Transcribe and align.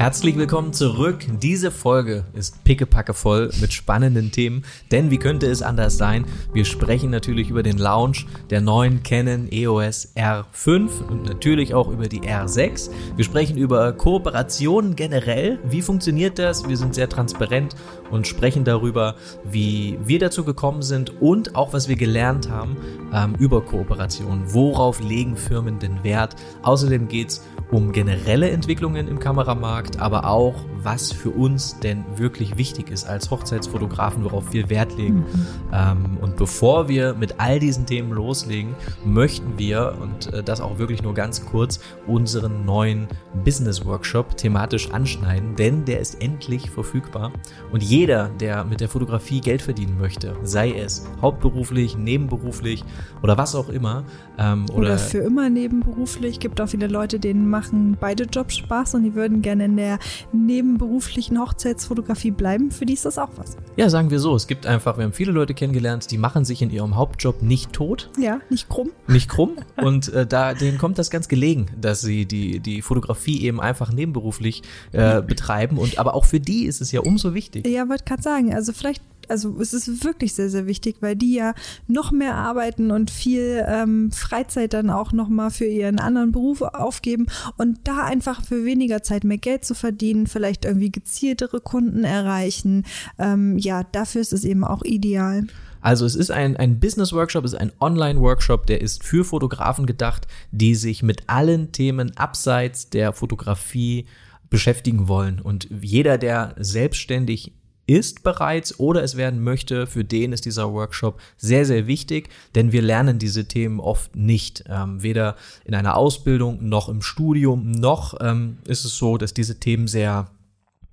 Herzlich 0.00 0.34
willkommen 0.38 0.72
zurück. 0.72 1.26
Diese 1.42 1.70
Folge 1.70 2.24
ist 2.32 2.64
pickepacke 2.64 3.12
voll 3.12 3.50
mit 3.60 3.74
spannenden 3.74 4.32
Themen, 4.32 4.64
denn 4.90 5.10
wie 5.10 5.18
könnte 5.18 5.46
es 5.46 5.60
anders 5.60 5.98
sein? 5.98 6.24
Wir 6.54 6.64
sprechen 6.64 7.10
natürlich 7.10 7.50
über 7.50 7.62
den 7.62 7.76
Launch 7.76 8.24
der 8.48 8.62
neuen 8.62 9.02
Canon 9.02 9.52
EOS 9.52 10.16
R5 10.16 11.06
und 11.06 11.24
natürlich 11.24 11.74
auch 11.74 11.88
über 11.88 12.08
die 12.08 12.22
R6. 12.22 12.88
Wir 13.14 13.24
sprechen 13.26 13.58
über 13.58 13.92
Kooperationen 13.92 14.96
generell. 14.96 15.58
Wie 15.64 15.82
funktioniert 15.82 16.38
das? 16.38 16.66
Wir 16.66 16.78
sind 16.78 16.94
sehr 16.94 17.10
transparent 17.10 17.76
und 18.10 18.26
sprechen 18.26 18.64
darüber, 18.64 19.16
wie 19.44 19.98
wir 20.02 20.18
dazu 20.18 20.44
gekommen 20.44 20.80
sind 20.80 21.20
und 21.20 21.56
auch 21.56 21.74
was 21.74 21.88
wir 21.88 21.96
gelernt 21.96 22.48
haben 22.48 22.78
ähm, 23.12 23.34
über 23.38 23.60
Kooperationen. 23.60 24.44
Worauf 24.54 25.00
legen 25.00 25.36
Firmen 25.36 25.78
den 25.78 26.02
Wert? 26.02 26.36
Außerdem 26.62 27.06
geht 27.06 27.28
es 27.28 27.42
um 27.70 27.92
generelle 27.92 28.50
Entwicklungen 28.50 29.06
im 29.08 29.18
Kameramarkt, 29.18 30.00
aber 30.00 30.26
auch, 30.26 30.54
was 30.82 31.12
für 31.12 31.30
uns 31.30 31.78
denn 31.80 32.04
wirklich 32.16 32.56
wichtig 32.56 32.90
ist 32.90 33.06
als 33.06 33.30
Hochzeitsfotografen, 33.30 34.24
worauf 34.24 34.52
wir 34.52 34.70
Wert 34.70 34.96
legen. 34.96 35.18
Mhm. 35.18 35.46
Ähm, 35.72 36.18
und 36.20 36.36
bevor 36.36 36.88
wir 36.88 37.14
mit 37.14 37.34
all 37.38 37.58
diesen 37.58 37.86
Themen 37.86 38.12
loslegen, 38.12 38.74
möchten 39.04 39.58
wir, 39.58 39.96
und 40.00 40.32
äh, 40.32 40.42
das 40.42 40.60
auch 40.60 40.78
wirklich 40.78 41.02
nur 41.02 41.14
ganz 41.14 41.44
kurz, 41.46 41.80
unseren 42.06 42.64
neuen 42.64 43.08
Business 43.44 43.84
Workshop 43.84 44.36
thematisch 44.36 44.90
anschneiden, 44.90 45.54
denn 45.56 45.84
der 45.84 46.00
ist 46.00 46.20
endlich 46.22 46.70
verfügbar. 46.70 47.32
Und 47.72 47.82
jeder, 47.82 48.30
der 48.40 48.64
mit 48.64 48.80
der 48.80 48.88
Fotografie 48.88 49.40
Geld 49.40 49.62
verdienen 49.62 49.98
möchte, 49.98 50.34
sei 50.42 50.72
es 50.72 51.06
hauptberuflich, 51.20 51.96
nebenberuflich 51.96 52.84
oder 53.22 53.36
was 53.38 53.54
auch 53.54 53.68
immer. 53.68 54.04
Ähm, 54.38 54.64
oder, 54.70 54.78
oder 54.78 54.98
für 54.98 55.18
immer 55.18 55.50
nebenberuflich, 55.50 56.40
gibt 56.40 56.60
auch 56.60 56.68
viele 56.68 56.86
Leute, 56.86 57.20
denen 57.20 57.48
macht 57.50 57.59
machen 57.60 57.98
beide 58.00 58.24
Jobs 58.24 58.56
Spaß 58.56 58.94
und 58.94 59.02
die 59.02 59.14
würden 59.14 59.42
gerne 59.42 59.66
in 59.66 59.76
der 59.76 59.98
nebenberuflichen 60.32 61.38
Hochzeitsfotografie 61.38 62.30
bleiben. 62.30 62.70
Für 62.70 62.86
die 62.86 62.94
ist 62.94 63.04
das 63.04 63.18
auch 63.18 63.28
was. 63.36 63.58
Ja, 63.76 63.90
sagen 63.90 64.10
wir 64.10 64.18
so. 64.18 64.34
Es 64.34 64.46
gibt 64.46 64.66
einfach, 64.66 64.96
wir 64.96 65.04
haben 65.04 65.12
viele 65.12 65.30
Leute 65.30 65.52
kennengelernt, 65.52 66.10
die 66.10 66.16
machen 66.16 66.46
sich 66.46 66.62
in 66.62 66.70
ihrem 66.70 66.96
Hauptjob 66.96 67.42
nicht 67.42 67.74
tot. 67.74 68.08
Ja, 68.18 68.40
nicht 68.48 68.70
krumm. 68.70 68.92
Nicht 69.08 69.28
krumm. 69.28 69.56
und 69.76 70.10
äh, 70.10 70.26
da, 70.26 70.54
denen 70.54 70.78
kommt 70.78 70.98
das 70.98 71.10
ganz 71.10 71.28
gelegen, 71.28 71.66
dass 71.78 72.00
sie 72.00 72.24
die, 72.24 72.60
die 72.60 72.80
Fotografie 72.80 73.42
eben 73.42 73.60
einfach 73.60 73.92
nebenberuflich 73.92 74.62
äh, 74.92 75.20
betreiben. 75.20 75.76
Und 75.76 75.98
aber 75.98 76.14
auch 76.14 76.24
für 76.24 76.40
die 76.40 76.64
ist 76.64 76.80
es 76.80 76.92
ja 76.92 77.00
umso 77.00 77.34
wichtig. 77.34 77.66
Ja, 77.66 77.90
wollte 77.90 78.04
gerade 78.04 78.22
sagen, 78.22 78.54
also 78.54 78.72
vielleicht 78.72 79.02
also 79.30 79.58
es 79.60 79.72
ist 79.72 80.04
wirklich 80.04 80.34
sehr, 80.34 80.50
sehr 80.50 80.66
wichtig, 80.66 80.96
weil 81.00 81.16
die 81.16 81.34
ja 81.34 81.54
noch 81.86 82.12
mehr 82.12 82.34
arbeiten 82.34 82.90
und 82.90 83.10
viel 83.10 83.64
ähm, 83.66 84.10
Freizeit 84.12 84.74
dann 84.74 84.90
auch 84.90 85.12
nochmal 85.12 85.50
für 85.50 85.66
ihren 85.66 85.98
anderen 85.98 86.32
Beruf 86.32 86.62
aufgeben 86.62 87.26
und 87.56 87.78
da 87.84 88.04
einfach 88.04 88.44
für 88.44 88.64
weniger 88.64 89.02
Zeit 89.02 89.24
mehr 89.24 89.38
Geld 89.38 89.64
zu 89.64 89.74
verdienen, 89.74 90.26
vielleicht 90.26 90.64
irgendwie 90.64 90.90
gezieltere 90.90 91.60
Kunden 91.60 92.04
erreichen. 92.04 92.84
Ähm, 93.18 93.56
ja, 93.58 93.84
dafür 93.84 94.20
ist 94.20 94.32
es 94.32 94.44
eben 94.44 94.64
auch 94.64 94.82
ideal. 94.82 95.46
Also 95.80 96.04
es 96.04 96.14
ist 96.14 96.30
ein, 96.30 96.56
ein 96.56 96.78
Business-Workshop, 96.78 97.44
es 97.44 97.54
ist 97.54 97.58
ein 97.58 97.72
Online-Workshop, 97.80 98.66
der 98.66 98.82
ist 98.82 99.02
für 99.02 99.24
Fotografen 99.24 99.86
gedacht, 99.86 100.26
die 100.50 100.74
sich 100.74 101.02
mit 101.02 101.22
allen 101.28 101.72
Themen 101.72 102.16
abseits 102.16 102.90
der 102.90 103.12
Fotografie 103.12 104.06
beschäftigen 104.50 105.08
wollen. 105.08 105.40
Und 105.40 105.68
jeder, 105.80 106.18
der 106.18 106.54
selbstständig 106.58 107.54
ist 107.90 108.22
bereits 108.22 108.78
oder 108.78 109.02
es 109.02 109.16
werden 109.16 109.42
möchte, 109.42 109.88
für 109.88 110.04
den 110.04 110.32
ist 110.32 110.44
dieser 110.44 110.72
Workshop 110.72 111.20
sehr, 111.36 111.66
sehr 111.66 111.88
wichtig, 111.88 112.28
denn 112.54 112.70
wir 112.70 112.82
lernen 112.82 113.18
diese 113.18 113.46
Themen 113.46 113.80
oft 113.80 114.14
nicht. 114.14 114.64
Ähm, 114.68 115.02
weder 115.02 115.34
in 115.64 115.74
einer 115.74 115.96
Ausbildung 115.96 116.68
noch 116.68 116.88
im 116.88 117.02
Studium, 117.02 117.72
noch 117.72 118.14
ähm, 118.20 118.58
ist 118.64 118.84
es 118.84 118.96
so, 118.96 119.18
dass 119.18 119.34
diese 119.34 119.58
Themen 119.58 119.88
sehr 119.88 120.28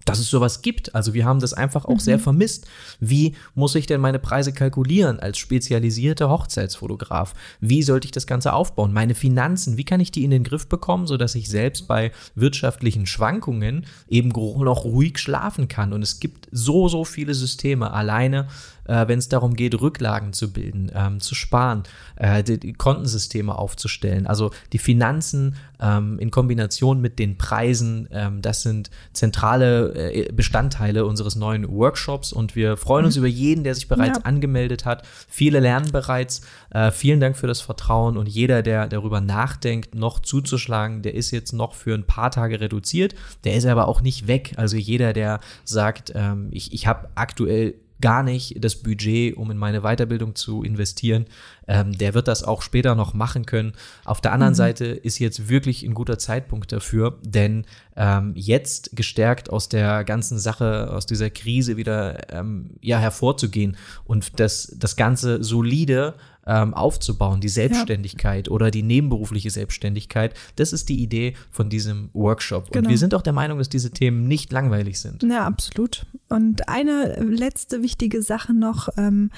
dass 0.08 0.20
es 0.20 0.30
sowas 0.30 0.62
gibt. 0.62 0.96
Also 0.96 1.14
wir 1.14 1.26
haben 1.26 1.40
das 1.40 1.54
einfach 1.54 1.86
auch 1.86 1.96
mhm. 1.96 2.00
sehr 2.00 2.20
vermisst. 2.20 2.66
Wie 3.00 3.36
muss 3.56 3.76
ich 3.76 3.86
denn 3.86 4.02
meine 4.02 4.20
Preise 4.20 4.54
kalkulieren 4.54 5.20
als 5.20 5.38
spezialisierter 5.38 6.30
Hochzeitsfotograf? 6.30 7.34
Wie 7.60 7.84
sollte 7.84 8.06
ich 8.06 8.12
das 8.12 8.26
Ganze 8.26 8.54
aufbauen? 8.54 8.94
Meine 8.94 9.16
Finanzen, 9.16 9.78
wie 9.78 9.84
kann 9.84 10.00
ich 10.00 10.12
die 10.12 10.24
in 10.24 10.32
den 10.32 10.44
Griff 10.44 10.68
bekommen, 10.68 11.08
sodass 11.08 11.36
ich 11.36 11.50
selbst 11.50 11.88
bei 11.88 12.12
wirtschaftlichen 12.36 13.06
Schwankungen 13.06 13.86
eben 14.08 14.30
noch 14.30 14.86
ruhig 14.86 15.20
schlafen 15.20 15.68
kann? 15.68 15.92
Und 15.92 16.02
es 16.02 16.20
gibt 16.20 16.48
so, 16.52 16.88
so 16.88 17.04
viele 17.04 17.34
Systeme 17.34 17.92
alleine 17.92 18.48
äh, 18.88 19.08
wenn 19.08 19.20
es 19.20 19.30
darum 19.30 19.56
geht, 19.56 19.80
Rücklagen 19.80 20.34
zu 20.34 20.52
bilden, 20.52 20.92
ähm, 20.94 21.20
zu 21.20 21.36
sparen, 21.36 21.84
äh, 22.16 22.44
die, 22.44 22.60
die, 22.60 22.74
Kontensysteme 22.74 23.58
aufzustellen. 23.58 24.28
Also 24.28 24.52
die 24.74 24.78
Finanzen 24.78 25.56
ähm, 25.80 26.20
in 26.20 26.32
Kombination 26.32 27.02
mit 27.02 27.20
den 27.20 27.38
Preisen, 27.38 28.08
ähm, 28.12 28.42
das 28.42 28.64
sind 28.64 28.90
zentrale 29.14 29.94
äh, 30.14 30.32
Bestandteile 30.32 31.06
unseres 31.06 31.36
neuen 31.36 31.68
Workshops 31.70 32.34
und 32.34 32.56
wir 32.56 32.78
freuen 32.78 33.06
uns 33.06 33.16
mhm. 33.16 33.22
über 33.22 33.28
jeden, 33.28 33.64
der 33.64 33.76
sich 33.76 33.88
bereits 33.88 34.20
ja. 34.20 34.26
angemeldet 34.26 34.86
hat. 34.86 35.04
Viele 35.28 35.60
lernen 35.60 35.92
bereits. 35.92 36.42
Äh, 36.72 36.92
vielen 36.92 37.20
Dank 37.20 37.38
für 37.38 37.48
das 37.48 37.62
Vertrauen 37.62 38.18
und 38.18 38.28
jeder, 38.28 38.62
der 38.62 38.88
darüber 38.88 39.22
nachdenkt, 39.22 39.96
noch 39.96 40.20
zuzuschlagen, 40.20 41.02
der 41.02 41.14
ist 41.14 41.32
jetzt 41.32 41.54
noch 41.54 41.76
für 41.76 41.94
ein 41.94 42.06
paar 42.06 42.32
Tage 42.32 42.60
reduziert. 42.60 43.16
Der 43.44 43.56
ist 43.56 43.66
aber 43.66 43.88
auch 43.88 44.02
nicht 44.02 44.28
weg. 44.28 44.54
Also 44.58 44.78
jeder, 44.78 45.14
der 45.14 45.40
sagt, 45.64 46.12
ähm, 46.16 46.50
ich, 46.52 46.74
ich 46.74 46.88
habe 46.88 47.10
aktuell 47.16 47.76
gar 48.02 48.24
nicht 48.24 48.64
das 48.64 48.76
Budget, 48.76 49.36
um 49.38 49.52
in 49.52 49.58
meine 49.58 49.82
Weiterbildung 49.82 50.36
zu 50.36 50.64
investieren. 50.64 51.26
Ähm, 51.68 51.98
der 51.98 52.14
wird 52.14 52.28
das 52.28 52.44
auch 52.44 52.62
später 52.62 52.96
noch 52.96 53.14
machen 53.14 53.46
können. 53.46 53.74
Auf 54.06 54.22
der 54.22 54.34
anderen 54.34 54.54
mhm. 54.54 54.58
Seite 54.58 54.86
ist 54.86 55.20
jetzt 55.20 55.50
wirklich 55.50 55.84
ein 55.84 55.94
guter 55.94 56.18
Zeitpunkt 56.20 56.72
dafür, 56.72 57.18
denn 57.24 57.66
ähm, 57.98 58.34
jetzt 58.36 58.96
gestärkt 58.96 59.50
aus 59.50 59.68
der 59.70 60.04
ganzen 60.04 60.38
Sache, 60.38 60.92
aus 60.94 61.06
dieser 61.06 61.30
Krise 61.30 61.76
wieder 61.78 62.32
ähm, 62.32 62.70
ja 62.82 63.00
hervorzugehen 63.00 63.76
und 64.06 64.40
das, 64.40 64.74
das 64.78 64.96
Ganze 64.96 65.44
solide 65.44 66.14
ähm, 66.46 66.74
aufzubauen, 66.74 67.42
die 67.42 67.50
Selbstständigkeit 67.50 68.48
ja. 68.48 68.54
oder 68.54 68.72
die 68.72 68.84
nebenberufliche 68.84 69.50
Selbstständigkeit. 69.50 70.34
Das 70.56 70.72
ist 70.72 70.88
die 70.90 71.02
Idee 71.02 71.36
von 71.52 71.70
diesem 71.70 72.10
Workshop. 72.14 72.72
Genau. 72.72 72.86
Und 72.86 72.90
wir 72.90 72.98
sind 72.98 73.14
auch 73.14 73.22
der 73.22 73.34
Meinung, 73.34 73.58
dass 73.58 73.68
diese 73.68 73.92
Themen 73.92 74.28
nicht 74.28 74.52
langweilig 74.52 75.00
sind. 75.00 75.24
Ja, 75.24 75.46
absolut. 75.46 76.06
Und 76.30 76.70
eine 76.70 77.16
letzte 77.22 77.82
wichtige 77.82 78.22
Sache 78.22 78.54
noch. 78.54 78.90
Ähm, 78.98 79.32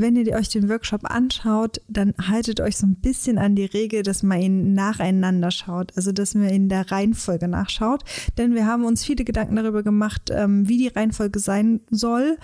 wenn 0.00 0.14
ihr 0.16 0.34
euch 0.34 0.50
den 0.50 0.68
Workshop 0.68 1.10
anschaut, 1.10 1.80
dann 1.88 2.12
haltet 2.28 2.60
euch 2.60 2.76
so 2.76 2.86
ein 2.86 2.96
bisschen 2.96 3.38
an 3.38 3.56
die 3.56 3.64
Regel, 3.64 4.02
dass 4.02 4.22
man 4.22 4.40
ihn 4.40 4.74
nacheinander 4.74 5.50
schaut, 5.50 5.96
also 5.96 6.12
dass 6.12 6.34
man 6.34 6.50
in 6.50 6.68
der 6.68 6.90
Reihenfolge 6.90 7.48
nachschaut. 7.48 8.04
Denn 8.36 8.54
wir 8.54 8.66
haben 8.66 8.84
uns 8.84 9.04
viele 9.04 9.24
Gedanken 9.24 9.56
darüber 9.56 9.82
gemacht, 9.82 10.30
ähm, 10.30 10.68
wie 10.68 10.76
die 10.76 10.88
Reihenfolge 10.88 11.38
sein 11.38 11.80
soll. 11.90 12.36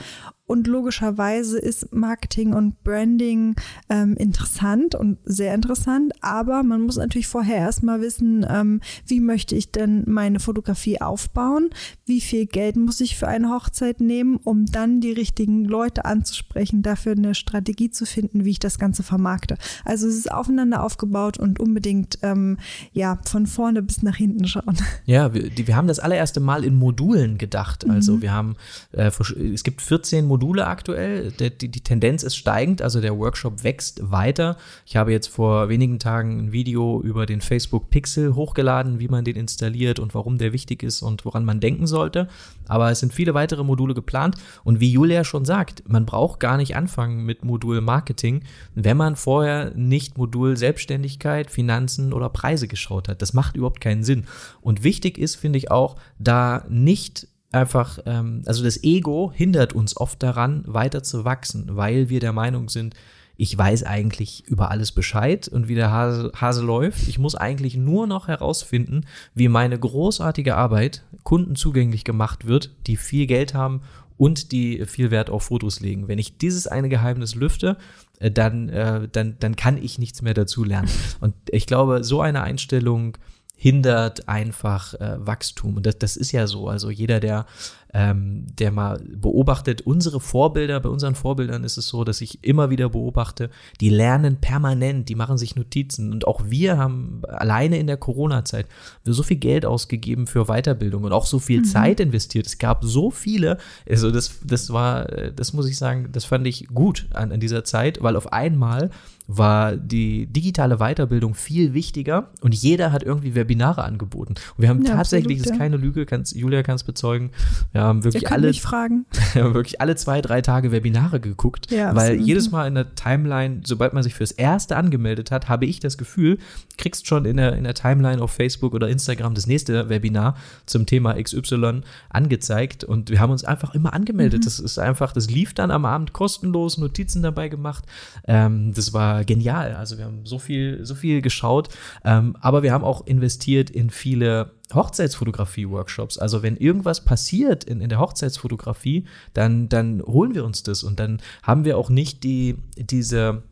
Und 0.53 0.67
logischerweise 0.67 1.59
ist 1.59 1.95
Marketing 1.95 2.53
und 2.53 2.85
Branding 2.85 3.57
ähm, 3.89 4.19
interessant 4.19 4.95
und 4.95 5.17
sehr 5.25 5.55
interessant, 5.55 6.13
aber 6.21 6.63
man 6.63 6.83
muss 6.83 6.99
natürlich 6.99 7.27
vorher 7.27 7.57
erstmal 7.57 8.03
wissen, 8.03 8.45
ähm, 8.47 8.83
wie 9.07 9.21
möchte 9.21 9.57
ich 9.57 9.73
denn 9.73 10.05
meine 10.07 10.41
Fotografie 10.41 11.01
aufbauen, 11.01 11.71
wie 12.05 12.21
viel 12.21 12.45
Geld 12.45 12.77
muss 12.77 13.01
ich 13.01 13.17
für 13.17 13.29
eine 13.29 13.49
Hochzeit 13.49 14.03
nehmen, 14.03 14.41
um 14.45 14.67
dann 14.67 15.01
die 15.01 15.13
richtigen 15.13 15.65
Leute 15.65 16.05
anzusprechen, 16.05 16.83
dafür 16.83 17.13
eine 17.13 17.35
Strategie 17.35 17.91
zu 17.91 18.05
finden, 18.05 18.45
wie 18.45 18.51
ich 18.51 18.59
das 18.59 18.79
Ganze 18.79 19.03
vermarkte. 19.03 19.57
Also 19.87 20.07
es 20.07 20.17
ist 20.17 20.31
aufeinander 20.31 20.83
aufgebaut 20.83 21.39
und 21.39 21.61
unbedingt 21.61 22.19
ähm, 22.21 22.59
ja 22.93 23.19
von 23.25 23.47
vorne 23.47 23.81
bis 23.81 24.03
nach 24.03 24.17
hinten 24.17 24.47
schauen. 24.47 24.77
Ja, 25.07 25.33
wir, 25.33 25.49
die, 25.49 25.67
wir 25.67 25.77
haben 25.77 25.89
das 25.89 25.99
allererste 25.99 26.41
Mal 26.41 26.63
in 26.63 26.75
Modulen 26.75 27.39
gedacht. 27.39 27.89
Also 27.89 28.17
mhm. 28.17 28.23
wir 28.23 28.33
haben 28.33 28.57
äh, 28.93 29.11
es 29.55 29.65
gibt 29.65 29.81
14 29.81 30.27
Module 30.27 30.42
aktuell. 30.67 31.33
Die, 31.33 31.51
die, 31.51 31.69
die 31.69 31.81
Tendenz 31.81 32.23
ist 32.23 32.37
steigend, 32.37 32.81
also 32.81 33.01
der 33.01 33.19
Workshop 33.19 33.65
wächst 33.65 34.01
weiter. 34.11 34.57
Ich 34.87 34.97
habe 34.97 35.13
jetzt 35.13 35.27
vor 35.27 35.69
wenigen 35.69 35.99
Tagen 35.99 36.39
ein 36.39 36.53
Video 36.53 37.03
über 37.03 37.27
den 37.27 37.41
Facebook 37.41 37.91
Pixel 37.91 38.35
hochgeladen, 38.35 39.01
wie 39.01 39.09
man 39.09 39.25
den 39.25 39.37
installiert 39.37 39.99
und 39.99 40.15
warum 40.15 40.39
der 40.39 40.53
wichtig 40.53 40.85
ist 40.85 41.03
und 41.03 41.25
woran 41.25 41.45
man 41.45 41.61
denken 41.61 41.87
sollte. 41.87 42.29
Aber 42.69 42.91
es 42.91 43.01
sind 43.01 43.13
viele 43.13 43.35
weitere 43.35 43.65
Module 43.65 43.95
geplant 43.95 44.37
und 44.63 44.81
wie 44.81 44.93
Julia 44.93 45.25
schon 45.25 45.45
sagt, 45.45 45.89
man 45.89 46.07
braucht 46.07 46.39
gar 46.41 46.57
nicht 46.57 46.77
anfangen 46.77 47.25
mit 47.25 47.33
mit 47.33 47.45
Modul 47.45 47.81
Marketing, 47.81 48.43
wenn 48.75 48.97
man 48.97 49.17
vorher 49.17 49.73
nicht 49.75 50.19
Modul 50.19 50.57
Selbstständigkeit, 50.57 51.51
Finanzen 51.51 52.13
oder 52.13 52.29
Preise 52.29 52.69
geschaut 52.69 53.09
hat. 53.09 53.23
Das 53.23 53.33
macht 53.33 53.57
überhaupt 53.57 53.81
keinen 53.81 54.05
Sinn. 54.05 54.27
Und 54.61 54.85
wichtig 54.85 55.17
ist, 55.19 55.37
finde 55.37 55.59
ich 55.59 55.71
auch, 55.71 55.97
da 56.19 56.67
nicht 56.69 57.29
einfach, 57.53 57.99
ähm, 58.07 58.43
also 58.47 58.65
das 58.65 58.83
Ego 58.83 59.33
hindert 59.35 59.73
uns 59.73 59.97
oft 59.97 60.23
daran, 60.23 60.65
weiter 60.67 61.03
zu 61.03 61.25
wachsen, 61.25 61.77
weil 61.77 62.09
wir 62.09 62.21
der 62.21 62.33
Meinung 62.33 62.69
sind, 62.69 62.95
ich 63.37 63.57
weiß 63.57 63.85
eigentlich 63.85 64.45
über 64.47 64.71
alles 64.71 64.93
Bescheid 64.93 65.49
und 65.49 65.67
wie 65.67 65.75
der 65.75 65.91
Hase, 65.91 66.33
Hase 66.35 66.63
läuft. 66.63 67.09
Ich 67.09 67.19
muss 67.19 67.35
eigentlich 67.35 67.77
nur 67.77 68.07
noch 68.07 68.29
herausfinden, 68.29 69.07
wie 69.35 69.49
meine 69.49 69.79
großartige 69.79 70.57
Arbeit 70.57 71.03
Kunden 71.25 71.57
zugänglich 71.57 72.05
gemacht 72.05 72.47
wird, 72.47 72.71
die 72.87 72.97
viel 72.97 73.27
Geld 73.27 73.55
haben 73.55 73.81
und 74.17 74.53
die 74.53 74.85
viel 74.87 75.11
Wert 75.11 75.31
auf 75.31 75.45
Fotos 75.45 75.81
legen. 75.81 76.09
Wenn 76.09 76.19
ich 76.19 76.39
dieses 76.39 76.67
eine 76.67 76.89
Geheimnis 76.89 77.35
lüfte, 77.35 77.77
äh, 78.21 78.31
dann, 78.31 78.69
äh, 78.69 79.09
dann, 79.11 79.37
dann 79.41 79.57
kann 79.57 79.77
ich 79.77 79.99
nichts 79.99 80.23
mehr 80.23 80.35
dazu 80.35 80.63
lernen. 80.63 80.91
Und 81.21 81.35
ich 81.51 81.67
glaube, 81.67 82.05
so 82.05 82.21
eine 82.21 82.43
Einstellung 82.43 83.17
hindert 83.63 84.29
einfach 84.29 84.95
äh, 84.95 85.25
Wachstum. 85.25 85.77
Und 85.77 85.87
das, 85.87 85.97
das 85.97 86.17
ist 86.17 86.33
ja 86.33 86.49
so. 86.49 86.67
Also 86.67 86.91
jeder, 86.91 87.21
der 87.21 87.47
ähm, 87.95 88.47
der 88.59 88.73
mal 88.73 89.01
beobachtet, 89.15 89.83
unsere 89.83 90.19
Vorbilder, 90.19 90.81
bei 90.81 90.89
unseren 90.89 91.15
Vorbildern 91.15 91.63
ist 91.63 91.77
es 91.77 91.89
so, 91.89 92.05
dass 92.05 92.21
ich 92.23 92.43
immer 92.43 92.71
wieder 92.71 92.89
beobachte, 92.89 93.51
die 93.81 93.91
lernen 93.91 94.37
permanent, 94.37 95.09
die 95.09 95.15
machen 95.15 95.37
sich 95.37 95.57
Notizen 95.57 96.11
und 96.11 96.27
auch 96.27 96.43
wir 96.47 96.79
haben 96.79 97.23
alleine 97.29 97.79
in 97.79 97.87
der 97.87 97.99
Corona-Zeit 97.99 98.67
so 99.05 99.23
viel 99.23 99.37
Geld 99.37 99.67
ausgegeben 99.67 100.27
für 100.27 100.47
Weiterbildung 100.47 101.05
und 101.05 101.13
auch 101.13 101.27
so 101.27 101.39
viel 101.39 101.61
mhm. 101.61 101.65
Zeit 101.65 102.01
investiert. 102.01 102.47
Es 102.47 102.59
gab 102.59 102.83
so 102.83 103.11
viele, 103.11 103.59
also 103.89 104.11
das, 104.11 104.41
das 104.43 104.73
war, 104.73 105.05
das 105.05 105.53
muss 105.53 105.69
ich 105.69 105.77
sagen, 105.77 106.09
das 106.13 106.25
fand 106.25 106.47
ich 106.47 106.69
gut 106.69 107.07
an, 107.13 107.31
an 107.31 107.41
dieser 107.41 107.65
Zeit, 107.65 108.03
weil 108.03 108.17
auf 108.17 108.33
einmal 108.33 108.91
war 109.27 109.77
die 109.77 110.27
digitale 110.27 110.79
Weiterbildung 110.79 111.35
viel 111.35 111.75
wichtiger 111.75 112.31
und 112.41 112.55
jeder 112.55 112.93
hat 112.93 113.03
irgendwie 113.03 113.35
Webinare 113.35 113.85
angeboten. 113.85 114.35
Und 114.57 114.63
wir 114.63 114.69
haben 114.69 114.83
ja, 114.83 114.97
tatsächlich, 114.97 115.39
absolut, 115.39 115.47
das 115.47 115.53
ist 115.53 115.59
keine 115.59 115.77
Lüge, 115.77 116.07
kannst, 116.07 116.35
Julia 116.35 116.63
kann 116.63 116.75
es 116.77 116.85
bezeugen, 116.85 117.31
wir 117.73 117.82
haben 117.85 118.05
wirklich 118.05 118.31
alle, 118.31 118.53
wirklich 119.35 119.81
alle 119.81 119.97
zwei, 119.97 120.21
drei 120.21 120.41
Tage 120.41 120.73
Webinare 120.73 121.21
geguckt, 121.21 121.71
ja, 121.71 121.95
weil 121.95 122.17
jedes 122.17 122.51
Mal 122.51 122.67
in 122.67 122.75
der 122.75 122.95
Timeline, 122.95 123.61
sobald 123.65 123.93
man 123.93 124.03
sich 124.03 124.15
fürs 124.15 124.33
erste 124.33 124.77
angemeldet 124.77 125.31
hat, 125.31 125.49
habe 125.49 125.67
ich 125.67 125.81
das 125.81 125.99
Gefühl, 125.99 126.39
kriegst 126.79 127.07
schon 127.07 127.25
in 127.25 127.37
der, 127.37 127.55
in 127.55 127.65
der 127.65 127.75
Timeline 127.75 128.21
auf 128.21 128.33
Facebook 128.33 128.75
oder 128.75 128.89
Instagram 128.89 129.35
das 129.35 129.47
nächste 129.47 129.89
Webinar 129.89 130.37
zum 130.67 130.87
Thema 130.87 131.15
XY 131.15 131.83
angezeigt 132.11 132.85
und 132.85 133.11
wir 133.11 133.21
haben 133.21 133.31
uns 133.31 133.45
einfach 133.45 133.75
immer 133.75 133.93
angemeldet. 133.93 134.41
Mhm. 134.41 134.45
Das 134.45 134.59
ist 134.59 134.79
einfach, 134.79 135.13
das 135.13 135.31
lief 135.31 135.55
dann 135.55 135.71
am 135.71 135.85
Abend 135.85 136.13
kostenlos, 136.13 136.79
Notizen 136.79 137.23
dabei 137.23 137.49
gemacht. 137.49 137.85
Ähm, 138.27 138.73
das 138.75 138.93
war 138.93 139.25
genial. 139.25 139.75
Also 139.75 139.99
wir 139.99 140.05
haben 140.05 140.25
so 140.25 140.39
viel, 140.39 140.85
so 140.85 140.95
viel 140.95 141.23
geschaut, 141.23 141.69
ähm, 142.05 142.37
aber 142.41 142.63
wir 142.63 142.73
haben 142.73 142.85
auch 142.85 143.07
investiert 143.07 143.71
in 143.71 143.91
viele 143.91 144.51
Hochzeitsfotografie-Workshops. 144.75 146.19
Also 146.19 146.43
wenn 146.43 146.57
irgendwas 146.57 147.05
passiert 147.05 147.65
in, 147.65 147.81
in 147.81 147.89
der 147.89 148.01
Hochzeitsfotografie, 148.01 149.07
dann, 149.35 149.69
dann 149.69 150.03
holen 150.03 150.35
wir 150.35 150.45
uns 150.45 150.63
das 150.63 150.83
und 150.83 151.01
dann 151.01 151.21
haben 151.43 151.65
wir 151.65 151.79
auch 151.79 151.91
nicht 151.91 152.25
die, 152.25 152.57
diese 152.77 153.43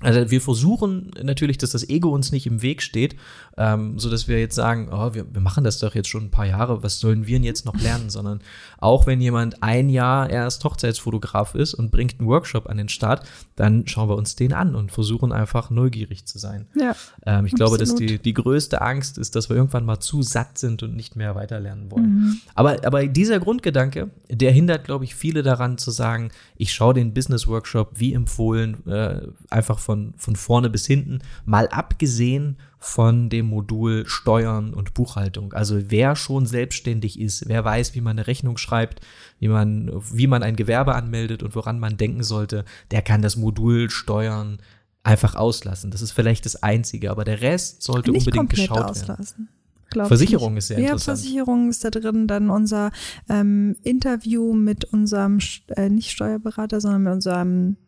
also 0.00 0.30
wir 0.30 0.40
versuchen 0.40 1.10
natürlich, 1.22 1.58
dass 1.58 1.70
das 1.70 1.88
Ego 1.88 2.10
uns 2.10 2.30
nicht 2.30 2.46
im 2.46 2.62
Weg 2.62 2.82
steht, 2.82 3.16
ähm, 3.56 3.98
so 3.98 4.08
dass 4.08 4.28
wir 4.28 4.38
jetzt 4.38 4.54
sagen, 4.54 4.90
oh, 4.92 5.12
wir, 5.12 5.26
wir 5.34 5.40
machen 5.40 5.64
das 5.64 5.80
doch 5.80 5.96
jetzt 5.96 6.08
schon 6.08 6.26
ein 6.26 6.30
paar 6.30 6.46
Jahre, 6.46 6.84
was 6.84 7.00
sollen 7.00 7.26
wir 7.26 7.36
denn 7.36 7.44
jetzt 7.44 7.64
noch 7.64 7.74
lernen? 7.80 8.08
Sondern 8.08 8.40
auch 8.78 9.08
wenn 9.08 9.20
jemand 9.20 9.60
ein 9.62 9.88
Jahr 9.88 10.30
erst 10.30 10.64
Hochzeitsfotograf 10.64 11.56
ist 11.56 11.74
und 11.74 11.90
bringt 11.90 12.20
einen 12.20 12.28
Workshop 12.28 12.68
an 12.68 12.76
den 12.76 12.88
Start, 12.88 13.26
dann 13.56 13.88
schauen 13.88 14.08
wir 14.08 14.16
uns 14.16 14.36
den 14.36 14.52
an 14.52 14.76
und 14.76 14.92
versuchen 14.92 15.32
einfach 15.32 15.70
neugierig 15.70 16.26
zu 16.26 16.38
sein. 16.38 16.68
Ja, 16.76 16.94
ähm, 17.26 17.46
ich 17.46 17.54
absolut. 17.54 17.56
glaube, 17.56 17.78
dass 17.78 17.94
die, 17.96 18.20
die 18.20 18.34
größte 18.34 18.80
Angst 18.80 19.18
ist, 19.18 19.34
dass 19.34 19.48
wir 19.48 19.56
irgendwann 19.56 19.84
mal 19.84 19.98
zu 19.98 20.22
satt 20.22 20.58
sind 20.58 20.84
und 20.84 20.94
nicht 20.94 21.16
mehr 21.16 21.34
weiterlernen 21.34 21.90
wollen. 21.90 22.14
Mhm. 22.14 22.40
Aber, 22.54 22.76
aber 22.86 23.04
dieser 23.08 23.40
Grundgedanke, 23.40 24.10
der 24.30 24.52
hindert, 24.52 24.84
glaube 24.84 25.04
ich, 25.04 25.16
viele 25.16 25.42
daran 25.42 25.76
zu 25.76 25.90
sagen, 25.90 26.30
ich 26.56 26.72
schaue 26.72 26.94
den 26.94 27.14
Business 27.14 27.48
Workshop 27.48 27.92
wie 27.94 28.12
empfohlen, 28.12 28.86
äh, 28.86 29.22
einfach 29.50 29.80
von, 29.88 30.12
von 30.18 30.36
vorne 30.36 30.68
bis 30.68 30.84
hinten, 30.84 31.20
mal 31.46 31.66
abgesehen 31.68 32.58
von 32.78 33.30
dem 33.30 33.46
Modul 33.46 34.04
Steuern 34.06 34.74
und 34.74 34.92
Buchhaltung. 34.92 35.54
Also 35.54 35.90
wer 35.90 36.14
schon 36.14 36.44
selbstständig 36.44 37.18
ist, 37.18 37.48
wer 37.48 37.64
weiß, 37.64 37.94
wie 37.94 38.02
man 38.02 38.18
eine 38.18 38.26
Rechnung 38.26 38.58
schreibt, 38.58 39.00
wie 39.38 39.48
man, 39.48 39.90
wie 40.12 40.26
man 40.26 40.42
ein 40.42 40.56
Gewerbe 40.56 40.94
anmeldet 40.94 41.42
und 41.42 41.54
woran 41.54 41.80
man 41.80 41.96
denken 41.96 42.22
sollte, 42.22 42.66
der 42.90 43.00
kann 43.00 43.22
das 43.22 43.36
Modul 43.36 43.88
Steuern 43.88 44.58
einfach 45.04 45.34
auslassen. 45.34 45.90
Das 45.90 46.02
ist 46.02 46.12
vielleicht 46.12 46.44
das 46.44 46.62
Einzige, 46.62 47.10
aber 47.10 47.24
der 47.24 47.40
Rest 47.40 47.82
sollte 47.82 48.10
Nicht 48.10 48.26
unbedingt 48.26 48.50
geschaut 48.50 48.90
auslassen. 48.90 49.48
werden. 49.94 50.06
Versicherung 50.06 50.58
ist 50.58 50.66
sehr 50.66 50.80
ja, 50.80 50.88
interessant. 50.88 51.18
Versicherung 51.18 51.70
ist 51.70 51.82
da 51.82 51.88
drin, 51.88 52.26
dann 52.26 52.50
unser 52.50 52.90
ähm, 53.30 53.74
Interview 53.84 54.52
mit 54.52 54.84
unserem, 54.84 55.38
äh, 55.68 55.88
nicht 55.88 56.10
Steuerberater, 56.10 56.82
sondern 56.82 57.04
mit 57.04 57.12
unserem 57.14 57.78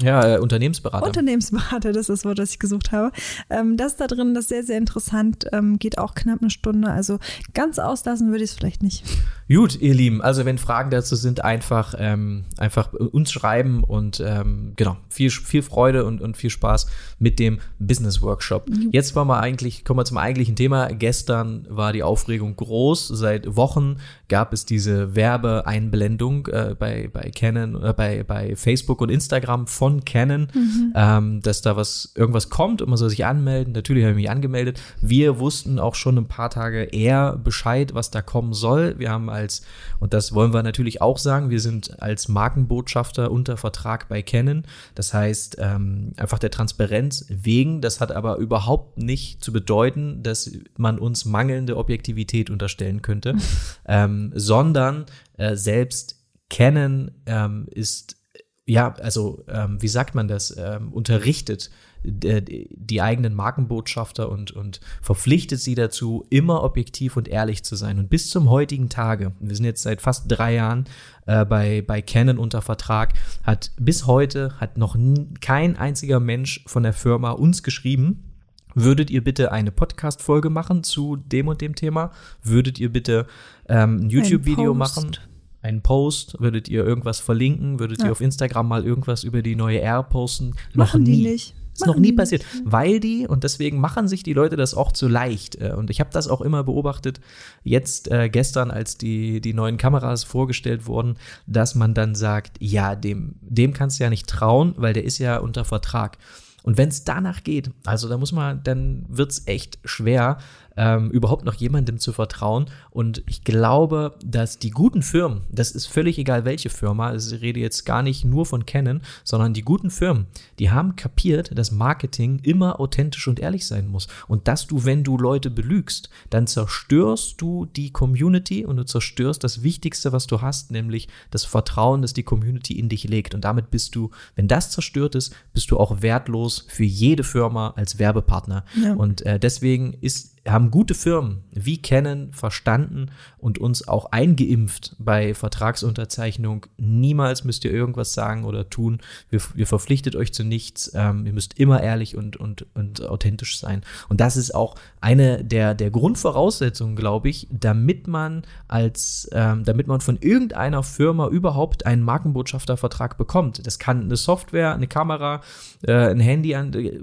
ja, 0.00 0.36
äh, 0.36 0.38
Unternehmensberater. 0.38 1.06
Unternehmensberater, 1.06 1.92
das 1.92 2.08
ist 2.08 2.08
das 2.08 2.24
Wort, 2.24 2.38
das 2.38 2.52
ich 2.52 2.58
gesucht 2.58 2.92
habe. 2.92 3.12
Ähm, 3.50 3.76
das 3.76 3.96
da 3.96 4.06
drin, 4.06 4.34
das 4.34 4.44
ist 4.44 4.48
sehr, 4.48 4.64
sehr 4.64 4.78
interessant, 4.78 5.46
ähm, 5.52 5.78
geht 5.78 5.98
auch 5.98 6.14
knapp 6.14 6.40
eine 6.40 6.50
Stunde. 6.50 6.90
Also 6.90 7.18
ganz 7.54 7.78
auslassen 7.78 8.30
würde 8.30 8.44
ich 8.44 8.50
es 8.50 8.56
vielleicht 8.56 8.82
nicht. 8.82 9.04
Gut, 9.48 9.80
ihr 9.80 9.94
Lieben, 9.94 10.22
also 10.22 10.44
wenn 10.44 10.56
Fragen 10.56 10.90
dazu 10.90 11.14
sind, 11.14 11.44
einfach, 11.44 11.94
ähm, 11.98 12.44
einfach 12.56 12.92
uns 12.94 13.30
schreiben 13.32 13.84
und 13.84 14.22
ähm, 14.24 14.72
genau, 14.76 14.96
viel, 15.10 15.30
viel 15.30 15.62
Freude 15.62 16.04
und, 16.04 16.20
und 16.22 16.36
viel 16.36 16.50
Spaß 16.50 16.86
mit 17.18 17.38
dem 17.38 17.58
Business 17.78 18.22
Workshop. 18.22 18.68
Mhm. 18.70 18.88
Jetzt 18.92 19.14
wollen 19.14 19.28
wir 19.28 19.40
eigentlich, 19.40 19.84
kommen 19.84 19.98
wir 19.98 20.04
zum 20.04 20.16
eigentlichen 20.18 20.56
Thema. 20.56 20.88
Gestern 20.88 21.66
war 21.68 21.92
die 21.92 22.02
Aufregung 22.02 22.56
groß. 22.56 23.08
Seit 23.08 23.56
Wochen 23.56 23.96
gab 24.32 24.54
es 24.54 24.64
diese 24.64 25.14
Werbeeinblendung 25.14 26.46
äh, 26.46 26.74
bei, 26.78 27.10
bei 27.12 27.30
Canon, 27.34 27.84
äh, 27.84 27.92
bei, 27.92 28.22
bei 28.22 28.56
Facebook 28.56 29.02
und 29.02 29.10
Instagram 29.10 29.66
von 29.66 30.06
Canon, 30.06 30.48
mhm. 30.54 30.92
ähm, 30.96 31.42
dass 31.42 31.60
da 31.60 31.76
was, 31.76 32.14
irgendwas 32.14 32.48
kommt 32.48 32.80
und 32.80 32.88
man 32.88 32.96
soll 32.96 33.10
sich 33.10 33.26
anmelden. 33.26 33.74
Natürlich 33.74 34.04
habe 34.04 34.12
ich 34.12 34.16
mich 34.16 34.30
angemeldet. 34.30 34.80
Wir 35.02 35.38
wussten 35.38 35.78
auch 35.78 35.94
schon 35.94 36.16
ein 36.16 36.28
paar 36.28 36.48
Tage 36.48 36.84
eher 36.84 37.36
Bescheid, 37.36 37.92
was 37.92 38.10
da 38.10 38.22
kommen 38.22 38.54
soll. 38.54 38.98
Wir 38.98 39.10
haben 39.10 39.28
als, 39.28 39.66
und 40.00 40.14
das 40.14 40.32
wollen 40.32 40.54
wir 40.54 40.62
natürlich 40.62 41.02
auch 41.02 41.18
sagen, 41.18 41.50
wir 41.50 41.60
sind 41.60 42.00
als 42.02 42.28
Markenbotschafter 42.28 43.30
unter 43.30 43.58
Vertrag 43.58 44.08
bei 44.08 44.22
Canon. 44.22 44.62
Das 44.94 45.12
heißt, 45.12 45.56
ähm, 45.58 46.12
einfach 46.16 46.38
der 46.38 46.50
Transparenz 46.50 47.26
wegen, 47.28 47.82
das 47.82 48.00
hat 48.00 48.10
aber 48.10 48.38
überhaupt 48.38 48.96
nicht 48.96 49.44
zu 49.44 49.52
bedeuten, 49.52 50.22
dass 50.22 50.50
man 50.78 50.98
uns 50.98 51.26
mangelnde 51.26 51.76
Objektivität 51.76 52.48
unterstellen 52.48 53.02
könnte, 53.02 53.36
ähm, 53.86 54.21
sondern 54.34 55.06
äh, 55.36 55.56
selbst 55.56 56.22
Canon 56.48 57.10
ähm, 57.26 57.66
ist 57.70 58.16
ja, 58.64 58.94
also 58.94 59.44
ähm, 59.48 59.82
wie 59.82 59.88
sagt 59.88 60.14
man 60.14 60.28
das, 60.28 60.54
ähm, 60.56 60.92
unterrichtet 60.92 61.70
die, 62.04 62.68
die 62.72 63.02
eigenen 63.02 63.34
Markenbotschafter 63.34 64.28
und, 64.28 64.50
und 64.50 64.80
verpflichtet 65.00 65.60
sie 65.60 65.74
dazu, 65.74 66.24
immer 66.30 66.62
objektiv 66.62 67.16
und 67.16 67.28
ehrlich 67.28 67.64
zu 67.64 67.76
sein. 67.76 67.98
Und 67.98 68.10
bis 68.10 68.30
zum 68.30 68.50
heutigen 68.50 68.88
Tage, 68.88 69.32
wir 69.40 69.54
sind 69.54 69.64
jetzt 69.64 69.82
seit 69.82 70.00
fast 70.00 70.24
drei 70.28 70.54
Jahren 70.54 70.84
äh, 71.26 71.44
bei, 71.44 71.82
bei 71.82 72.02
Canon 72.02 72.38
unter 72.38 72.62
Vertrag, 72.62 73.14
hat 73.42 73.72
bis 73.78 74.06
heute 74.06 74.58
hat 74.58 74.78
noch 74.78 74.96
kein 75.40 75.76
einziger 75.76 76.20
Mensch 76.20 76.64
von 76.66 76.82
der 76.82 76.92
Firma 76.92 77.30
uns 77.32 77.62
geschrieben, 77.62 78.31
Würdet 78.74 79.10
ihr 79.10 79.22
bitte 79.22 79.52
eine 79.52 79.72
Podcast-Folge 79.72 80.50
machen 80.50 80.82
zu 80.82 81.16
dem 81.16 81.48
und 81.48 81.60
dem 81.60 81.74
Thema? 81.74 82.10
Würdet 82.42 82.80
ihr 82.80 82.92
bitte 82.92 83.26
ähm, 83.68 84.00
ein 84.00 84.10
YouTube-Video 84.10 84.74
machen? 84.74 85.16
einen 85.62 85.80
Post? 85.80 86.40
Würdet 86.40 86.68
ihr 86.68 86.84
irgendwas 86.84 87.20
verlinken? 87.20 87.78
Würdet 87.78 88.00
ja. 88.00 88.06
ihr 88.06 88.12
auf 88.12 88.20
Instagram 88.20 88.66
mal 88.66 88.84
irgendwas 88.84 89.22
über 89.22 89.42
die 89.42 89.54
neue 89.54 89.80
R 89.80 90.02
posten? 90.02 90.54
Machen 90.74 91.04
die 91.04 91.22
nicht. 91.22 91.54
Ist 91.74 91.86
noch 91.86 91.96
nie 91.96 92.12
passiert, 92.12 92.44
weil 92.64 93.00
die, 93.00 93.26
und 93.26 93.44
deswegen 93.44 93.80
machen 93.80 94.06
sich 94.06 94.22
die 94.22 94.34
Leute 94.34 94.56
das 94.56 94.74
auch 94.74 94.92
zu 94.92 95.08
leicht. 95.08 95.54
Äh, 95.54 95.72
und 95.74 95.88
ich 95.88 96.00
habe 96.00 96.10
das 96.12 96.28
auch 96.28 96.42
immer 96.42 96.62
beobachtet, 96.64 97.20
jetzt 97.64 98.10
äh, 98.10 98.28
gestern, 98.28 98.70
als 98.70 98.98
die, 98.98 99.40
die 99.40 99.54
neuen 99.54 99.78
Kameras 99.78 100.22
vorgestellt 100.22 100.86
wurden, 100.86 101.16
dass 101.46 101.74
man 101.74 101.94
dann 101.94 102.14
sagt, 102.14 102.58
ja, 102.60 102.94
dem, 102.94 103.36
dem 103.40 103.72
kannst 103.72 103.98
du 103.98 104.04
ja 104.04 104.10
nicht 104.10 104.28
trauen, 104.28 104.74
weil 104.76 104.92
der 104.92 105.04
ist 105.04 105.16
ja 105.16 105.38
unter 105.38 105.64
Vertrag. 105.64 106.18
Und 106.62 106.78
wenn 106.78 106.88
es 106.88 107.04
danach 107.04 107.42
geht, 107.42 107.70
also 107.84 108.08
da 108.08 108.16
muss 108.16 108.32
man, 108.32 108.62
dann 108.62 109.04
wird's 109.08 109.42
echt 109.46 109.78
schwer, 109.84 110.38
ähm, 110.76 111.10
überhaupt 111.10 111.44
noch 111.44 111.54
jemandem 111.54 111.98
zu 111.98 112.12
vertrauen. 112.12 112.66
Und 112.90 113.22
ich 113.28 113.44
glaube, 113.44 114.16
dass 114.24 114.58
die 114.58 114.70
guten 114.70 115.02
Firmen, 115.02 115.42
das 115.50 115.72
ist 115.72 115.86
völlig 115.86 116.18
egal 116.18 116.44
welche 116.44 116.70
Firma, 116.70 117.08
also 117.08 117.36
ich 117.36 117.42
rede 117.42 117.60
jetzt 117.60 117.84
gar 117.84 118.02
nicht 118.02 118.24
nur 118.24 118.46
von 118.46 118.66
Canon, 118.66 119.02
sondern 119.24 119.54
die 119.54 119.62
guten 119.62 119.90
Firmen, 119.90 120.26
die 120.58 120.70
haben 120.70 120.96
kapiert, 120.96 121.56
dass 121.56 121.70
Marketing 121.70 122.40
immer 122.42 122.80
authentisch 122.80 123.28
und 123.28 123.40
ehrlich 123.40 123.66
sein 123.66 123.88
muss. 123.88 124.08
Und 124.28 124.48
dass 124.48 124.66
du, 124.66 124.84
wenn 124.84 125.04
du 125.04 125.18
Leute 125.18 125.50
belügst, 125.50 126.10
dann 126.30 126.46
zerstörst 126.46 127.40
du 127.40 127.66
die 127.66 127.90
Community 127.90 128.64
und 128.64 128.76
du 128.76 128.84
zerstörst 128.84 129.44
das 129.44 129.62
Wichtigste, 129.62 130.12
was 130.12 130.26
du 130.26 130.40
hast, 130.40 130.70
nämlich 130.70 131.08
das 131.30 131.44
Vertrauen, 131.44 132.02
das 132.02 132.14
die 132.14 132.22
Community 132.22 132.78
in 132.78 132.88
dich 132.88 133.04
legt. 133.04 133.34
Und 133.34 133.44
damit 133.44 133.70
bist 133.70 133.94
du, 133.94 134.10
wenn 134.34 134.48
das 134.48 134.70
zerstört 134.70 135.14
ist, 135.14 135.34
bist 135.52 135.70
du 135.70 135.78
auch 135.78 136.02
wertlos 136.02 136.64
für 136.68 136.84
jede 136.84 137.24
Firma 137.24 137.74
als 137.76 137.98
Werbepartner. 137.98 138.64
Ja. 138.80 138.94
Und 138.94 139.24
äh, 139.26 139.38
deswegen 139.38 139.94
ist 140.00 140.31
haben 140.46 140.72
gute 140.72 140.94
Firmen 140.94 141.44
wie 141.52 141.80
Canon 141.80 142.32
verstanden 142.32 143.10
und 143.38 143.58
uns 143.58 143.86
auch 143.86 144.06
eingeimpft 144.06 144.96
bei 144.98 145.34
Vertragsunterzeichnung. 145.34 146.66
Niemals 146.78 147.44
müsst 147.44 147.64
ihr 147.64 147.72
irgendwas 147.72 148.12
sagen 148.12 148.44
oder 148.44 148.68
tun. 148.68 149.00
Wir, 149.30 149.40
wir 149.54 149.68
verpflichtet 149.68 150.16
euch 150.16 150.34
zu 150.34 150.42
nichts. 150.42 150.90
Ähm, 150.94 151.26
ihr 151.26 151.32
müsst 151.32 151.60
immer 151.60 151.80
ehrlich 151.80 152.16
und, 152.16 152.36
und, 152.36 152.66
und 152.74 153.06
authentisch 153.06 153.58
sein. 153.60 153.82
Und 154.08 154.20
das 154.20 154.36
ist 154.36 154.52
auch 154.52 154.74
eine 155.00 155.44
der, 155.44 155.74
der 155.74 155.92
Grundvoraussetzungen, 155.92 156.96
glaube 156.96 157.28
ich, 157.28 157.46
damit 157.50 158.08
man 158.08 158.42
als, 158.66 159.28
ähm, 159.32 159.62
damit 159.62 159.86
man 159.86 160.00
von 160.00 160.18
irgendeiner 160.20 160.82
Firma 160.82 161.28
überhaupt 161.28 161.86
einen 161.86 162.02
Markenbotschaftervertrag 162.02 163.16
bekommt. 163.16 163.64
Das 163.64 163.78
kann 163.78 164.02
eine 164.02 164.16
Software, 164.16 164.74
eine 164.74 164.88
Kamera, 164.88 165.40
äh, 165.82 165.92
ein 165.92 166.20
Handy, 166.20 166.56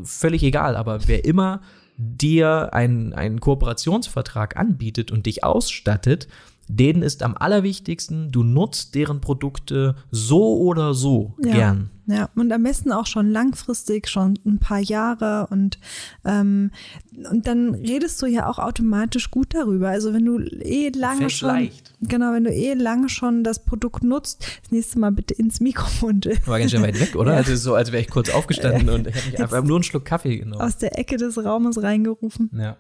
völlig 0.04 0.44
egal. 0.44 0.76
Aber 0.76 1.08
wer 1.08 1.24
immer 1.24 1.62
dir 2.00 2.74
einen, 2.74 3.14
einen 3.14 3.42
Kooperationsvertrag 3.42 4.56
anbietet 4.56 5.12
und 5.12 5.26
dich 5.26 5.44
ausstattet, 5.44 6.28
denen 6.70 7.02
ist 7.02 7.24
am 7.24 7.36
allerwichtigsten, 7.36 8.32
du 8.32 8.44
nutzt 8.44 8.94
deren 8.96 9.20
Produkte 9.22 9.96
so 10.12 10.58
oder 10.60 10.94
so 10.94 11.34
Ja. 11.44 11.54
gern. 11.54 11.90
Ja, 12.06 12.30
und 12.36 12.52
am 12.52 12.64
besten 12.64 12.92
auch 12.92 13.06
schon 13.06 13.30
langfristig, 13.30 14.08
schon 14.08 14.40
ein 14.44 14.58
paar 14.58 14.80
Jahre 14.80 15.48
und, 15.52 15.78
ähm, 16.26 16.72
und 17.30 17.46
dann 17.46 17.76
redest 17.76 18.20
du 18.22 18.26
ja 18.26 18.48
auch 18.48 18.58
automatisch 18.58 19.30
gut 19.30 19.54
darüber. 19.54 19.90
Also 19.90 20.12
wenn 20.14 20.26
du 20.26 20.40
eh 20.40 20.90
lange 20.90 21.30
schon, 21.30 21.70
genau, 22.02 22.34
wenn 22.34 22.46
du 22.46 22.52
eh 22.52 22.74
lange 22.74 23.10
schon 23.10 23.44
das 23.44 23.64
Produkt 23.64 24.04
nutzt, 24.04 24.44
das 24.64 24.72
nächste 24.72 24.98
Mal 25.00 25.12
bitte 25.12 25.36
ins 25.36 25.60
Mikrofon 25.60 26.22
War 26.46 26.58
ganz 26.60 26.72
schön 26.72 26.82
weit 26.82 27.00
weg, 27.00 27.16
oder? 27.16 27.34
Ja. 27.34 27.38
Also 27.38 27.56
so, 27.56 27.76
als 27.76 27.92
wäre 27.92 28.02
ich 28.02 28.10
kurz 28.10 28.30
aufgestanden 28.30 28.90
und 28.96 29.08
ich 29.08 29.40
habe 29.40 29.68
nur 29.68 29.78
einen 29.78 29.84
Schluck 29.84 30.06
Kaffee 30.06 30.38
genommen. 30.38 30.62
aus 30.62 30.78
der 30.78 30.98
Ecke 30.98 31.18
des 31.18 31.38
Raumes 31.44 31.82
reingerufen. 31.82 32.50
Ja. 32.58 32.76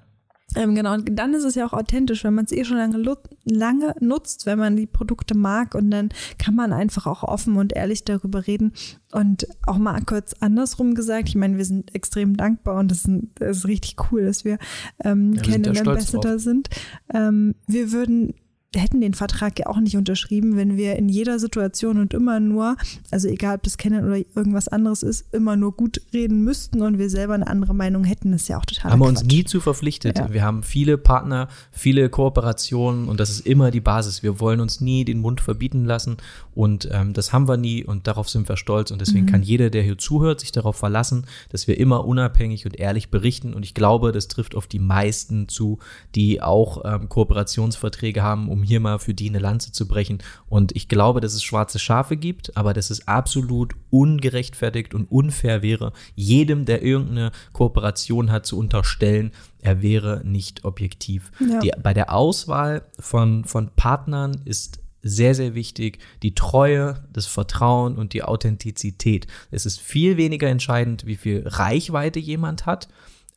Ähm, 0.56 0.74
genau, 0.74 0.94
und 0.94 1.16
dann 1.18 1.34
ist 1.34 1.44
es 1.44 1.56
ja 1.56 1.66
auch 1.66 1.74
authentisch, 1.74 2.24
wenn 2.24 2.34
man 2.34 2.46
es 2.46 2.52
eh 2.52 2.66
schon 2.66 2.78
lange, 2.78 2.98
lange 3.46 3.96
nutzt, 4.00 4.46
wenn 4.46 4.58
man 4.58 4.76
die 4.76 4.88
Produkte 4.88 5.36
mag 5.36 5.76
und 5.76 5.92
dann 5.92 6.10
kann 6.38 6.56
man 6.56 6.74
einfach 6.74 7.06
auch 7.06 7.24
offen 7.24 7.56
und 7.58 7.74
ehrlich 7.74 8.04
darüber 8.04 8.48
reden. 8.48 8.74
Und 9.12 9.48
auch 9.68 9.78
mal 9.78 10.02
kurz 10.02 10.34
andersrum 10.40 10.96
gesagt, 10.96 11.30
ich 11.30 11.36
meine, 11.36 11.58
wir 11.58 11.66
sind 11.66 11.94
extrem 11.94 12.36
dankbar 12.36 12.80
und 12.80 12.90
das 12.90 13.06
ist, 13.06 13.40
ist 13.40 13.68
richtig 13.68 13.96
cool, 14.12 14.26
dass 14.26 14.44
wir 14.44 14.58
ähm, 15.04 15.34
Ja, 15.34 15.46
wir 15.46 15.62
Canon 15.62 15.78
Ambassador 15.78 16.40
sind. 16.40 16.70
Ähm, 17.14 17.56
wir 17.68 17.92
würden 17.92 18.34
hätten 18.78 19.02
den 19.02 19.16
Vertrag 19.16 19.58
ja 19.58 19.66
auch 19.66 19.80
nicht 19.80 19.98
unterschrieben, 19.98 20.56
wenn 20.56 20.78
wir 20.78 20.96
in 20.96 21.10
jeder 21.10 21.40
Situation 21.40 22.00
und 22.00 22.14
immer 22.14 22.40
nur, 22.40 22.78
also 23.10 23.28
egal 23.28 23.56
ob 23.56 23.64
das 23.64 23.78
Canon 23.78 24.06
oder 24.06 24.18
irgendwas 24.18 24.68
anderes 24.68 25.02
ist, 25.02 25.34
immer 25.34 25.56
nur 25.56 25.72
gut 25.72 26.02
reden 26.14 26.44
müssten 26.44 26.84
und 26.84 27.00
wir 27.00 27.10
selber 27.10 27.34
eine 27.34 27.48
andere 27.48 27.74
Meinung 27.74 28.04
hätten, 28.04 28.32
das 28.32 28.44
ist 28.44 28.48
ja 28.50 28.60
auch 28.60 28.66
total 28.66 28.92
Haben 28.92 29.00
wir 29.00 29.08
uns 29.08 29.24
nie 29.24 29.44
zu 29.44 29.60
verpflichtet. 29.60 30.20
Ja. 30.20 30.32
Wir 30.32 30.44
haben 30.44 30.62
viele 30.62 31.00
Partner, 31.00 31.48
viele 31.72 32.10
Kooperationen 32.10 33.08
und 33.08 33.20
das 33.20 33.32
ist 33.32 33.48
immer 33.48 33.72
die 33.72 33.82
Basis. 33.82 34.22
Wir 34.22 34.40
wollen 34.40 34.60
uns 34.60 34.82
nie 34.82 35.04
den 35.04 35.20
Mund 35.20 35.42
verbieten 35.42 35.86
lassen 35.86 36.18
und 36.54 36.90
ähm, 36.92 37.14
das 37.14 37.34
haben 37.34 37.48
wir 37.48 37.58
nie 37.58 37.84
und 37.84 38.06
darauf 38.06 38.30
sind 38.30 38.48
wir 38.50 38.58
stolz 38.58 38.92
und 38.92 39.02
deswegen 39.02 39.26
kann 39.26 39.42
jeder, 39.42 39.72
der 39.72 39.82
hier 39.82 39.98
zuhört, 39.98 40.42
sich 40.42 40.52
darauf 40.52 40.76
verlassen, 40.76 41.26
dass 41.50 41.68
wir 41.68 41.80
immer 41.80 42.06
unabhängig 42.06 42.66
und 42.66 42.78
ehrlich 42.80 43.10
berichten 43.10 43.56
und 43.56 43.64
ich 43.64 43.74
glaube, 43.74 44.12
das 44.12 44.28
trifft 44.28 44.56
auf 44.56 44.68
die 44.68 44.80
meisten 44.80 45.48
zu, 45.48 45.80
die 46.14 46.42
auch 46.44 46.84
ähm, 46.86 47.10
Kooperationsverträge 47.10 48.22
haben, 48.22 48.50
um 48.50 48.59
hier 48.64 48.80
mal 48.80 49.00
für 49.00 49.14
die 49.14 49.30
eine 49.30 49.40
Lanze 49.40 49.72
zu 49.72 49.88
brechen 49.88 50.20
und 50.48 50.76
ich 50.76 50.88
glaube, 50.88 51.22
dass 51.22 51.34
es 51.34 51.44
schwarze 51.44 51.80
Schafe 51.80 52.18
gibt, 52.18 52.56
aber 52.58 52.74
dass 52.74 52.90
es 52.90 53.08
absolut 53.08 53.74
ungerechtfertigt 53.90 54.94
und 54.94 55.12
unfair 55.12 55.62
wäre, 55.62 55.94
jedem, 56.16 56.66
der 56.66 56.82
irgendeine 56.84 57.32
Kooperation 57.54 58.32
hat, 58.32 58.46
zu 58.46 58.58
unterstellen, 58.58 59.32
er 59.62 59.82
wäre 59.82 60.22
nicht 60.24 60.66
objektiv. 60.66 61.32
Ja. 61.40 61.60
Die, 61.60 61.72
bei 61.82 61.94
der 61.94 62.14
Auswahl 62.14 62.84
von, 63.00 63.46
von 63.46 63.70
Partnern 63.76 64.42
ist 64.46 64.80
sehr, 65.02 65.36
sehr 65.36 65.56
wichtig 65.56 66.00
die 66.24 66.36
Treue, 66.36 67.04
das 67.14 67.26
Vertrauen 67.26 67.98
und 67.98 68.14
die 68.14 68.24
Authentizität. 68.24 69.28
Es 69.52 69.66
ist 69.66 69.80
viel 69.80 70.18
weniger 70.18 70.48
entscheidend, 70.48 71.06
wie 71.06 71.16
viel 71.16 71.44
Reichweite 71.46 72.20
jemand 72.20 72.66
hat 72.66 72.90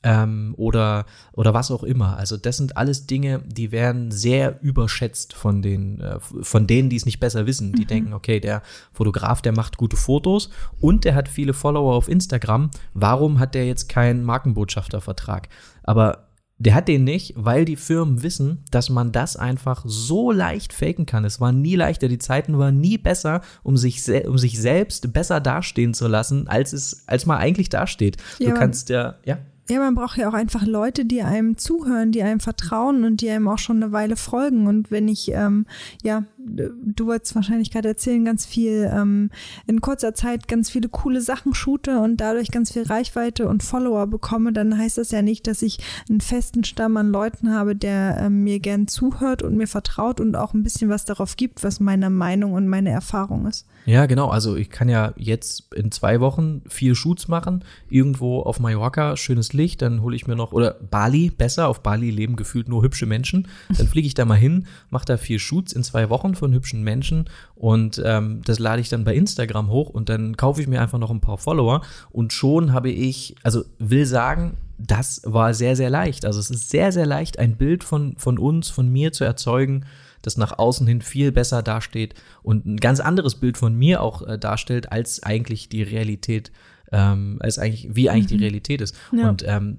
ähm, 0.02 0.54
oder, 0.56 1.06
oder 1.32 1.54
was 1.54 1.70
auch 1.70 1.82
immer. 1.82 2.16
Also 2.16 2.36
das 2.36 2.56
sind 2.56 2.76
alles 2.76 3.06
Dinge, 3.06 3.42
die 3.46 3.72
werden 3.72 4.10
sehr 4.10 4.62
überschätzt 4.62 5.34
von 5.34 5.62
den, 5.62 6.00
äh, 6.00 6.18
von 6.20 6.66
denen, 6.66 6.90
die 6.90 6.96
es 6.96 7.06
nicht 7.06 7.20
besser 7.20 7.46
wissen. 7.46 7.72
Die 7.72 7.86
denken, 7.86 8.12
okay, 8.12 8.40
der 8.40 8.62
Fotograf, 8.92 9.42
der 9.42 9.52
macht 9.52 9.76
gute 9.76 9.96
Fotos 9.96 10.50
und 10.80 11.04
der 11.04 11.14
hat 11.14 11.28
viele 11.28 11.54
Follower 11.54 11.94
auf 11.94 12.08
Instagram. 12.08 12.70
Warum 12.94 13.38
hat 13.38 13.54
der 13.54 13.66
jetzt 13.66 13.88
keinen 13.88 14.24
Markenbotschaftervertrag? 14.24 15.48
Aber 15.82 16.28
der 16.58 16.74
hat 16.76 16.86
den 16.86 17.02
nicht, 17.02 17.34
weil 17.36 17.64
die 17.64 17.74
Firmen 17.74 18.22
wissen, 18.22 18.64
dass 18.70 18.88
man 18.88 19.10
das 19.10 19.36
einfach 19.36 19.82
so 19.84 20.30
leicht 20.30 20.72
faken 20.72 21.06
kann. 21.06 21.24
Es 21.24 21.40
war 21.40 21.50
nie 21.50 21.74
leichter, 21.74 22.06
die 22.06 22.18
Zeiten 22.18 22.56
waren 22.56 22.78
nie 22.78 22.98
besser, 22.98 23.40
um 23.64 23.76
sich, 23.76 24.08
um 24.26 24.38
sich 24.38 24.60
selbst 24.60 25.12
besser 25.12 25.40
dastehen 25.40 25.92
zu 25.92 26.06
lassen, 26.06 26.46
als 26.46 26.72
es, 26.72 27.02
als 27.08 27.26
man 27.26 27.38
eigentlich 27.38 27.68
dasteht. 27.68 28.16
Ja, 28.38 28.50
du 28.50 28.54
kannst 28.54 28.90
ja, 28.90 29.16
ja. 29.24 29.38
Ja, 29.68 29.78
man 29.78 29.94
braucht 29.94 30.16
ja 30.16 30.28
auch 30.28 30.34
einfach 30.34 30.66
Leute, 30.66 31.04
die 31.04 31.22
einem 31.22 31.56
zuhören, 31.56 32.10
die 32.10 32.22
einem 32.22 32.40
vertrauen 32.40 33.04
und 33.04 33.20
die 33.20 33.30
einem 33.30 33.46
auch 33.46 33.58
schon 33.58 33.82
eine 33.82 33.92
Weile 33.92 34.16
folgen. 34.16 34.66
Und 34.66 34.90
wenn 34.90 35.06
ich, 35.06 35.30
ähm, 35.32 35.66
ja, 36.02 36.24
du 36.44 37.06
wolltest 37.06 37.34
wahrscheinlich 37.34 37.70
gerade 37.70 37.88
erzählen, 37.88 38.24
ganz 38.24 38.46
viel 38.46 38.90
ähm, 38.92 39.30
in 39.66 39.80
kurzer 39.80 40.14
Zeit 40.14 40.48
ganz 40.48 40.70
viele 40.70 40.88
coole 40.88 41.20
Sachen 41.20 41.54
shoote 41.54 42.00
und 42.00 42.18
dadurch 42.20 42.50
ganz 42.50 42.72
viel 42.72 42.82
Reichweite 42.82 43.48
und 43.48 43.62
Follower 43.62 44.06
bekomme, 44.06 44.52
dann 44.52 44.76
heißt 44.76 44.98
das 44.98 45.10
ja 45.10 45.22
nicht, 45.22 45.46
dass 45.46 45.62
ich 45.62 45.78
einen 46.08 46.20
festen 46.20 46.64
Stamm 46.64 46.96
an 46.96 47.10
Leuten 47.10 47.52
habe, 47.52 47.76
der 47.76 48.18
ähm, 48.18 48.44
mir 48.44 48.60
gern 48.60 48.88
zuhört 48.88 49.42
und 49.42 49.56
mir 49.56 49.66
vertraut 49.66 50.20
und 50.20 50.36
auch 50.36 50.54
ein 50.54 50.62
bisschen 50.62 50.88
was 50.88 51.04
darauf 51.04 51.36
gibt, 51.36 51.62
was 51.64 51.80
meine 51.80 52.10
Meinung 52.10 52.52
und 52.52 52.68
meine 52.68 52.90
Erfahrung 52.90 53.46
ist. 53.46 53.66
Ja, 53.86 54.06
genau. 54.06 54.28
Also 54.28 54.56
ich 54.56 54.70
kann 54.70 54.88
ja 54.88 55.12
jetzt 55.16 55.74
in 55.74 55.90
zwei 55.90 56.20
Wochen 56.20 56.62
vier 56.68 56.94
Shoots 56.94 57.28
machen, 57.28 57.64
irgendwo 57.88 58.40
auf 58.40 58.60
Mallorca, 58.60 59.16
schönes 59.16 59.52
Licht, 59.52 59.82
dann 59.82 60.02
hole 60.02 60.16
ich 60.16 60.26
mir 60.26 60.36
noch, 60.36 60.52
oder 60.52 60.74
Bali, 60.90 61.30
besser, 61.30 61.68
auf 61.68 61.82
Bali 61.82 62.10
leben 62.10 62.36
gefühlt 62.36 62.68
nur 62.68 62.82
hübsche 62.82 63.06
Menschen. 63.06 63.48
Dann 63.76 63.88
fliege 63.88 64.06
ich 64.06 64.14
da 64.14 64.24
mal 64.24 64.34
hin, 64.34 64.66
mache 64.90 65.04
da 65.04 65.16
vier 65.16 65.38
Shoots 65.38 65.72
in 65.72 65.82
zwei 65.82 66.10
Wochen 66.10 66.31
von 66.34 66.52
hübschen 66.52 66.82
Menschen 66.82 67.28
und 67.54 68.00
ähm, 68.04 68.40
das 68.44 68.58
lade 68.58 68.80
ich 68.80 68.88
dann 68.88 69.04
bei 69.04 69.14
Instagram 69.14 69.68
hoch 69.68 69.90
und 69.90 70.08
dann 70.08 70.36
kaufe 70.36 70.60
ich 70.60 70.68
mir 70.68 70.80
einfach 70.80 70.98
noch 70.98 71.10
ein 71.10 71.20
paar 71.20 71.38
Follower 71.38 71.82
und 72.10 72.32
schon 72.32 72.72
habe 72.72 72.90
ich, 72.90 73.36
also 73.42 73.64
will 73.78 74.06
sagen, 74.06 74.56
das 74.78 75.22
war 75.24 75.54
sehr, 75.54 75.76
sehr 75.76 75.90
leicht. 75.90 76.24
Also 76.24 76.40
es 76.40 76.50
ist 76.50 76.70
sehr, 76.70 76.92
sehr 76.92 77.06
leicht, 77.06 77.38
ein 77.38 77.56
Bild 77.56 77.84
von, 77.84 78.16
von 78.16 78.38
uns, 78.38 78.68
von 78.68 78.88
mir 78.88 79.12
zu 79.12 79.24
erzeugen, 79.24 79.84
das 80.22 80.36
nach 80.36 80.58
außen 80.58 80.86
hin 80.86 81.02
viel 81.02 81.32
besser 81.32 81.62
dasteht 81.62 82.14
und 82.42 82.66
ein 82.66 82.76
ganz 82.78 83.00
anderes 83.00 83.34
Bild 83.34 83.56
von 83.58 83.74
mir 83.74 84.02
auch 84.02 84.26
äh, 84.26 84.38
darstellt, 84.38 84.92
als 84.92 85.22
eigentlich 85.22 85.68
die 85.68 85.82
Realität, 85.82 86.52
ähm, 86.92 87.38
als 87.40 87.58
eigentlich, 87.58 87.88
wie 87.92 88.08
eigentlich 88.08 88.26
die 88.26 88.36
Realität 88.36 88.80
ist. 88.80 88.96
Ja. 89.12 89.28
Und 89.28 89.44
ähm, 89.46 89.78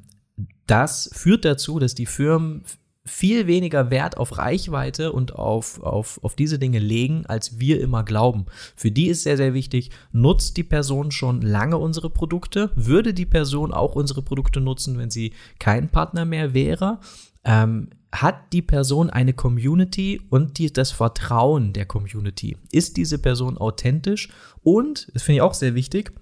das 0.68 1.10
führt 1.14 1.46
dazu, 1.46 1.80
dass 1.80 1.96
die 1.96 2.06
Firmen 2.06 2.64
viel 3.06 3.48
weniger 3.48 3.90
Wert 3.90 4.18
auf 4.18 4.38
Reichweite 4.38 5.12
und 5.12 5.36
auf, 5.36 5.82
auf, 5.84 6.20
auf 6.24 6.36
diese 6.36 6.58
Dinge 6.58 6.80
legen, 6.80 7.26
als 7.26 7.60
wir 7.60 7.82
immer 7.82 8.04
glauben. 8.04 8.46
Für 8.76 8.92
die 8.92 9.08
ist 9.08 9.24
sehr, 9.24 9.36
sehr 9.36 9.54
wichtig, 9.54 9.92
nutzt 10.14 10.56
die 10.56 10.64
Person 10.64 11.12
schon 11.12 11.42
lange 11.42 11.78
unsere 11.78 12.10
Produkte? 12.10 12.72
Würde 12.76 13.14
die 13.14 13.26
Person 13.26 13.74
auch 13.74 13.96
unsere 13.96 14.22
Produkte 14.22 14.62
nutzen, 14.62 14.98
wenn 14.98 15.12
sie 15.12 15.34
kein 15.60 15.90
Partner 15.90 16.24
mehr 16.24 16.54
wäre? 16.54 17.00
Ähm, 17.44 17.90
hat 18.14 18.54
die 18.54 18.62
Person 18.62 19.10
eine 19.10 19.34
Community 19.34 20.22
und 20.30 20.58
die, 20.58 20.72
das 20.72 20.92
Vertrauen 20.92 21.74
der 21.74 21.86
Community? 21.86 22.56
Ist 22.72 22.96
diese 22.96 23.18
Person 23.18 23.58
authentisch? 23.58 24.30
Und, 24.62 25.10
das 25.14 25.24
finde 25.24 25.38
ich 25.38 25.42
auch 25.42 25.56
sehr 25.56 25.76
wichtig, 25.76 26.14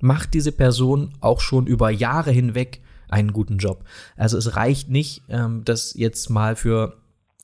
macht 0.00 0.34
diese 0.34 0.52
Person 0.52 1.12
auch 1.20 1.40
schon 1.40 1.66
über 1.66 1.90
Jahre 1.90 2.32
hinweg 2.32 2.80
einen 3.08 3.32
guten 3.32 3.58
Job. 3.58 3.84
Also 4.16 4.38
es 4.38 4.56
reicht 4.56 4.88
nicht, 4.88 5.22
ähm, 5.28 5.62
das 5.64 5.94
jetzt 5.94 6.30
mal 6.30 6.56
für 6.56 6.96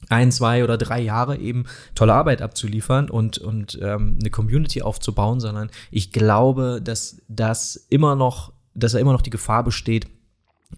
ein, 0.08 0.32
zwei 0.32 0.64
oder 0.64 0.76
drei 0.76 1.00
Jahre 1.00 1.38
eben 1.38 1.64
tolle 1.94 2.14
Arbeit 2.14 2.42
abzuliefern 2.42 3.08
und, 3.10 3.38
und 3.38 3.78
ähm, 3.82 4.18
eine 4.20 4.30
Community 4.30 4.82
aufzubauen, 4.82 5.40
sondern 5.40 5.70
ich 5.90 6.12
glaube, 6.12 6.80
dass 6.82 7.22
das 7.28 7.76
immer 7.88 8.14
noch, 8.14 8.52
dass 8.74 8.92
da 8.92 8.98
immer 8.98 9.12
noch 9.12 9.22
die 9.22 9.30
Gefahr 9.30 9.64
besteht, 9.64 10.06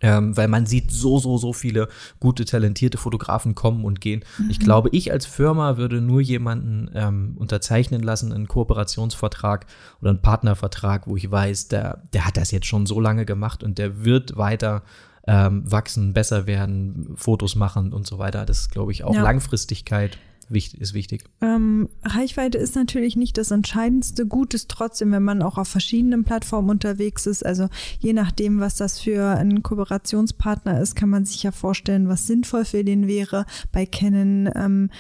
ähm, 0.00 0.36
weil 0.36 0.48
man 0.48 0.66
sieht 0.66 0.90
so, 0.90 1.18
so, 1.18 1.38
so 1.38 1.52
viele 1.52 1.88
gute, 2.20 2.44
talentierte 2.44 2.98
Fotografen 2.98 3.54
kommen 3.54 3.84
und 3.84 4.00
gehen. 4.00 4.24
Ich 4.48 4.58
glaube, 4.58 4.88
ich 4.92 5.12
als 5.12 5.26
Firma 5.26 5.76
würde 5.76 6.00
nur 6.00 6.20
jemanden 6.20 6.90
ähm, 6.94 7.34
unterzeichnen 7.38 8.02
lassen, 8.02 8.32
einen 8.32 8.48
Kooperationsvertrag 8.48 9.66
oder 10.00 10.10
einen 10.10 10.22
Partnervertrag, 10.22 11.06
wo 11.06 11.16
ich 11.16 11.30
weiß, 11.30 11.68
der, 11.68 12.02
der 12.12 12.26
hat 12.26 12.36
das 12.36 12.50
jetzt 12.50 12.66
schon 12.66 12.86
so 12.86 13.00
lange 13.00 13.24
gemacht 13.24 13.62
und 13.62 13.78
der 13.78 14.04
wird 14.04 14.36
weiter 14.36 14.82
ähm, 15.26 15.70
wachsen, 15.70 16.12
besser 16.12 16.46
werden, 16.46 17.14
Fotos 17.16 17.56
machen 17.56 17.92
und 17.92 18.06
so 18.06 18.18
weiter. 18.18 18.46
Das 18.46 18.60
ist, 18.60 18.70
glaube 18.70 18.92
ich, 18.92 19.04
auch 19.04 19.14
Ja. 19.14 19.22
Langfristigkeit 19.22 20.18
wichtig, 20.48 20.80
ist 20.80 20.94
wichtig. 20.94 21.24
Ähm, 21.40 21.88
Reichweite 22.02 22.58
ist 22.58 22.74
natürlich 22.76 23.16
nicht 23.16 23.38
das 23.38 23.50
entscheidendste. 23.50 24.26
Gut 24.26 24.54
ist 24.54 24.68
trotzdem, 24.68 25.12
wenn 25.12 25.22
man 25.22 25.42
auch 25.42 25.58
auf 25.58 25.68
verschiedenen 25.68 26.24
Plattformen 26.24 26.70
unterwegs 26.70 27.26
ist. 27.26 27.44
Also 27.44 27.68
je 27.98 28.12
nachdem, 28.12 28.60
was 28.60 28.76
das 28.76 29.00
für 29.00 29.36
ein 29.36 29.62
Kooperationspartner 29.62 30.80
ist, 30.80 30.94
kann 30.94 31.10
man 31.10 31.24
sich 31.24 31.42
ja 31.42 31.52
vorstellen, 31.52 32.08
was 32.08 32.26
sinnvoll 32.26 32.64
für 32.64 32.84
den 32.84 33.06
wäre. 33.06 33.46
Bei 33.72 33.86
Canon 33.86 34.50
ähm, 34.54 34.90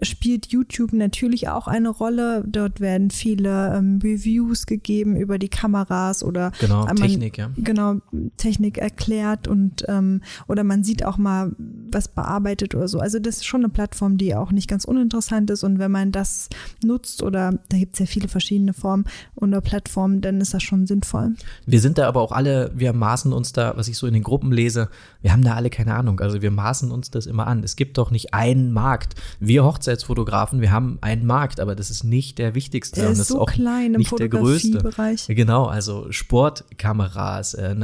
spielt 0.00 0.46
YouTube 0.46 0.92
natürlich 0.92 1.48
auch 1.48 1.68
eine 1.68 1.90
Rolle. 1.90 2.44
Dort 2.46 2.80
werden 2.80 3.10
viele 3.10 3.76
ähm, 3.76 3.98
Reviews 4.02 4.66
gegeben 4.66 5.16
über 5.16 5.38
die 5.38 5.48
Kameras 5.48 6.24
oder 6.24 6.52
Genau, 6.60 6.86
man, 6.86 6.96
Technik, 6.96 7.36
ja. 7.36 7.50
Genau, 7.56 7.96
Technik 8.38 8.78
erklärt 8.78 9.48
und 9.48 9.84
ähm, 9.88 10.22
oder 10.48 10.64
man 10.64 10.82
sieht 10.82 11.04
auch 11.04 11.18
mal 11.18 11.52
was 11.58 12.08
bearbeitet 12.08 12.74
oder 12.74 12.88
so. 12.88 13.00
Also 13.00 13.18
das 13.18 13.36
ist 13.36 13.46
schon 13.46 13.62
eine 13.62 13.68
Plattform, 13.68 14.16
die 14.16 14.34
auch 14.34 14.50
nicht 14.50 14.68
ganz 14.68 14.84
uninteressant 14.86 15.50
ist 15.50 15.62
und 15.62 15.78
wenn 15.78 15.90
man 15.90 16.10
das 16.10 16.48
nutzt 16.82 17.22
oder 17.22 17.58
da 17.68 17.76
gibt 17.76 17.94
es 17.94 17.98
ja 17.98 18.06
viele 18.06 18.28
verschiedene 18.28 18.72
Formen 18.72 19.04
oder 19.34 19.60
Plattformen, 19.60 20.22
dann 20.22 20.40
ist 20.40 20.54
das 20.54 20.62
schon 20.62 20.86
sinnvoll. 20.86 21.34
Wir 21.66 21.80
sind 21.80 21.98
da 21.98 22.08
aber 22.08 22.22
auch 22.22 22.32
alle, 22.32 22.72
wir 22.74 22.94
maßen 22.94 23.32
uns 23.32 23.52
da, 23.52 23.76
was 23.76 23.88
ich 23.88 23.98
so 23.98 24.06
in 24.06 24.14
den 24.14 24.22
Gruppen 24.22 24.52
lese, 24.52 24.88
wir 25.20 25.32
haben 25.32 25.42
da 25.42 25.54
alle 25.54 25.68
keine 25.68 25.94
Ahnung. 25.94 26.20
Also 26.20 26.40
wir 26.40 26.50
maßen 26.50 26.90
uns 26.90 27.10
das 27.10 27.26
immer 27.26 27.46
an. 27.46 27.62
Es 27.62 27.76
gibt 27.76 27.98
doch 27.98 28.10
nicht 28.10 28.32
einen 28.32 28.72
Markt. 28.72 29.16
Wir 29.40 29.65
Hochzeitsfotografen, 29.66 30.60
wir 30.60 30.70
haben 30.70 30.98
einen 31.00 31.26
Markt, 31.26 31.60
aber 31.60 31.74
das 31.74 31.90
ist 31.90 32.04
nicht 32.04 32.38
der 32.38 32.54
wichtigste. 32.54 33.00
Der 33.00 33.08
und 33.08 33.12
ist 33.12 33.18
das 33.18 33.28
so 33.28 33.34
ist 33.34 33.40
auch 33.40 33.46
klein 33.50 33.94
im 33.94 33.98
nicht 33.98 34.18
der 34.18 34.28
größte. 34.28 34.72
Fotografiebereich. 34.72 35.26
Genau, 35.28 35.66
also 35.66 36.10
Sportkameras, 36.10 37.54
äh, 37.54 37.74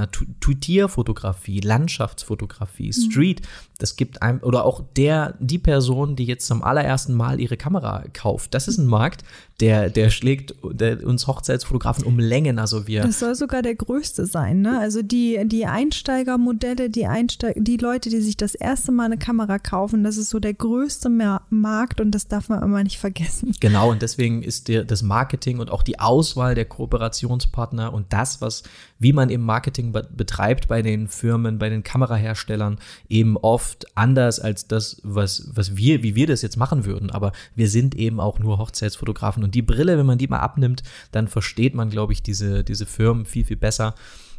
Tierfotografie, 0.55 1.61
Landschaftsfotografie, 1.61 2.89
Mhm. 2.89 3.43
Das 3.83 3.97
gibt 3.97 4.23
einem, 4.23 4.39
oder 4.43 4.65
auch 4.65 4.85
der, 4.97 5.35
die 5.41 5.59
Person, 5.59 6.15
die 6.15 6.25
jetzt 6.25 6.47
zum 6.47 6.62
allerersten 6.62 7.15
Mal 7.15 7.41
ihre 7.41 7.57
Kamera 7.57 8.05
kauft. 8.12 8.55
Das 8.55 8.69
ist 8.69 8.79
ein 8.79 8.87
Markt, 8.87 9.25
der, 9.59 9.91
der 9.91 10.11
schlägt 10.11 10.55
der, 10.62 11.05
uns 11.07 11.27
Hochzeitsfotografen 11.27 12.05
um 12.05 12.19
Längen. 12.19 12.59
Also 12.59 12.87
wir. 12.87 13.03
Das 13.03 13.19
soll 13.19 13.35
sogar 13.35 13.62
der 13.62 13.75
größte 13.75 14.27
sein, 14.27 14.61
ne? 14.61 14.79
Also 14.79 15.03
die, 15.03 15.41
die 15.47 15.67
Einsteigermodelle, 15.67 16.91
die 16.91 17.07
Einsteig 17.07 17.55
die 17.57 17.77
Leute, 17.77 18.11
die 18.11 18.21
sich 18.21 18.37
das 18.37 18.55
erste 18.55 18.93
Mal 18.93 19.07
eine 19.07 19.19
Kamera 19.19 19.59
kaufen, 19.59 20.05
das 20.05 20.17
ist 20.17 20.31
so 20.31 20.39
der 20.39 20.55
größte 20.55 21.09
Markt 21.51 22.01
und 22.01 22.12
das 22.12 22.29
darf 22.29 22.49
man 22.49 22.62
immer 22.62 22.83
nicht 22.83 22.99
vergessen. 22.99 23.55
Genau, 23.61 23.91
und 23.91 24.03
deswegen 24.03 24.43
ist 24.43 24.69
der, 24.69 24.85
das 24.85 25.03
Marketing 25.03 25.59
und 25.59 25.71
auch 25.71 25.83
die 25.83 25.99
Auswahl 25.99 26.55
der 26.55 26.65
Kooperationspartner 26.65 27.93
und 27.93 28.12
das, 28.12 28.41
was, 28.41 28.62
wie 28.99 29.12
man 29.12 29.31
eben 29.31 29.45
Marketing 29.45 29.93
be 29.93 30.09
betreibt 30.12 30.69
bei 30.69 30.83
den 30.83 31.09
Firmen, 31.09 31.59
bei 31.59 31.69
den 31.69 31.83
Kameraherstellern, 31.83 32.79
eben 33.09 33.37
oft 33.37 33.72
anders 33.95 34.41
als 34.41 34.69
das, 34.69 35.00
was, 35.02 35.50
was 35.55 35.76
wir, 35.76 36.02
wie 36.02 36.14
wir 36.14 36.26
das 36.26 36.43
jetzt 36.43 36.57
machen 36.57 36.85
würden. 36.85 37.11
Aber 37.11 37.33
wir 37.55 37.69
sind 37.69 37.95
eben 37.95 38.21
auch 38.21 38.38
nur 38.38 38.59
Hochzeitsfotografen 38.59 39.43
und 39.43 39.55
die 39.55 39.62
Brille, 39.62 39.99
wenn 39.99 40.07
man 40.07 40.19
die 40.19 40.29
mal 40.29 40.41
abnimmt, 40.41 40.83
dann 41.11 41.29
versteht 41.29 41.75
man, 41.75 41.91
glaube 41.91 42.12
ich, 42.12 42.23
diese, 42.23 42.64
diese 42.64 42.87
Firmen 42.87 43.25
viel, 43.25 43.45
viel 43.45 43.57
besser. 43.57 43.95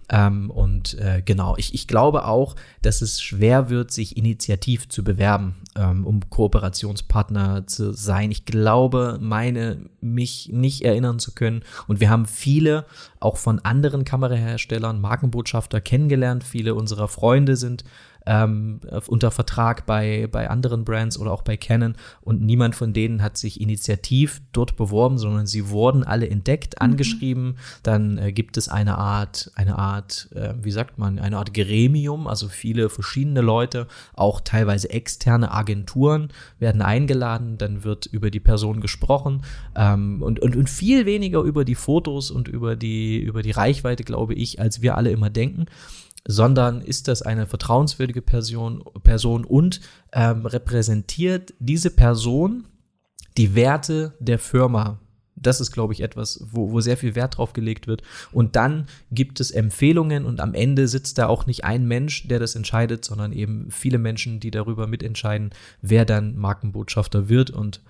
Ähm, 0.10 0.50
und 0.50 1.00
äh, 1.00 1.22
genau, 1.24 1.56
ich, 1.58 1.74
ich 1.74 1.88
glaube 1.88 2.25
auch, 2.25 2.56
dass 2.82 3.02
es 3.02 3.22
schwer 3.22 3.70
wird, 3.70 3.92
sich 3.92 4.18
initiativ 4.18 4.90
zu 4.90 5.04
bewerben, 5.04 5.56
ähm, 5.75 6.06
um 6.06 6.30
Kooperationspartner 6.30 7.68
zu 7.68 7.94
sein. 7.94 8.32
Ich 8.32 8.46
glaube, 8.46 9.18
meine, 9.22 9.78
mich 10.02 10.50
nicht 10.52 10.82
erinnern 10.82 11.20
zu 11.20 11.34
können. 11.34 11.63
Und 11.88 12.00
wir 12.00 12.10
haben 12.10 12.25
viele 12.25 12.86
auch 13.20 13.38
von 13.38 13.60
anderen 13.60 14.04
Kameraherstellern, 14.04 15.00
Markenbotschafter 15.00 15.80
kennengelernt. 15.80 16.44
Viele 16.44 16.75
unserer 16.75 17.08
Freunde 17.08 17.56
sind 17.56 17.84
ähm, 18.25 18.80
unter 19.08 19.32
Vertrag 19.32 19.86
bei, 19.86 20.27
bei 20.32 20.50
anderen 20.50 20.86
Brands 20.86 21.18
oder 21.18 21.32
auch 21.32 21.42
bei 21.42 21.58
Canon. 21.58 21.96
Und 22.22 22.42
niemand 22.42 22.75
von 22.75 22.94
denen 22.94 23.22
hat 23.22 23.38
sich 23.38 23.60
initiativ 23.60 24.42
dort 24.51 24.75
beworben, 24.75 25.18
sondern 25.18 25.48
sie 25.48 25.70
wurden 25.70 26.03
alle 26.03 26.30
entdeckt, 26.30 26.82
angeschrieben. 26.82 27.58
Dann 27.84 28.18
äh, 28.18 28.32
gibt 28.32 28.58
es 28.58 28.70
eine 28.70 28.98
Art, 28.98 29.51
eine 29.56 29.77
Art, 29.77 30.30
äh, 30.36 30.53
wie 30.62 30.72
sagt 30.72 30.98
man, 30.98 31.20
eine 31.20 31.38
Art 31.38 31.53
Gremium, 31.53 32.27
also 32.27 32.48
viele 32.48 32.89
verschiedene 32.89 33.42
Leute, 33.42 33.88
auch 34.13 34.42
teilweise 34.42 34.89
externe 34.89 35.51
Agenturen 35.51 36.30
werden 36.60 36.82
eingeladen, 36.82 37.58
dann 37.58 37.84
wird 37.84 38.06
über 38.06 38.32
die 38.32 38.39
Person 38.39 38.82
gesprochen. 38.82 39.44
Ähm, 39.75 40.22
und, 40.22 40.39
und, 40.39 40.56
und 40.56 40.70
viel 40.70 41.06
weniger 41.06 41.42
über 41.42 41.65
die 41.65 41.75
Fotos 41.75 42.32
und 42.32 42.48
über 42.48 42.75
die, 42.75 43.20
über 43.20 43.42
die 43.42 43.51
Reichweite, 43.51 44.03
glaube 44.03 44.34
ich, 44.34 44.60
als 44.60 44.82
wir 44.82 44.98
alle 44.98 45.12
immer 45.12 45.30
denken 45.30 45.65
sondern 46.25 46.82
ist 46.82 47.08
das 47.08 47.22
eine 47.22 47.48
vertrauenswürdige 47.48 48.22
Person, 48.22 48.84
Person 49.03 49.46
und 49.46 49.82
ähm, 50.13 50.46
repräsentiert 50.46 51.53
diese 51.60 51.89
Person 51.89 52.65
die 53.38 53.56
Werte 53.56 54.13
der 54.20 54.39
Firma. 54.39 55.00
Das 55.36 55.60
ist, 55.60 55.72
glaube 55.72 55.94
ich, 55.94 56.01
etwas, 56.01 56.46
wo, 56.51 56.72
wo 56.72 56.80
sehr 56.80 56.96
viel 56.96 57.15
Wert 57.15 57.38
drauf 57.38 57.53
gelegt 57.53 57.88
wird. 57.88 58.03
Und 58.32 58.56
dann 58.56 58.86
gibt 59.12 59.39
es 59.39 59.51
Empfehlungen 59.51 60.25
und 60.25 60.39
am 60.39 60.53
Ende 60.53 60.88
sitzt 60.88 61.18
da 61.18 61.27
auch 61.27 61.48
nicht 61.48 61.65
ein 61.65 61.86
Mensch, 61.88 62.27
der 62.27 62.39
das 62.39 62.56
entscheidet, 62.56 63.03
sondern 63.03 63.34
eben 63.34 63.70
viele 63.70 63.98
Menschen, 63.98 64.39
die 64.39 64.51
darüber 64.51 64.88
mitentscheiden, 64.88 65.50
wer 65.82 66.06
dann 66.06 66.38
Markenbotschafter 66.38 67.27
wird. 67.27 67.50
Und 67.50 67.82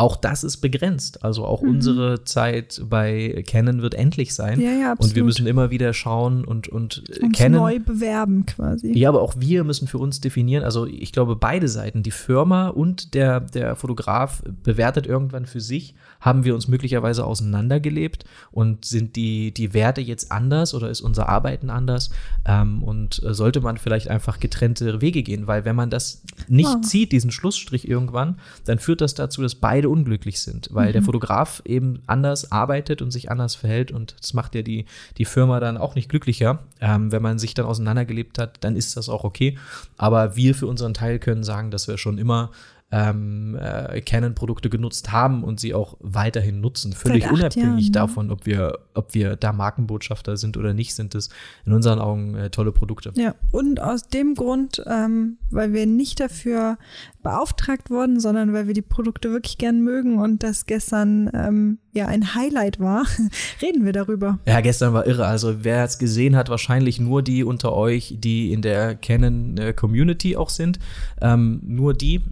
auch 0.00 0.16
das 0.16 0.42
ist 0.44 0.56
begrenzt. 0.58 1.22
Also 1.24 1.44
auch 1.44 1.62
Mhm. 1.62 1.70
unsere 1.70 2.24
Zeit 2.24 2.82
bei 2.88 3.44
Canon 3.46 3.82
wird 3.82 3.94
endlich 3.94 4.34
sein. 4.34 4.60
Ja, 4.60 4.70
ja, 4.70 4.72
Und 4.72 4.80
wir 4.80 4.90
absolut. 4.90 5.24
müssen 5.26 5.46
immer 5.46 5.70
wieder 5.70 5.92
schauen 5.92 6.44
und, 6.44 6.68
und 6.68 7.04
äh, 7.10 7.24
Uns 7.24 7.38
Canon. 7.38 7.60
neu 7.60 7.78
bewerben 7.78 8.46
quasi. 8.46 8.92
Ja, 8.98 9.08
aber 9.10 9.22
auch 9.22 9.34
wir 9.38 9.62
müssen 9.64 9.86
für 9.88 9.98
uns 9.98 10.20
definieren, 10.20 10.64
also 10.64 10.86
ich 10.86 11.12
glaube, 11.12 11.36
beide 11.36 11.68
Seiten, 11.68 12.02
die 12.02 12.10
Firma 12.10 12.68
und 12.68 13.14
der, 13.14 13.40
der 13.40 13.76
Fotograf 13.76 14.42
bewertet 14.62 15.06
irgendwann 15.06 15.46
für 15.46 15.60
sich, 15.60 15.94
haben 16.20 16.44
wir 16.44 16.54
uns 16.54 16.68
möglicherweise 16.68 17.24
auseinandergelebt 17.24 18.24
und 18.50 18.84
sind 18.84 19.16
die, 19.16 19.52
die 19.52 19.74
Werte 19.74 20.00
jetzt 20.00 20.30
anders 20.30 20.74
oder 20.74 20.90
ist 20.90 21.00
unser 21.00 21.28
Arbeiten 21.28 21.70
anders 21.70 22.10
ähm, 22.44 22.82
und 22.82 23.22
äh, 23.24 23.34
sollte 23.34 23.60
man 23.60 23.78
vielleicht 23.78 24.08
einfach 24.08 24.38
getrennte 24.38 25.00
Wege 25.00 25.22
gehen, 25.22 25.46
weil 25.46 25.64
wenn 25.64 25.76
man 25.76 25.90
das 25.90 26.22
nicht 26.48 26.68
Ja. 26.70 26.82
zieht, 26.82 27.12
diesen 27.12 27.30
Schlussstrich 27.30 27.88
irgendwann, 27.88 28.38
dann 28.64 28.78
führt 28.78 29.00
das 29.00 29.14
dazu, 29.14 29.42
dass 29.42 29.54
beide 29.54 29.88
unglücklich 29.88 30.40
sind, 30.40 30.68
weil 30.72 30.92
der 30.92 31.02
Fotograf 31.02 31.62
eben 31.64 32.02
anders 32.06 32.52
arbeitet 32.52 33.02
und 33.02 33.10
sich 33.10 33.30
anders 33.30 33.54
verhält 33.54 33.90
und 33.90 34.14
das 34.20 34.34
macht 34.34 34.54
ja 34.54 34.62
die, 34.62 34.84
die 35.18 35.24
Firma 35.24 35.58
dann 35.60 35.76
auch 35.78 35.94
nicht 35.94 36.08
glücklicher. 36.08 36.60
Ähm, 36.80 37.10
wenn 37.12 37.22
man 37.22 37.38
sich 37.38 37.54
dann 37.54 37.66
auseinandergelebt 37.66 38.38
hat, 38.38 38.58
dann 38.62 38.76
ist 38.76 38.96
das 38.96 39.08
auch 39.08 39.24
okay. 39.24 39.56
Aber 39.96 40.36
wir 40.36 40.54
für 40.54 40.66
unseren 40.66 40.94
Teil 40.94 41.18
können 41.18 41.44
sagen, 41.44 41.70
dass 41.70 41.88
wir 41.88 41.96
schon 41.98 42.18
immer 42.18 42.50
ähm, 42.92 43.56
äh, 43.60 44.00
Canon-Produkte 44.00 44.68
genutzt 44.68 45.12
haben 45.12 45.44
und 45.44 45.60
sie 45.60 45.74
auch 45.74 45.96
weiterhin 46.00 46.60
nutzen. 46.60 46.92
Völlig 46.92 47.24
Seit 47.24 47.32
unabhängig 47.32 47.64
Jahren, 47.64 47.76
ne? 47.76 47.90
davon, 47.90 48.30
ob 48.30 48.46
wir, 48.46 48.78
ob 48.94 49.14
wir 49.14 49.36
da 49.36 49.52
Markenbotschafter 49.52 50.36
sind 50.36 50.56
oder 50.56 50.74
nicht, 50.74 50.94
sind 50.94 51.14
es 51.14 51.28
in 51.64 51.72
unseren 51.72 52.00
Augen 52.00 52.34
äh, 52.34 52.50
tolle 52.50 52.72
Produkte. 52.72 53.12
Ja, 53.14 53.34
und 53.52 53.80
aus 53.80 54.08
dem 54.08 54.34
Grund, 54.34 54.82
ähm, 54.86 55.38
weil 55.50 55.72
wir 55.72 55.86
nicht 55.86 56.18
dafür 56.18 56.78
beauftragt 57.22 57.90
wurden, 57.90 58.18
sondern 58.18 58.52
weil 58.52 58.66
wir 58.66 58.74
die 58.74 58.82
Produkte 58.82 59.30
wirklich 59.30 59.58
gern 59.58 59.82
mögen 59.82 60.18
und 60.18 60.42
das 60.42 60.66
gestern 60.66 61.30
ähm, 61.32 61.78
ja 61.92 62.06
ein 62.06 62.34
Highlight 62.34 62.80
war, 62.80 63.04
reden 63.62 63.84
wir 63.84 63.92
darüber. 63.92 64.40
Ja, 64.46 64.60
gestern 64.62 64.94
war 64.94 65.06
irre. 65.06 65.26
Also 65.26 65.62
wer 65.62 65.84
es 65.84 65.98
gesehen 65.98 66.34
hat, 66.34 66.48
wahrscheinlich 66.48 66.98
nur 66.98 67.22
die 67.22 67.44
unter 67.44 67.72
euch, 67.72 68.16
die 68.18 68.52
in 68.52 68.62
der 68.62 68.96
Canon 68.96 69.56
äh, 69.58 69.72
Community 69.72 70.36
auch 70.36 70.50
sind. 70.50 70.80
Ähm, 71.20 71.60
nur 71.64 71.94
die 71.94 72.22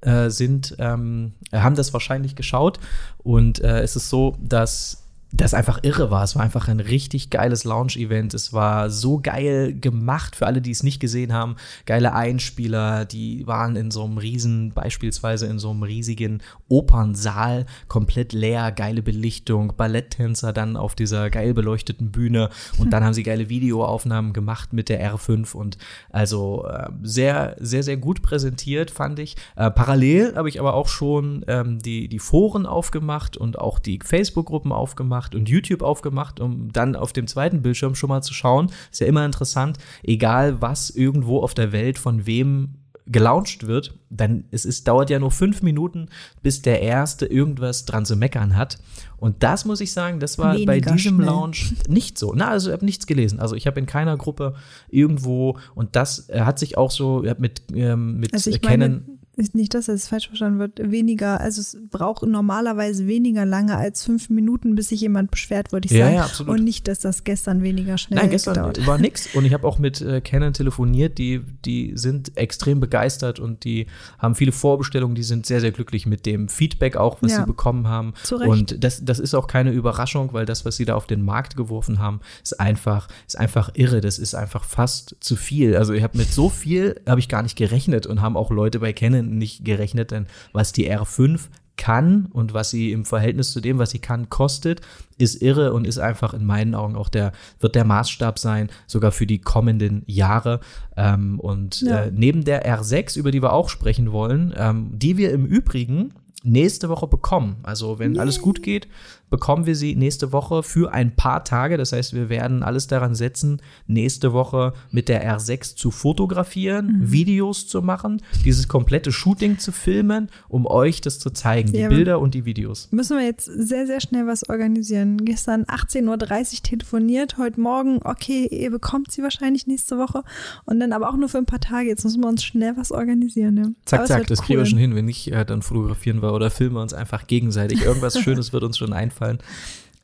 äh, 0.00 0.30
sind, 0.30 0.76
ähm, 0.78 1.34
haben 1.52 1.76
das 1.76 1.92
wahrscheinlich 1.92 2.36
geschaut. 2.36 2.80
Und 3.18 3.60
äh, 3.60 3.80
es 3.80 3.96
ist 3.96 4.08
so, 4.08 4.36
dass 4.40 4.99
das 5.32 5.54
einfach 5.54 5.78
irre 5.82 6.10
war. 6.10 6.24
Es 6.24 6.34
war 6.34 6.42
einfach 6.42 6.66
ein 6.68 6.80
richtig 6.80 7.30
geiles 7.30 7.64
Launch-Event. 7.64 8.34
Es 8.34 8.52
war 8.52 8.90
so 8.90 9.20
geil 9.20 9.72
gemacht 9.72 10.34
für 10.34 10.46
alle, 10.46 10.60
die 10.60 10.72
es 10.72 10.82
nicht 10.82 10.98
gesehen 10.98 11.32
haben. 11.32 11.56
Geile 11.86 12.14
Einspieler, 12.14 13.04
die 13.04 13.46
waren 13.46 13.76
in 13.76 13.92
so 13.92 14.04
einem 14.04 14.18
riesen, 14.18 14.72
beispielsweise 14.72 15.46
in 15.46 15.60
so 15.60 15.70
einem 15.70 15.84
riesigen 15.84 16.42
Opernsaal, 16.68 17.66
komplett 17.86 18.32
leer, 18.32 18.72
geile 18.72 19.02
Belichtung, 19.02 19.74
Balletttänzer 19.76 20.52
dann 20.52 20.76
auf 20.76 20.96
dieser 20.96 21.30
geil 21.30 21.54
beleuchteten 21.54 22.10
Bühne 22.10 22.50
und 22.78 22.90
dann 22.90 23.04
haben 23.04 23.14
sie 23.14 23.22
geile 23.22 23.48
Videoaufnahmen 23.48 24.32
gemacht 24.32 24.72
mit 24.72 24.88
der 24.88 25.14
R5 25.14 25.54
und 25.54 25.78
also 26.10 26.66
äh, 26.66 26.88
sehr, 27.02 27.56
sehr, 27.60 27.82
sehr 27.84 27.96
gut 27.96 28.22
präsentiert, 28.22 28.90
fand 28.90 29.18
ich. 29.20 29.36
Äh, 29.54 29.70
parallel 29.70 30.34
habe 30.34 30.48
ich 30.48 30.58
aber 30.58 30.74
auch 30.74 30.88
schon 30.88 31.44
ähm, 31.46 31.78
die, 31.78 32.08
die 32.08 32.18
Foren 32.18 32.66
aufgemacht 32.66 33.36
und 33.36 33.58
auch 33.58 33.78
die 33.78 34.00
Facebook-Gruppen 34.02 34.72
aufgemacht 34.72 35.19
und 35.34 35.48
YouTube 35.48 35.82
aufgemacht, 35.82 36.40
um 36.40 36.72
dann 36.72 36.96
auf 36.96 37.12
dem 37.12 37.26
zweiten 37.26 37.62
Bildschirm 37.62 37.94
schon 37.94 38.08
mal 38.08 38.22
zu 38.22 38.34
schauen. 38.34 38.70
Ist 38.90 39.00
ja 39.00 39.06
immer 39.06 39.24
interessant, 39.24 39.78
egal 40.02 40.60
was 40.60 40.90
irgendwo 40.90 41.40
auf 41.40 41.54
der 41.54 41.72
Welt 41.72 41.98
von 41.98 42.26
wem 42.26 42.76
gelauncht 43.06 43.66
wird, 43.66 43.98
dann 44.08 44.44
es 44.52 44.64
ist, 44.64 44.86
dauert 44.86 45.10
ja 45.10 45.18
nur 45.18 45.32
fünf 45.32 45.62
Minuten, 45.62 46.08
bis 46.42 46.62
der 46.62 46.80
Erste 46.80 47.26
irgendwas 47.26 47.84
dran 47.84 48.04
zu 48.06 48.14
meckern 48.14 48.56
hat. 48.56 48.78
Und 49.16 49.42
das 49.42 49.64
muss 49.64 49.80
ich 49.80 49.92
sagen, 49.92 50.20
das 50.20 50.38
war 50.38 50.54
bei 50.54 50.76
Weniger 50.76 50.92
diesem 50.92 51.16
schnell. 51.16 51.26
Launch 51.26 51.74
nicht 51.88 52.18
so. 52.18 52.32
Na, 52.34 52.48
also 52.48 52.70
ich 52.70 52.72
habe 52.74 52.84
nichts 52.84 53.06
gelesen. 53.06 53.40
Also 53.40 53.56
ich 53.56 53.66
habe 53.66 53.80
in 53.80 53.86
keiner 53.86 54.16
Gruppe 54.16 54.54
irgendwo 54.88 55.58
und 55.74 55.96
das 55.96 56.28
äh, 56.28 56.42
hat 56.42 56.58
sich 56.60 56.78
auch 56.78 56.90
so 56.90 57.24
mit, 57.38 57.62
ähm, 57.74 58.18
mit 58.18 58.32
Also 58.32 58.50
Canon. 58.58 59.19
Nicht, 59.54 59.74
dass 59.74 59.88
es 59.88 60.08
falsch 60.08 60.28
verstanden 60.28 60.58
wird, 60.58 60.90
weniger, 60.90 61.40
also 61.40 61.60
es 61.60 61.76
braucht 61.90 62.22
normalerweise 62.22 63.06
weniger 63.06 63.44
lange 63.46 63.76
als 63.76 64.04
fünf 64.04 64.30
Minuten, 64.30 64.74
bis 64.74 64.88
sich 64.88 65.00
jemand 65.00 65.30
beschwert, 65.30 65.72
würde 65.72 65.86
ich 65.86 65.92
Ja, 65.92 66.04
sagen. 66.06 66.16
ja, 66.16 66.22
absolut. 66.24 66.58
Und 66.58 66.64
nicht, 66.64 66.86
dass 66.88 67.00
das 67.00 67.24
gestern 67.24 67.62
weniger 67.62 67.98
schnell 67.98 68.20
Nein, 68.20 68.30
gestern 68.30 68.54
gedauert 68.54 68.86
war 68.86 68.98
nix. 69.00 69.34
Und 69.34 69.44
ich 69.44 69.52
habe 69.54 69.66
auch 69.66 69.78
mit 69.78 70.00
äh, 70.00 70.20
Canon 70.20 70.52
telefoniert, 70.52 71.18
die, 71.18 71.40
die 71.64 71.92
sind 71.94 72.36
extrem 72.36 72.80
begeistert 72.80 73.38
und 73.40 73.64
die 73.64 73.86
haben 74.18 74.34
viele 74.34 74.52
Vorbestellungen, 74.52 75.14
die 75.14 75.22
sind 75.22 75.46
sehr, 75.46 75.60
sehr 75.60 75.72
glücklich 75.72 76.06
mit 76.06 76.26
dem 76.26 76.48
Feedback 76.48 76.96
auch, 76.96 77.22
was 77.22 77.32
Ja. 77.32 77.40
sie 77.40 77.46
bekommen 77.46 77.88
haben. 77.88 78.14
Zu 78.22 78.36
Recht. 78.36 78.50
Und 78.50 78.84
das, 78.84 79.04
das 79.04 79.18
ist 79.18 79.34
auch 79.34 79.46
keine 79.46 79.70
Überraschung, 79.72 80.32
weil 80.32 80.46
das, 80.46 80.64
was 80.64 80.76
sie 80.76 80.84
da 80.84 80.94
auf 80.94 81.06
den 81.06 81.22
Markt 81.24 81.56
geworfen 81.56 81.98
haben, 81.98 82.20
ist 82.42 82.58
einfach, 82.60 83.08
ist 83.26 83.38
einfach 83.38 83.70
irre. 83.74 84.00
Das 84.00 84.18
ist 84.18 84.34
einfach 84.34 84.64
fast 84.64 85.16
zu 85.20 85.36
viel. 85.36 85.76
Also 85.76 85.92
ich 85.92 86.02
habe 86.02 86.18
mit 86.18 86.28
so 86.32 86.48
viel, 86.48 87.00
habe 87.08 87.20
ich 87.20 87.28
gar 87.28 87.42
nicht 87.42 87.56
gerechnet 87.56 88.06
und 88.06 88.20
haben 88.20 88.36
auch 88.36 88.50
Leute 88.50 88.80
bei 88.80 88.92
Canon 88.92 89.29
nicht 89.38 89.64
gerechnet, 89.64 90.10
denn 90.10 90.26
was 90.52 90.72
die 90.72 90.90
R5 90.90 91.40
kann 91.76 92.26
und 92.32 92.52
was 92.52 92.68
sie 92.68 92.92
im 92.92 93.06
Verhältnis 93.06 93.52
zu 93.52 93.60
dem, 93.62 93.78
was 93.78 93.90
sie 93.90 94.00
kann, 94.00 94.28
kostet, 94.28 94.82
ist 95.16 95.40
irre 95.40 95.72
und 95.72 95.86
ist 95.86 95.98
einfach 95.98 96.34
in 96.34 96.44
meinen 96.44 96.74
Augen 96.74 96.94
auch 96.94 97.08
der, 97.08 97.32
wird 97.58 97.74
der 97.74 97.86
Maßstab 97.86 98.38
sein, 98.38 98.68
sogar 98.86 99.12
für 99.12 99.26
die 99.26 99.38
kommenden 99.40 100.02
Jahre. 100.06 100.60
Ähm, 100.96 101.40
und 101.40 101.80
Ja. 101.80 102.04
äh, 102.04 102.12
neben 102.14 102.44
der 102.44 102.66
R6, 102.66 103.16
über 103.18 103.30
die 103.30 103.42
wir 103.42 103.54
auch 103.54 103.70
sprechen 103.70 104.12
wollen, 104.12 104.52
ähm, 104.58 104.90
die 104.92 105.16
wir 105.16 105.32
im 105.32 105.46
Übrigen 105.46 106.12
nächste 106.42 106.88
Woche 106.90 107.06
bekommen. 107.06 107.56
Also 107.62 107.98
wenn 107.98 108.18
alles 108.18 108.40
gut 108.40 108.62
geht, 108.62 108.86
bekommen 109.30 109.64
wir 109.66 109.76
sie 109.76 109.94
nächste 109.96 110.32
Woche 110.32 110.62
für 110.62 110.92
ein 110.92 111.14
paar 111.16 111.44
Tage. 111.44 111.76
Das 111.76 111.92
heißt, 111.92 112.14
wir 112.14 112.28
werden 112.28 112.62
alles 112.62 112.86
daran 112.88 113.14
setzen, 113.14 113.62
nächste 113.86 114.32
Woche 114.32 114.72
mit 114.90 115.08
der 115.08 115.24
R6 115.38 115.76
zu 115.76 115.90
fotografieren, 115.90 116.98
Mhm. 117.00 117.12
Videos 117.12 117.66
zu 117.66 117.82
machen, 117.82 118.20
dieses 118.44 118.68
komplette 118.68 119.12
Shooting 119.12 119.58
zu 119.58 119.72
filmen, 119.72 120.28
um 120.48 120.66
euch 120.66 121.00
das 121.00 121.18
zu 121.18 121.30
zeigen, 121.30 121.72
die 121.72 121.78
Ja, 121.78 121.86
aber- 121.86 121.96
Bilder 121.96 122.18
und 122.20 122.34
die 122.34 122.44
Videos. 122.44 122.88
Müssen 122.90 123.16
wir 123.16 123.24
jetzt 123.24 123.44
sehr, 123.46 123.86
sehr 123.86 124.00
schnell 124.00 124.26
was 124.26 124.48
organisieren. 124.48 125.24
Gestern 125.24 125.64
18.30 125.64 126.58
Uhr 126.58 126.62
telefoniert, 126.62 127.38
heute 127.38 127.60
Morgen, 127.60 128.00
okay, 128.04 128.46
ihr 128.50 128.70
bekommt 128.70 129.12
sie 129.12 129.22
wahrscheinlich 129.22 129.66
nächste 129.66 129.96
Woche. 129.98 130.22
Und 130.66 130.80
dann 130.80 130.92
aber 130.92 131.08
auch 131.08 131.16
nur 131.16 131.28
für 131.28 131.38
ein 131.38 131.46
paar 131.46 131.60
Tage. 131.60 131.88
Jetzt 131.88 132.04
müssen 132.04 132.20
wir 132.22 132.28
uns 132.28 132.42
schnell 132.44 132.76
was 132.76 132.90
organisieren. 132.92 133.56
Ja. 133.56 133.64
Zack, 133.84 134.06
zack, 134.08 134.26
das 134.26 134.42
kriegen 134.42 134.58
wir 134.58 134.64
cool. 134.64 134.66
schon 134.70 134.78
hin. 134.78 134.94
Wenn 134.94 135.04
nicht, 135.04 135.30
äh, 135.32 135.44
dann 135.44 135.62
fotografieren 135.62 136.22
wir 136.22 136.32
oder 136.32 136.50
filmen 136.50 136.74
wir 136.76 136.82
uns 136.82 136.94
einfach 136.94 137.26
gegenseitig. 137.26 137.82
Irgendwas 137.84 138.18
Schönes 138.20 138.52
wird 138.52 138.64
uns 138.64 138.76
schon 138.78 138.92
einfallen. 138.92 139.19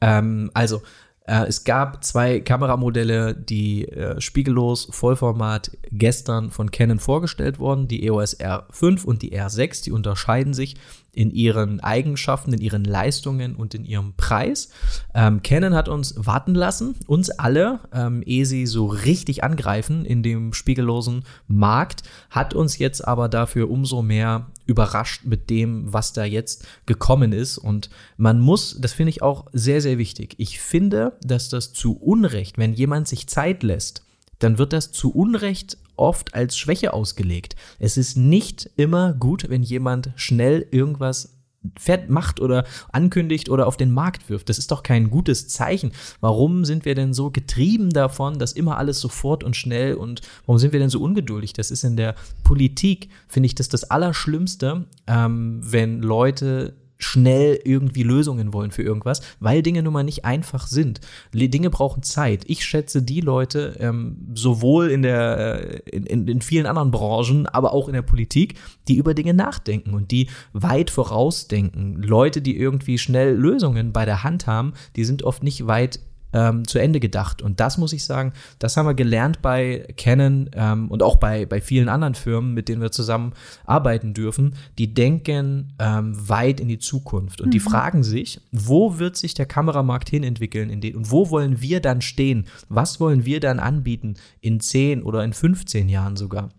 Ähm, 0.00 0.50
also, 0.54 0.82
äh, 1.26 1.46
es 1.46 1.64
gab 1.64 2.04
zwei 2.04 2.40
Kameramodelle, 2.40 3.34
die 3.34 3.88
äh, 3.88 4.20
spiegellos 4.20 4.88
Vollformat 4.90 5.76
gestern 5.90 6.50
von 6.50 6.70
Canon 6.70 7.00
vorgestellt 7.00 7.58
wurden, 7.58 7.88
die 7.88 8.06
EOS 8.06 8.38
R5 8.38 9.04
und 9.04 9.22
die 9.22 9.36
R6. 9.36 9.84
Die 9.84 9.92
unterscheiden 9.92 10.54
sich 10.54 10.76
in 11.16 11.30
ihren 11.30 11.80
Eigenschaften, 11.80 12.52
in 12.52 12.60
ihren 12.60 12.84
Leistungen 12.84 13.56
und 13.56 13.74
in 13.74 13.86
ihrem 13.86 14.12
Preis. 14.16 14.68
Ähm, 15.14 15.42
Canon 15.42 15.74
hat 15.74 15.88
uns 15.88 16.14
warten 16.18 16.54
lassen, 16.54 16.94
uns 17.06 17.30
alle, 17.30 17.80
ähm, 17.92 18.22
ehe 18.26 18.44
sie 18.44 18.66
so 18.66 18.86
richtig 18.86 19.42
angreifen 19.42 20.04
in 20.04 20.22
dem 20.22 20.52
spiegellosen 20.52 21.24
Markt, 21.48 22.02
hat 22.28 22.52
uns 22.52 22.76
jetzt 22.76 23.06
aber 23.06 23.30
dafür 23.30 23.70
umso 23.70 24.02
mehr 24.02 24.46
überrascht 24.66 25.24
mit 25.24 25.48
dem, 25.48 25.90
was 25.90 26.12
da 26.12 26.24
jetzt 26.24 26.66
gekommen 26.84 27.32
ist. 27.32 27.56
Und 27.56 27.88
man 28.18 28.38
muss, 28.38 28.76
das 28.78 28.92
finde 28.92 29.10
ich 29.10 29.22
auch 29.22 29.46
sehr, 29.52 29.80
sehr 29.80 29.96
wichtig. 29.96 30.34
Ich 30.36 30.60
finde, 30.60 31.14
dass 31.22 31.48
das 31.48 31.72
zu 31.72 31.96
Unrecht, 31.96 32.58
wenn 32.58 32.74
jemand 32.74 33.08
sich 33.08 33.26
Zeit 33.26 33.62
lässt, 33.62 34.04
dann 34.38 34.58
wird 34.58 34.74
das 34.74 34.92
zu 34.92 35.14
Unrecht 35.14 35.78
oft 35.96 36.34
als 36.34 36.56
Schwäche 36.56 36.92
ausgelegt. 36.92 37.56
Es 37.78 37.96
ist 37.96 38.16
nicht 38.16 38.70
immer 38.76 39.12
gut, 39.14 39.48
wenn 39.48 39.62
jemand 39.62 40.10
schnell 40.16 40.66
irgendwas 40.70 41.36
fährt, 41.78 42.10
macht 42.10 42.40
oder 42.40 42.64
ankündigt 42.92 43.48
oder 43.48 43.66
auf 43.66 43.76
den 43.76 43.90
Markt 43.90 44.28
wirft. 44.30 44.48
Das 44.48 44.58
ist 44.58 44.70
doch 44.70 44.82
kein 44.82 45.10
gutes 45.10 45.48
Zeichen. 45.48 45.92
Warum 46.20 46.64
sind 46.64 46.84
wir 46.84 46.94
denn 46.94 47.12
so 47.12 47.30
getrieben 47.30 47.90
davon, 47.90 48.38
dass 48.38 48.52
immer 48.52 48.78
alles 48.78 49.00
sofort 49.00 49.44
und 49.44 49.56
schnell 49.56 49.94
und 49.94 50.20
warum 50.46 50.58
sind 50.58 50.72
wir 50.72 50.80
denn 50.80 50.90
so 50.90 51.00
ungeduldig? 51.00 51.52
Das 51.52 51.70
ist 51.70 51.84
in 51.84 51.96
der 51.96 52.14
Politik, 52.44 53.08
finde 53.28 53.46
ich, 53.48 53.54
das 53.54 53.68
das 53.68 53.90
Allerschlimmste, 53.90 54.86
ähm, 55.06 55.60
wenn 55.62 56.02
Leute 56.02 56.74
schnell 56.98 57.60
irgendwie 57.64 58.02
Lösungen 58.02 58.52
wollen 58.52 58.70
für 58.70 58.82
irgendwas, 58.82 59.20
weil 59.40 59.62
Dinge 59.62 59.82
nun 59.82 59.92
mal 59.92 60.02
nicht 60.02 60.24
einfach 60.24 60.66
sind. 60.66 61.00
Dinge 61.32 61.70
brauchen 61.70 62.02
Zeit. 62.02 62.44
Ich 62.46 62.64
schätze 62.64 63.02
die 63.02 63.20
Leute 63.20 63.76
ähm, 63.78 64.16
sowohl 64.34 64.90
in 64.90 65.02
der 65.02 65.82
äh, 65.86 65.90
in, 65.90 66.06
in, 66.06 66.28
in 66.28 66.40
vielen 66.40 66.66
anderen 66.66 66.90
Branchen, 66.90 67.46
aber 67.46 67.72
auch 67.72 67.88
in 67.88 67.94
der 67.94 68.02
Politik, 68.02 68.58
die 68.88 68.96
über 68.96 69.14
Dinge 69.14 69.34
nachdenken 69.34 69.94
und 69.94 70.10
die 70.10 70.28
weit 70.52 70.90
vorausdenken. 70.90 72.02
Leute, 72.02 72.42
die 72.42 72.56
irgendwie 72.56 72.98
schnell 72.98 73.34
Lösungen 73.34 73.92
bei 73.92 74.04
der 74.04 74.22
Hand 74.24 74.46
haben, 74.46 74.72
die 74.96 75.04
sind 75.04 75.22
oft 75.22 75.42
nicht 75.42 75.66
weit 75.66 76.00
ähm, 76.32 76.66
zu 76.66 76.78
Ende 76.78 77.00
gedacht. 77.00 77.42
Und 77.42 77.60
das 77.60 77.78
muss 77.78 77.92
ich 77.92 78.04
sagen, 78.04 78.32
das 78.58 78.76
haben 78.76 78.86
wir 78.86 78.94
gelernt 78.94 79.42
bei 79.42 79.86
Canon 79.96 80.50
ähm, 80.54 80.90
und 80.90 81.02
auch 81.02 81.16
bei, 81.16 81.46
bei 81.46 81.60
vielen 81.60 81.88
anderen 81.88 82.14
Firmen, 82.14 82.54
mit 82.54 82.68
denen 82.68 82.82
wir 82.82 82.92
zusammen 82.92 83.32
arbeiten 83.64 84.14
dürfen. 84.14 84.54
Die 84.78 84.92
denken 84.92 85.72
ähm, 85.78 86.14
weit 86.28 86.60
in 86.60 86.68
die 86.68 86.78
Zukunft 86.78 87.40
und 87.40 87.52
die 87.52 87.60
fragen 87.60 88.02
sich, 88.02 88.40
wo 88.52 88.98
wird 88.98 89.16
sich 89.16 89.34
der 89.34 89.46
Kameramarkt 89.46 90.08
hin 90.08 90.24
entwickeln 90.24 90.70
in 90.70 90.80
den, 90.80 90.96
und 90.96 91.10
wo 91.10 91.30
wollen 91.30 91.60
wir 91.60 91.80
dann 91.80 92.00
stehen? 92.00 92.46
Was 92.68 93.00
wollen 93.00 93.24
wir 93.24 93.40
dann 93.40 93.58
anbieten 93.58 94.14
in 94.40 94.60
10 94.60 95.02
oder 95.02 95.24
in 95.24 95.32
15 95.32 95.88
Jahren 95.88 96.16
sogar? 96.16 96.50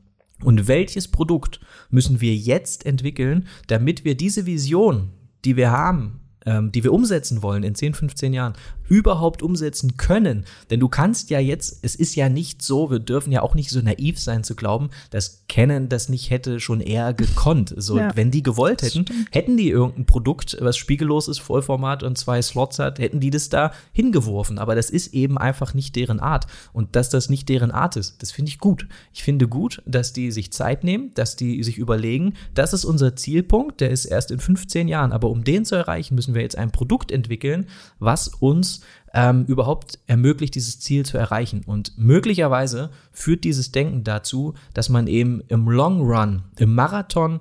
Und 0.44 0.68
welches 0.68 1.08
Produkt 1.08 1.60
müssen 1.90 2.22
wir 2.22 2.36
jetzt 2.36 2.86
entwickeln, 2.86 3.48
damit 3.68 4.06
wir 4.06 4.16
diese 4.16 4.46
Vision, 4.46 5.10
die 5.46 5.56
wir 5.56 5.72
haben, 5.72 6.20
ähm, 6.46 6.72
die 6.72 6.84
wir 6.84 6.94
umsetzen 6.94 7.42
wollen 7.42 7.64
in 7.64 7.76
10, 7.76 7.94
15 7.94 8.34
Jahren, 8.34 8.54
überhaupt 8.90 9.42
umsetzen 9.44 9.98
können. 9.98 10.46
Denn 10.70 10.80
du 10.80 10.88
kannst 10.88 11.30
ja 11.30 11.40
jetzt, 11.40 11.80
es 11.82 11.96
ist 11.96 12.16
ja 12.16 12.30
nicht 12.30 12.62
so, 12.62 12.90
wir 12.92 13.00
dürfen 13.00 13.32
ja 13.32 13.42
auch 13.42 13.56
nicht 13.56 13.70
so 13.70 13.82
naiv 13.82 14.20
sein 14.20 14.44
zu 14.44 14.56
glauben, 14.56 14.90
dass 15.10 15.44
Canon 15.50 15.90
das 15.90 16.10
nicht 16.10 16.30
hätte 16.30 16.60
schon 16.60 16.82
eher 16.82 17.14
gekonnt. 17.14 17.74
So, 17.78 17.98
Ja. 17.98 18.16
wenn 18.16 18.32
die 18.32 18.44
gewollt 18.44 18.82
hätten, 18.82 19.06
hätten 19.32 19.58
die 19.58 19.70
irgendein 19.70 20.06
Produkt, 20.06 20.58
was 20.60 20.78
spiegellos 20.78 21.28
ist, 21.28 21.40
Vollformat 21.40 22.04
und 22.04 22.18
zwei 22.18 22.42
Slots 22.42 22.80
hat, 22.80 23.00
hätten 23.00 23.20
die 23.20 23.30
das 23.30 23.50
da 23.50 23.72
hingeworfen. 23.94 24.60
Aber 24.60 24.76
das 24.76 24.90
ist 24.90 25.14
eben 25.14 25.38
einfach 25.38 25.74
nicht 25.74 25.96
deren 25.96 26.20
Art. 26.20 26.48
Und 26.74 26.96
dass 26.96 27.10
das 27.10 27.30
nicht 27.30 27.50
deren 27.50 27.72
Art 27.72 27.96
ist, 27.96 28.22
das 28.22 28.32
finde 28.32 28.50
ich 28.50 28.60
gut. 28.60 28.88
Ich 29.14 29.24
finde 29.24 29.48
gut, 29.48 29.82
dass 29.86 30.14
die 30.14 30.32
sich 30.32 30.52
Zeit 30.52 30.84
nehmen, 30.84 31.12
dass 31.14 31.36
die 31.36 31.64
sich 31.64 31.78
überlegen, 31.78 32.34
das 32.54 32.74
ist 32.74 32.86
unser 32.86 33.16
Zielpunkt, 33.16 33.82
der 33.82 33.92
ist 33.92 34.06
erst 34.06 34.32
in 34.32 34.40
15 34.40 34.88
Jahren. 34.88 35.12
Aber 35.12 35.30
um 35.30 35.44
den 35.44 35.66
zu 35.66 35.76
erreichen, 35.76 36.16
müssen 36.16 36.34
wir 36.34 36.42
jetzt 36.42 36.58
ein 36.58 36.72
Produkt 36.72 37.12
entwickeln, 37.12 37.68
was 38.00 38.28
uns 38.28 38.77
ähm, 39.14 39.46
überhaupt 39.46 40.00
ermöglicht, 40.08 40.56
dieses 40.56 40.80
Ziel 40.80 41.06
zu 41.06 41.18
erreichen. 41.18 41.64
Und 41.66 41.98
möglicherweise 41.98 42.90
führt 43.12 43.44
dieses 43.44 43.72
Denken 43.72 44.04
dazu, 44.04 44.54
dass 44.74 44.90
man 44.90 45.08
eben 45.08 45.42
im 45.48 45.68
Long 45.70 46.02
Run, 46.02 46.44
im 46.58 46.76
Marathon 46.76 47.40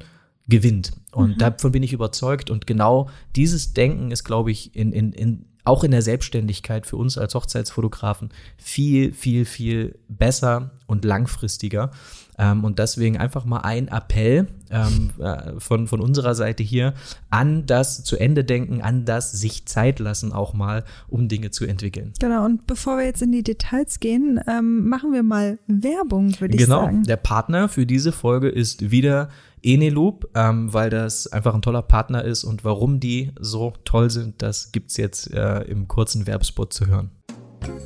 gewinnt. 0.48 0.92
Und 1.12 1.40
davon 1.40 1.72
bin 1.72 1.82
ich 1.82 1.92
überzeugt. 1.92 2.50
Und 2.50 2.66
genau 2.66 3.08
dieses 3.34 3.72
Denken 3.72 4.10
ist, 4.10 4.24
glaube 4.24 4.50
ich, 4.50 4.76
in, 4.76 4.92
in, 4.92 5.12
in, 5.12 5.44
auch 5.64 5.82
in 5.82 5.90
der 5.90 6.02
Selbstständigkeit 6.02 6.86
für 6.86 6.96
uns 6.96 7.18
als 7.18 7.34
Hochzeitsfotografen 7.34 8.30
viel, 8.56 9.12
viel, 9.12 9.44
viel 9.44 9.98
besser 10.08 10.70
und 10.86 11.04
langfristiger. 11.04 11.90
Ähm, 12.38 12.64
und 12.64 12.78
deswegen 12.78 13.16
einfach 13.16 13.44
mal 13.44 13.60
ein 13.60 13.88
Appell 13.88 14.46
ähm, 14.70 15.10
äh, 15.18 15.58
von, 15.58 15.86
von 15.86 16.00
unserer 16.00 16.34
Seite 16.34 16.62
hier 16.62 16.94
an 17.30 17.66
das 17.66 18.04
zu 18.04 18.16
Ende 18.18 18.44
denken, 18.44 18.82
an 18.82 19.04
das 19.04 19.32
sich 19.32 19.66
Zeit 19.66 19.98
lassen 19.98 20.32
auch 20.32 20.52
mal, 20.52 20.84
um 21.08 21.28
Dinge 21.28 21.50
zu 21.50 21.64
entwickeln. 21.64 22.12
Genau, 22.20 22.44
und 22.44 22.66
bevor 22.66 22.98
wir 22.98 23.04
jetzt 23.04 23.22
in 23.22 23.32
die 23.32 23.42
Details 23.42 24.00
gehen, 24.00 24.40
ähm, 24.48 24.88
machen 24.88 25.12
wir 25.12 25.22
mal 25.22 25.58
Werbung, 25.66 26.38
würde 26.40 26.54
ich 26.54 26.60
Genau, 26.64 26.82
sagen. 26.82 27.04
der 27.04 27.16
Partner 27.16 27.68
für 27.68 27.86
diese 27.86 28.12
Folge 28.12 28.48
ist 28.48 28.90
wieder 28.90 29.28
Eneloop, 29.62 30.28
ähm, 30.34 30.72
weil 30.72 30.90
das 30.90 31.26
einfach 31.28 31.54
ein 31.54 31.62
toller 31.62 31.82
Partner 31.82 32.22
ist 32.22 32.44
und 32.44 32.64
warum 32.64 33.00
die 33.00 33.32
so 33.40 33.72
toll 33.84 34.10
sind, 34.10 34.42
das 34.42 34.70
gibt's 34.72 34.96
jetzt 34.96 35.32
äh, 35.32 35.62
im 35.62 35.88
kurzen 35.88 36.26
Werbespot 36.26 36.72
zu 36.72 36.86
hören. 36.86 37.10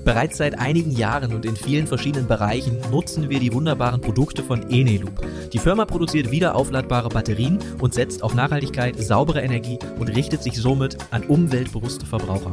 Bereits 0.05 0.39
seit 0.39 0.59
einigen 0.59 0.91
Jahren 0.91 1.35
und 1.35 1.45
in 1.45 1.57
vielen 1.57 1.87
verschiedenen 1.87 2.27
Bereichen 2.27 2.79
nutzen 2.91 3.29
wir 3.29 3.41
die 3.41 3.53
wunderbaren 3.53 4.01
Produkte 4.01 4.43
von 4.43 4.71
Eneloop. 4.71 5.27
Die 5.53 5.59
Firma 5.59 5.85
produziert 5.85 6.31
wiederaufladbare 6.31 7.09
Batterien 7.09 7.59
und 7.81 7.95
setzt 7.95 8.23
auf 8.23 8.35
Nachhaltigkeit, 8.35 8.99
saubere 8.99 9.43
Energie 9.43 9.79
und 9.99 10.09
richtet 10.09 10.43
sich 10.43 10.57
somit 10.57 10.97
an 11.11 11.25
umweltbewusste 11.25 12.07
Verbraucher. 12.07 12.53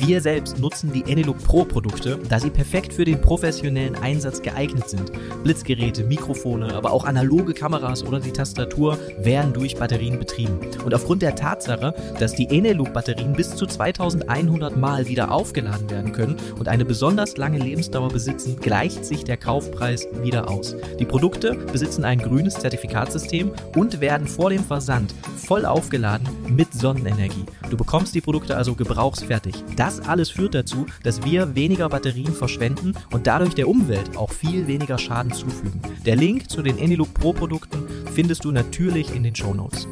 Wir 0.00 0.20
selbst 0.20 0.60
nutzen 0.60 0.92
die 0.92 1.10
Eneloop 1.10 1.42
Pro 1.42 1.64
Produkte, 1.64 2.20
da 2.28 2.38
sie 2.38 2.50
perfekt 2.50 2.92
für 2.92 3.04
den 3.04 3.20
professionellen 3.20 3.96
Einsatz 3.96 4.40
geeignet 4.42 4.88
sind. 4.88 5.10
Blitzgeräte, 5.42 6.04
Mikrofone, 6.04 6.72
aber 6.74 6.92
auch 6.92 7.04
analoge 7.04 7.52
Kameras 7.52 8.04
oder 8.04 8.20
die 8.20 8.32
Tastatur 8.32 8.96
werden 9.18 9.52
durch 9.52 9.76
Batterien 9.76 10.18
betrieben. 10.18 10.60
Und 10.84 10.94
aufgrund 10.94 11.22
der 11.22 11.34
Tatsache, 11.34 11.94
dass 12.20 12.34
die 12.34 12.48
Eneloop 12.48 12.92
Batterien 12.92 13.32
bis 13.32 13.56
zu 13.56 13.66
2100 13.66 14.76
Mal 14.76 15.08
wieder 15.08 15.32
aufgeladen 15.32 15.90
werden 15.90 16.12
können 16.12 16.36
und 16.58 16.67
eine 16.68 16.84
besonders 16.84 17.36
lange 17.36 17.58
Lebensdauer 17.58 18.08
besitzen, 18.08 18.56
gleicht 18.60 19.04
sich 19.04 19.24
der 19.24 19.36
Kaufpreis 19.36 20.06
wieder 20.22 20.48
aus. 20.48 20.76
Die 20.98 21.04
Produkte 21.04 21.54
besitzen 21.54 22.04
ein 22.04 22.18
grünes 22.18 22.54
Zertifikatssystem 22.54 23.52
und 23.76 24.00
werden 24.00 24.26
vor 24.26 24.50
dem 24.50 24.62
Versand 24.62 25.14
voll 25.36 25.64
aufgeladen 25.64 26.28
mit 26.48 26.72
Sonnenenergie. 26.72 27.46
Du 27.70 27.76
bekommst 27.76 28.14
die 28.14 28.20
Produkte 28.20 28.56
also 28.56 28.74
gebrauchsfertig. 28.74 29.64
Das 29.76 30.00
alles 30.00 30.30
führt 30.30 30.54
dazu, 30.54 30.86
dass 31.02 31.24
wir 31.24 31.54
weniger 31.54 31.88
Batterien 31.88 32.34
verschwenden 32.34 32.94
und 33.12 33.26
dadurch 33.26 33.54
der 33.54 33.68
Umwelt 33.68 34.16
auch 34.16 34.30
viel 34.30 34.66
weniger 34.66 34.98
Schaden 34.98 35.32
zufügen. 35.32 35.80
Der 36.06 36.16
Link 36.16 36.50
zu 36.50 36.62
den 36.62 36.78
Eneloop 36.78 37.14
Pro 37.14 37.32
Produkten 37.32 37.84
findest 38.12 38.44
du 38.44 38.52
natürlich 38.52 39.14
in 39.14 39.22
den 39.22 39.34
Show 39.34 39.54
Notes. 39.54 39.88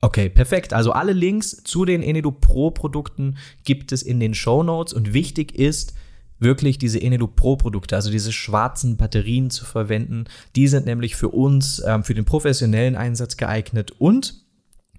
Okay, 0.00 0.28
perfekt. 0.28 0.72
Also 0.72 0.92
alle 0.92 1.12
Links 1.12 1.62
zu 1.64 1.84
den 1.84 2.02
Enedu 2.02 2.30
Pro 2.30 2.70
Produkten 2.70 3.36
gibt 3.64 3.90
es 3.90 4.02
in 4.02 4.20
den 4.20 4.34
Show 4.34 4.62
Notes 4.62 4.92
und 4.92 5.12
wichtig 5.12 5.54
ist, 5.56 5.94
wirklich 6.38 6.78
diese 6.78 7.00
Enedu 7.00 7.26
Pro 7.26 7.56
Produkte, 7.56 7.96
also 7.96 8.10
diese 8.10 8.32
schwarzen 8.32 8.96
Batterien 8.96 9.50
zu 9.50 9.64
verwenden. 9.64 10.26
Die 10.54 10.68
sind 10.68 10.86
nämlich 10.86 11.16
für 11.16 11.30
uns, 11.30 11.82
ähm, 11.84 12.04
für 12.04 12.14
den 12.14 12.24
professionellen 12.24 12.94
Einsatz 12.94 13.36
geeignet 13.36 13.90
und 13.98 14.44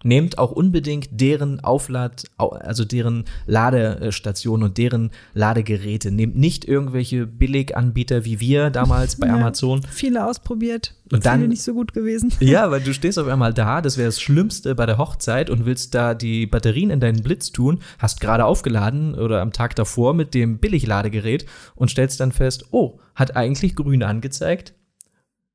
Nehmt 0.04 0.38
auch 0.38 0.52
unbedingt 0.52 1.10
deren 1.12 1.60
Auflad, 1.60 2.26
also 2.38 2.86
deren 2.86 3.26
Ladestationen 3.48 4.64
und 4.64 4.78
deren 4.78 5.12
Ladegeräte. 5.34 6.12
Nehmt 6.12 6.38
nicht 6.38 6.66
irgendwelche 6.66 7.26
Billiganbieter 7.26 8.26
wie 8.26 8.40
wir 8.40 8.70
damals 8.70 9.18
bei 9.18 9.28
ja, 9.28 9.36
Amazon. 9.36 9.82
Viele 9.90 10.26
ausprobiert. 10.26 10.96
Und 11.12 11.26
dann, 11.26 11.40
viele 11.40 11.50
nicht 11.50 11.64
so 11.64 11.74
gut 11.74 11.94
gewesen. 11.94 12.32
Ja, 12.40 12.72
weil 12.72 12.82
du 12.82 12.94
stehst 12.94 13.20
auf 13.20 13.28
einmal 13.28 13.54
da, 13.54 13.82
das 13.82 13.98
wäre 13.98 14.08
das 14.08 14.22
Schlimmste 14.22 14.76
bei 14.76 14.86
der 14.86 14.98
Hochzeit 14.98 15.50
und 15.50 15.66
willst 15.66 15.94
da 15.94 16.14
die 16.14 16.46
Batterien 16.46 16.90
in 16.90 17.00
deinen 17.00 17.22
Blitz 17.24 17.52
tun, 17.52 17.80
hast 17.98 18.22
gerade 18.22 18.46
aufgeladen 18.46 19.16
oder 19.16 19.42
am 19.42 19.52
Tag 19.52 19.76
davor 19.76 20.14
mit 20.14 20.34
dem 20.34 20.60
Billigladegerät 20.60 21.46
und 21.76 21.92
stellst 21.92 22.20
dann 22.20 22.32
fest, 22.32 22.66
oh, 22.72 23.00
hat 23.16 23.36
eigentlich 23.36 23.76
grün 23.76 24.04
angezeigt, 24.04 24.74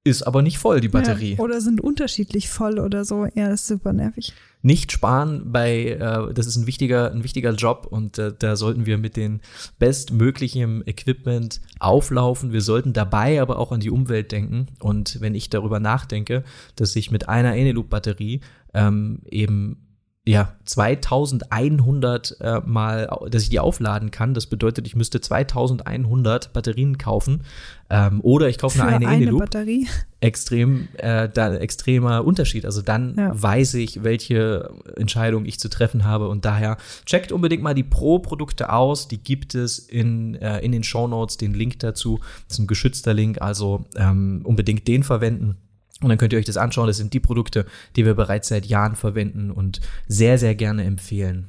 ist 0.05 0.23
aber 0.23 0.43
nicht 0.43 0.59
voll, 0.59 0.81
die 0.81 0.89
Batterie. 0.89 1.35
Ja, 1.35 1.39
oder 1.39 1.63
sind 1.63 1.81
unterschiedlich 1.81 2.51
voll 2.51 2.79
oder 2.79 3.07
so. 3.07 3.27
Ja, 3.35 3.49
das 3.49 3.63
ist 3.63 3.69
super 3.69 3.95
nervig. 3.95 4.35
Nicht 4.61 4.93
sparen 4.93 5.51
bei, 5.51 5.93
äh, 5.93 6.33
das 6.35 6.47
ist 6.47 6.57
ein 6.57 6.67
wichtiger, 6.67 7.11
ein 7.11 7.25
wichtiger 7.25 7.53
Job 7.53 7.87
und 7.91 8.19
äh, 8.19 8.33
da 8.39 8.57
sollten 8.57 8.85
wir 8.85 8.99
mit 8.99 9.17
den 9.17 9.41
bestmöglichen 9.79 10.87
Equipment 10.87 11.63
auflaufen. 11.81 12.53
Wir 12.53 12.61
sollten 12.61 12.93
dabei 12.93 13.41
aber 13.41 13.59
auch 13.59 13.73
an 13.73 13.81
die 13.81 13.91
Umwelt 13.91 14.31
denken. 14.31 14.67
Und 14.79 15.21
wenn 15.23 15.35
ich 15.35 15.49
darüber 15.49 15.81
nachdenke, 15.81 16.45
dass 16.77 16.95
ich 16.97 17.11
mit 17.11 17.29
einer 17.31 17.57
Eneloop-Batterie 17.57 18.41
ähm, 18.75 19.21
eben 19.31 19.85
ja, 20.27 20.55
2100 20.65 22.41
äh, 22.41 22.61
mal, 22.65 23.11
dass 23.29 23.43
ich 23.43 23.51
die 23.51 23.61
aufladen 23.61 24.11
kann. 24.11 24.33
Das 24.33 24.47
bedeutet, 24.47 24.87
ich 24.87 24.97
müsste 24.97 25.21
2100 25.21 26.51
Batterien 26.55 26.97
kaufen. 26.97 27.43
Ähm, 27.91 28.23
oder 28.23 28.49
ich 28.49 28.57
kaufe 28.57 28.79
nur 28.79 28.87
eine, 28.87 29.07
eine 29.07 29.17
Eneloop. 29.17 29.41
Batterie. 29.41 29.87
Extrem, 30.21 30.89
äh, 30.97 31.29
da, 31.29 31.55
extremer 31.57 32.25
Unterschied. 32.25 32.65
Also 32.65 32.81
dann 32.81 33.15
ja. 33.19 33.31
weiß 33.35 33.75
ich, 33.75 34.03
welche 34.03 34.71
Entscheidung 34.97 35.45
ich 35.45 35.61
zu 35.61 35.69
treffen 35.69 36.07
habe. 36.07 36.29
Und 36.29 36.47
daher 36.47 36.79
checkt 37.05 37.31
unbedingt 37.31 37.63
mal 37.63 37.75
die 37.75 37.83
Pro-Produkte 37.83 38.73
aus. 38.73 39.09
Die 39.09 39.19
gibt 39.19 39.55
es 39.55 39.79
in, 39.79 40.37
äh, 40.37 40.61
in 40.61 40.73
den 40.73 40.85
Show 40.85 41.07
Notes, 41.07 41.37
den 41.37 41.53
Link 41.53 41.81
dazu. 41.81 42.21
Das 42.49 42.57
ist 42.57 42.61
ein 42.61 42.67
geschützter 42.67 43.13
Link, 43.13 43.43
also 43.43 43.85
ähm, 43.97 44.41
unbedingt 44.45 44.89
den 44.89 45.03
verwenden. 45.03 45.59
Und 46.05 46.11
dann 46.11 46.19
könnt 46.19 46.33
ihr 46.33 46.39
euch 46.39 46.45
das 46.45 46.57
anschauen. 46.57 46.87
Das 46.87 46.97
sind 46.97 47.13
die 47.13 47.21
Produkte, 47.21 47.67
die 47.97 48.05
wir 48.05 48.15
bereits 48.15 48.49
seit 48.49 48.67
Jahren 48.67 48.97
verwenden 48.97 49.51
und 49.51 49.81
sehr, 50.07 50.39
sehr 50.39 50.55
gerne 50.55 50.85
empfehlen. 50.85 51.49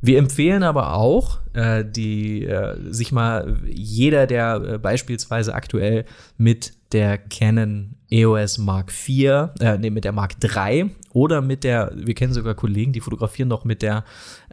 Wir 0.00 0.18
empfehlen 0.18 0.62
aber 0.62 0.94
auch, 0.94 1.40
äh, 1.54 1.84
die 1.84 2.44
äh, 2.44 2.76
sich 2.92 3.10
mal 3.10 3.58
jeder, 3.66 4.26
der 4.28 4.54
äh, 4.54 4.78
beispielsweise 4.78 5.54
aktuell 5.54 6.04
mit 6.36 6.72
der 6.92 7.18
Canon 7.18 7.96
EOS 8.10 8.58
Mark 8.58 8.90
IV, 8.90 9.50
äh, 9.60 9.78
nee, 9.78 9.90
mit 9.90 10.04
der 10.04 10.12
Mark 10.12 10.36
III 10.42 10.90
oder 11.12 11.40
mit 11.40 11.64
der, 11.64 11.92
wir 11.94 12.14
kennen 12.14 12.32
sogar 12.32 12.54
Kollegen, 12.54 12.92
die 12.92 13.00
fotografieren 13.00 13.48
noch 13.48 13.64
mit 13.64 13.82
der 13.82 14.04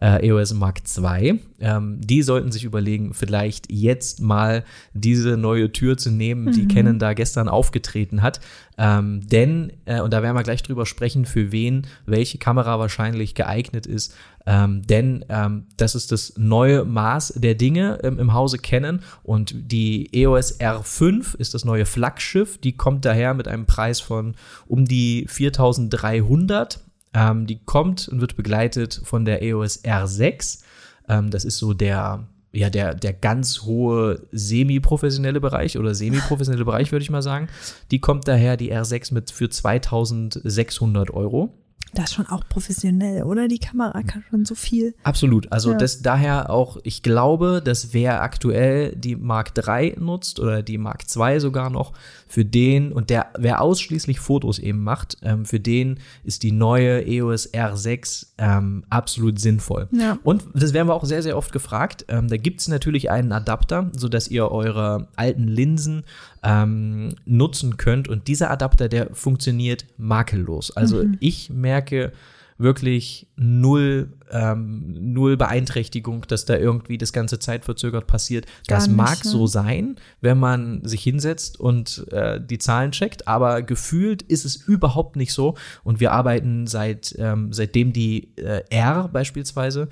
äh, 0.01 0.27
EOS 0.27 0.53
Mark 0.53 0.81
II. 0.97 1.39
Ähm, 1.59 2.01
die 2.01 2.21
sollten 2.21 2.51
sich 2.51 2.63
überlegen, 2.63 3.13
vielleicht 3.13 3.71
jetzt 3.71 4.21
mal 4.21 4.63
diese 4.93 5.37
neue 5.37 5.71
Tür 5.71 5.97
zu 5.97 6.11
nehmen, 6.11 6.51
die 6.51 6.63
mhm. 6.63 6.67
Canon 6.69 6.99
da 6.99 7.13
gestern 7.13 7.49
aufgetreten 7.49 8.21
hat. 8.21 8.39
Ähm, 8.77 9.25
denn, 9.27 9.71
äh, 9.85 10.01
und 10.01 10.11
da 10.11 10.21
werden 10.21 10.35
wir 10.35 10.43
gleich 10.43 10.63
drüber 10.63 10.85
sprechen, 10.85 11.25
für 11.25 11.51
wen 11.51 11.87
welche 12.05 12.37
Kamera 12.37 12.79
wahrscheinlich 12.79 13.35
geeignet 13.35 13.85
ist. 13.85 14.13
Ähm, 14.47 14.83
denn 14.83 15.25
ähm, 15.29 15.65
das 15.77 15.95
ist 15.95 16.11
das 16.11 16.33
neue 16.37 16.85
Maß 16.85 17.33
der 17.37 17.55
Dinge 17.55 17.99
ähm, 18.03 18.19
im 18.19 18.33
Hause 18.33 18.59
Canon 18.59 18.99
und 19.23 19.55
die 19.71 20.09
EOS 20.13 20.59
R5 20.59 21.35
ist 21.37 21.55
das 21.55 21.65
neue 21.65 21.85
Flaggschiff. 21.85 22.59
Die 22.59 22.73
kommt 22.73 23.05
daher 23.05 23.33
mit 23.33 23.44
einem 23.47 23.65
Preis 23.65 23.99
von 23.99 24.35
um 24.67 24.85
die 24.85 25.25
4300. 25.27 26.79
Ähm, 27.13 27.47
die 27.47 27.59
kommt 27.63 28.07
und 28.07 28.21
wird 28.21 28.35
begleitet 28.35 29.01
von 29.03 29.25
der 29.25 29.41
EOS 29.41 29.83
R6. 29.83 30.61
Ähm, 31.07 31.31
das 31.31 31.45
ist 31.45 31.57
so 31.57 31.73
der 31.73 32.27
ja, 32.55 32.69
der, 32.69 32.95
der 32.95 33.13
ganz 33.13 33.63
hohe 33.63 34.21
semi-professionelle 34.31 35.41
Bereich 35.41 35.77
oder 35.77 35.93
semi-professionelle 35.93 36.63
Bereich, 36.63 36.91
würde 36.91 37.03
ich 37.03 37.09
mal 37.09 37.21
sagen. 37.21 37.49
Die 37.91 37.99
kommt 37.99 38.27
daher, 38.27 38.55
die 38.55 38.73
R6 38.73 39.13
mit 39.13 39.31
für 39.31 39.49
2600 39.49 41.11
Euro. 41.11 41.53
Das 41.93 42.05
ist 42.05 42.15
schon 42.15 42.27
auch 42.27 42.43
professionell, 42.49 43.23
oder? 43.23 43.47
Die 43.47 43.59
Kamera 43.59 44.03
kann 44.03 44.23
schon 44.29 44.45
so 44.45 44.55
viel. 44.55 44.93
Absolut. 45.03 45.51
Also 45.51 45.71
ja. 45.71 45.77
das 45.77 46.01
daher 46.01 46.49
auch, 46.49 46.77
ich 46.83 47.03
glaube, 47.03 47.61
dass 47.63 47.93
wer 47.93 48.21
aktuell 48.21 48.95
die 48.95 49.15
Mark 49.15 49.53
III 49.57 49.95
nutzt 49.99 50.39
oder 50.39 50.61
die 50.61 50.77
Mark 50.77 51.03
II 51.15 51.39
sogar 51.39 51.69
noch, 51.69 51.93
für 52.27 52.43
den, 52.43 52.91
und 52.91 53.09
der, 53.09 53.27
wer 53.37 53.61
ausschließlich 53.61 54.19
Fotos 54.19 54.59
eben 54.59 54.83
macht, 54.83 55.17
ähm, 55.21 55.45
für 55.45 55.59
den 55.59 55.99
ist 56.23 56.43
die 56.43 56.51
neue 56.51 57.05
EOS 57.07 57.53
R6 57.53 58.27
ähm, 58.37 58.83
absolut 58.89 59.39
sinnvoll. 59.39 59.87
Ja. 59.91 60.17
Und 60.23 60.43
das 60.53 60.73
werden 60.73 60.87
wir 60.87 60.95
auch 60.95 61.05
sehr, 61.05 61.23
sehr 61.23 61.37
oft 61.37 61.51
gefragt. 61.51 62.05
Ähm, 62.09 62.27
da 62.27 62.37
gibt 62.37 62.61
es 62.61 62.67
natürlich 62.67 63.09
einen 63.09 63.31
Adapter, 63.31 63.89
sodass 63.95 64.27
ihr 64.27 64.51
eure 64.51 65.07
alten 65.15 65.47
Linsen 65.47 66.03
ähm, 66.45 67.15
nutzen 67.25 67.77
könnt. 67.77 68.07
Und 68.07 68.27
dieser 68.27 68.51
Adapter, 68.51 68.87
der 68.87 69.13
funktioniert 69.13 69.85
makellos. 69.97 70.71
Also 70.71 71.03
mhm. 71.03 71.17
ich 71.19 71.49
merke 71.49 72.13
wirklich 72.57 73.27
null, 73.35 74.13
ähm, 74.31 75.13
null 75.13 75.35
Beeinträchtigung, 75.35 76.25
dass 76.27 76.45
da 76.45 76.55
irgendwie 76.55 76.97
das 76.97 77.11
ganze 77.11 77.37
zeitverzögert 77.37 78.07
passiert. 78.07 78.45
Gar 78.67 78.77
das 78.77 78.87
nicht, 78.87 78.95
mag 78.95 79.25
ne? 79.25 79.29
so 79.29 79.45
sein, 79.45 79.97
wenn 80.21 80.39
man 80.39 80.85
sich 80.85 81.03
hinsetzt 81.03 81.59
und 81.59 82.07
äh, 82.11 82.39
die 82.39 82.57
Zahlen 82.57 82.91
checkt, 82.91 83.27
aber 83.27 83.61
gefühlt 83.61 84.21
ist 84.21 84.45
es 84.45 84.55
überhaupt 84.55 85.17
nicht 85.17 85.33
so. 85.33 85.55
Und 85.83 85.99
wir 85.99 86.13
arbeiten 86.13 86.65
seit 86.65 87.13
ähm, 87.17 87.51
seitdem 87.51 87.91
die 87.91 88.37
äh, 88.37 88.63
R 88.69 89.09
beispielsweise 89.09 89.89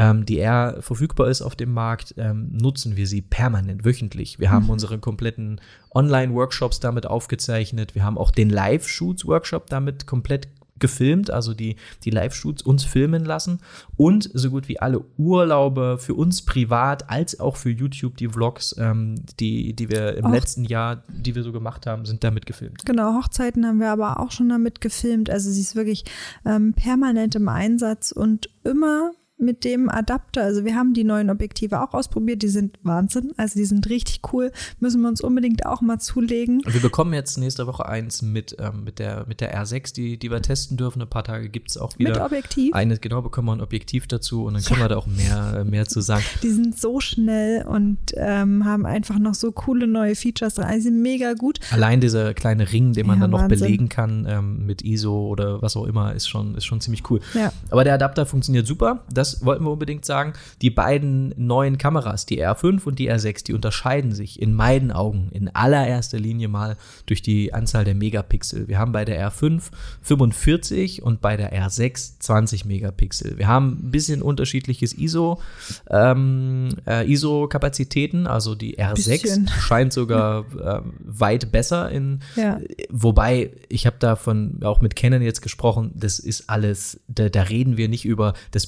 ähm, 0.00 0.24
die 0.24 0.38
R 0.38 0.78
verfügbar 0.80 1.28
ist 1.28 1.42
auf 1.42 1.54
dem 1.54 1.74
Markt, 1.74 2.14
ähm, 2.16 2.48
nutzen 2.52 2.96
wir 2.96 3.06
sie 3.06 3.20
permanent, 3.20 3.84
wöchentlich. 3.84 4.38
Wir 4.38 4.50
haben 4.50 4.64
mhm. 4.64 4.70
unsere 4.70 4.98
kompletten 4.98 5.60
Online-Workshops 5.94 6.80
damit 6.80 7.04
aufgezeichnet. 7.06 7.94
Wir 7.94 8.02
haben 8.02 8.16
auch 8.16 8.30
den 8.30 8.48
Live-Shoots-Workshop 8.48 9.66
damit 9.68 10.06
komplett 10.06 10.48
gefilmt, 10.78 11.30
also 11.30 11.52
die, 11.52 11.76
die 12.04 12.08
Live-Shoots 12.08 12.62
uns 12.62 12.84
filmen 12.84 13.26
lassen 13.26 13.58
und 13.98 14.30
so 14.32 14.48
gut 14.48 14.68
wie 14.68 14.80
alle 14.80 15.04
Urlaube 15.18 15.98
für 15.98 16.14
uns 16.14 16.40
privat 16.46 17.10
als 17.10 17.38
auch 17.38 17.56
für 17.56 17.68
YouTube, 17.68 18.16
die 18.16 18.28
Vlogs, 18.28 18.74
ähm, 18.78 19.16
die, 19.38 19.74
die 19.74 19.90
wir 19.90 20.16
im 20.16 20.24
auch. 20.24 20.32
letzten 20.32 20.64
Jahr, 20.64 21.04
die 21.08 21.34
wir 21.34 21.42
so 21.42 21.52
gemacht 21.52 21.86
haben, 21.86 22.06
sind 22.06 22.24
damit 22.24 22.46
gefilmt. 22.46 22.86
Genau, 22.86 23.18
Hochzeiten 23.18 23.66
haben 23.66 23.80
wir 23.80 23.90
aber 23.90 24.18
auch 24.20 24.30
schon 24.30 24.48
damit 24.48 24.80
gefilmt. 24.80 25.28
Also 25.28 25.50
sie 25.50 25.60
ist 25.60 25.76
wirklich 25.76 26.06
ähm, 26.46 26.72
permanent 26.72 27.34
im 27.34 27.50
Einsatz 27.50 28.12
und 28.12 28.48
immer 28.64 29.10
mit 29.40 29.64
dem 29.64 29.88
Adapter. 29.88 30.42
Also 30.42 30.64
wir 30.64 30.74
haben 30.74 30.94
die 30.94 31.04
neuen 31.04 31.30
Objektive 31.30 31.80
auch 31.82 31.94
ausprobiert, 31.94 32.42
die 32.42 32.48
sind 32.48 32.78
Wahnsinn. 32.82 33.32
Also 33.36 33.58
die 33.58 33.64
sind 33.64 33.88
richtig 33.88 34.20
cool. 34.32 34.52
Müssen 34.78 35.00
wir 35.02 35.08
uns 35.08 35.20
unbedingt 35.20 35.66
auch 35.66 35.80
mal 35.80 35.98
zulegen. 35.98 36.62
Und 36.64 36.74
wir 36.74 36.80
bekommen 36.80 37.14
jetzt 37.14 37.38
nächste 37.38 37.66
Woche 37.66 37.86
eins 37.86 38.22
mit, 38.22 38.56
ähm, 38.58 38.84
mit, 38.84 38.98
der, 38.98 39.24
mit 39.26 39.40
der 39.40 39.56
R6, 39.56 39.94
die, 39.94 40.18
die 40.18 40.30
wir 40.30 40.42
testen 40.42 40.76
dürfen. 40.76 41.00
Ein 41.00 41.08
paar 41.08 41.24
Tage 41.24 41.48
gibt 41.48 41.70
es 41.70 41.78
auch 41.78 41.98
wieder. 41.98 42.10
Mit 42.10 42.20
Objektiv? 42.20 42.74
Eine, 42.74 42.98
genau, 42.98 43.22
bekommen 43.22 43.48
wir 43.48 43.52
ein 43.52 43.60
Objektiv 43.60 44.06
dazu 44.06 44.44
und 44.44 44.54
dann 44.54 44.62
können 44.62 44.80
ja. 44.80 44.84
wir 44.86 44.88
da 44.90 44.96
auch 44.96 45.06
mehr, 45.06 45.64
mehr 45.64 45.86
zu 45.86 46.00
sagen. 46.00 46.24
Die 46.42 46.50
sind 46.50 46.78
so 46.78 47.00
schnell 47.00 47.64
und 47.66 47.98
ähm, 48.14 48.64
haben 48.64 48.86
einfach 48.86 49.18
noch 49.18 49.34
so 49.34 49.52
coole 49.52 49.86
neue 49.86 50.14
Features 50.14 50.54
drin. 50.54 50.64
Also 50.64 50.90
sind 50.90 51.02
mega 51.02 51.34
gut. 51.34 51.60
Allein 51.70 52.00
dieser 52.00 52.34
kleine 52.34 52.70
Ring, 52.72 52.92
den 52.92 53.06
man 53.06 53.16
ja, 53.16 53.22
dann 53.22 53.30
noch 53.30 53.42
Wahnsinn. 53.42 53.58
belegen 53.60 53.88
kann 53.88 54.26
ähm, 54.28 54.66
mit 54.66 54.82
ISO 54.82 55.26
oder 55.28 55.62
was 55.62 55.76
auch 55.76 55.86
immer, 55.86 56.14
ist 56.14 56.28
schon, 56.28 56.54
ist 56.54 56.64
schon 56.64 56.80
ziemlich 56.80 57.08
cool. 57.10 57.20
Ja. 57.34 57.52
Aber 57.70 57.84
der 57.84 57.94
Adapter 57.94 58.26
funktioniert 58.26 58.66
super. 58.66 59.04
Das 59.12 59.29
das 59.30 59.44
wollten 59.44 59.64
wir 59.64 59.70
unbedingt 59.70 60.04
sagen. 60.04 60.32
Die 60.62 60.70
beiden 60.70 61.34
neuen 61.36 61.78
Kameras, 61.78 62.26
die 62.26 62.44
R5 62.44 62.84
und 62.84 62.98
die 62.98 63.10
R6, 63.10 63.44
die 63.44 63.54
unterscheiden 63.54 64.12
sich 64.12 64.40
in 64.40 64.54
meinen 64.54 64.90
Augen 64.90 65.28
in 65.32 65.48
allererster 65.48 66.18
Linie 66.18 66.48
mal 66.48 66.76
durch 67.06 67.22
die 67.22 67.52
Anzahl 67.54 67.84
der 67.84 67.94
Megapixel. 67.94 68.68
Wir 68.68 68.78
haben 68.78 68.92
bei 68.92 69.04
der 69.04 69.30
R5 69.30 69.62
45 70.02 71.02
und 71.02 71.20
bei 71.20 71.36
der 71.36 71.52
R6 71.52 72.20
20 72.20 72.64
Megapixel. 72.64 73.38
Wir 73.38 73.48
haben 73.48 73.78
ein 73.82 73.90
bisschen 73.90 74.22
unterschiedliches 74.22 74.96
ISO, 74.96 75.40
ähm, 75.88 76.68
äh, 76.86 77.10
ISO-Kapazitäten. 77.10 78.26
Also 78.26 78.54
die 78.54 78.78
R6 78.78 78.94
bisschen. 78.94 79.48
scheint 79.60 79.92
sogar 79.92 80.44
äh, 80.58 80.80
weit 81.04 81.52
besser 81.52 81.90
in, 81.90 82.20
ja. 82.36 82.60
wobei 82.90 83.50
ich 83.68 83.86
habe 83.86 83.96
davon 83.98 84.60
auch 84.62 84.80
mit 84.80 84.96
Canon 84.96 85.22
jetzt 85.22 85.42
gesprochen, 85.42 85.92
das 85.94 86.18
ist 86.18 86.48
alles, 86.48 87.00
da, 87.08 87.28
da 87.28 87.42
reden 87.42 87.76
wir 87.76 87.88
nicht 87.88 88.04
über, 88.04 88.34
das 88.50 88.66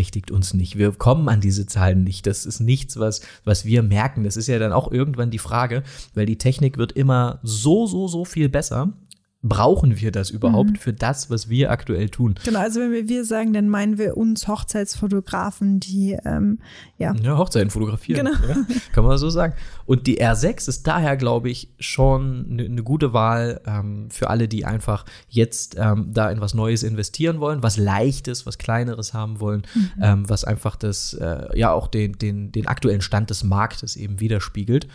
beeinträchtigt 0.00 0.30
uns 0.30 0.54
nicht. 0.54 0.78
Wir 0.78 0.92
kommen 0.92 1.28
an 1.28 1.40
diese 1.40 1.66
Zahlen 1.66 2.04
nicht. 2.04 2.26
Das 2.26 2.46
ist 2.46 2.60
nichts, 2.60 2.98
was, 2.98 3.20
was 3.44 3.64
wir 3.64 3.82
merken. 3.82 4.24
Das 4.24 4.36
ist 4.36 4.46
ja 4.46 4.58
dann 4.58 4.72
auch 4.72 4.90
irgendwann 4.90 5.30
die 5.30 5.38
Frage, 5.38 5.82
weil 6.14 6.26
die 6.26 6.38
Technik 6.38 6.78
wird 6.78 6.92
immer 6.92 7.38
so, 7.42 7.86
so, 7.86 8.08
so 8.08 8.24
viel 8.24 8.48
besser 8.48 8.92
brauchen 9.42 9.98
wir 9.98 10.12
das 10.12 10.28
überhaupt 10.28 10.72
mhm. 10.72 10.76
für 10.76 10.92
das, 10.92 11.30
was 11.30 11.48
wir 11.48 11.70
aktuell 11.70 12.10
tun? 12.10 12.34
Genau, 12.44 12.60
also 12.60 12.80
wenn 12.80 12.92
wir 12.92 13.08
wir 13.08 13.24
sagen, 13.24 13.54
dann 13.54 13.70
meinen 13.70 13.96
wir 13.96 14.18
uns 14.18 14.46
Hochzeitsfotografen, 14.48 15.80
die 15.80 16.16
ähm, 16.26 16.58
ja. 16.98 17.14
Ja, 17.14 17.38
Hochzeiten 17.38 17.70
fotografieren. 17.70 18.26
Genau. 18.26 18.38
Ja, 18.46 18.66
kann 18.92 19.04
man 19.04 19.16
so 19.16 19.30
sagen. 19.30 19.54
Und 19.86 20.06
die 20.06 20.22
R6 20.22 20.68
ist 20.68 20.86
daher, 20.86 21.16
glaube 21.16 21.48
ich, 21.48 21.72
schon 21.78 22.48
eine 22.50 22.68
ne 22.68 22.82
gute 22.82 23.14
Wahl 23.14 23.62
ähm, 23.66 24.10
für 24.10 24.28
alle, 24.28 24.46
die 24.46 24.66
einfach 24.66 25.06
jetzt 25.28 25.76
ähm, 25.78 26.10
da 26.12 26.30
in 26.30 26.42
was 26.42 26.52
Neues 26.52 26.82
investieren 26.82 27.40
wollen, 27.40 27.62
was 27.62 27.78
Leichtes, 27.78 28.44
was 28.44 28.58
Kleineres 28.58 29.14
haben 29.14 29.40
wollen, 29.40 29.62
mhm. 29.74 29.90
Ähm, 30.02 30.28
was 30.28 30.44
einfach 30.44 30.76
das, 30.76 31.14
äh, 31.14 31.58
ja, 31.58 31.72
auch 31.72 31.88
den, 31.88 32.12
den, 32.12 32.52
den 32.52 32.66
aktuellen 32.66 33.00
Stand 33.00 33.30
des 33.30 33.42
Marktes 33.42 33.96
eben 33.96 34.20
widerspiegelt. 34.20 34.86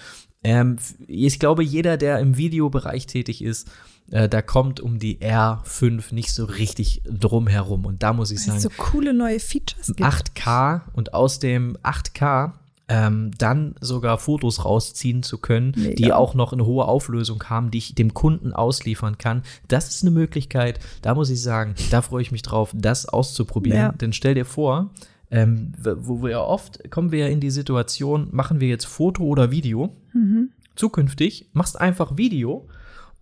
Ähm, 0.43 0.77
ich 1.07 1.39
glaube, 1.39 1.63
jeder, 1.63 1.97
der 1.97 2.19
im 2.19 2.37
Videobereich 2.37 3.07
tätig 3.07 3.43
ist, 3.43 3.67
äh, 4.11 4.29
da 4.29 4.41
kommt 4.41 4.79
um 4.79 4.99
die 4.99 5.17
R5 5.19 6.13
nicht 6.13 6.33
so 6.33 6.45
richtig 6.45 7.01
drum 7.05 7.47
herum. 7.47 7.85
Und 7.85 8.03
da 8.03 8.13
muss 8.13 8.31
ich 8.31 8.43
sagen. 8.43 8.59
So 8.59 8.69
coole 8.77 9.13
neue 9.13 9.39
Features. 9.39 9.87
Gibt. 9.87 10.01
8K 10.01 10.81
und 10.93 11.13
aus 11.13 11.39
dem 11.39 11.77
8K 11.83 12.53
ähm, 12.87 13.31
dann 13.37 13.75
sogar 13.81 14.17
Fotos 14.17 14.63
rausziehen 14.63 15.23
zu 15.23 15.39
können, 15.39 15.73
Mega. 15.75 15.95
die 15.95 16.13
auch 16.13 16.35
noch 16.35 16.53
eine 16.53 16.65
hohe 16.65 16.85
Auflösung 16.85 17.43
haben, 17.45 17.71
die 17.71 17.79
ich 17.79 17.95
dem 17.95 18.13
Kunden 18.13 18.53
ausliefern 18.53 19.17
kann. 19.17 19.41
Das 19.67 19.89
ist 19.89 20.03
eine 20.03 20.11
Möglichkeit, 20.11 20.79
da 21.01 21.15
muss 21.15 21.29
ich 21.29 21.41
sagen, 21.41 21.73
da 21.89 22.01
freue 22.01 22.21
ich 22.21 22.31
mich 22.31 22.43
drauf, 22.43 22.71
das 22.75 23.07
auszuprobieren. 23.07 23.77
Ja. 23.79 23.91
Denn 23.91 24.13
stell 24.13 24.35
dir 24.35 24.45
vor, 24.45 24.91
ähm, 25.31 25.73
wo 25.79 26.21
wir 26.21 26.31
ja 26.31 26.41
oft 26.41 26.91
kommen 26.91 27.11
wir 27.11 27.19
ja 27.19 27.27
in 27.27 27.39
die 27.39 27.49
Situation, 27.49 28.27
machen 28.31 28.59
wir 28.59 28.67
jetzt 28.67 28.85
Foto 28.85 29.23
oder 29.23 29.49
Video. 29.49 29.95
Mhm. 30.13 30.51
Zukünftig 30.75 31.49
machst 31.53 31.79
einfach 31.79 32.17
Video 32.17 32.67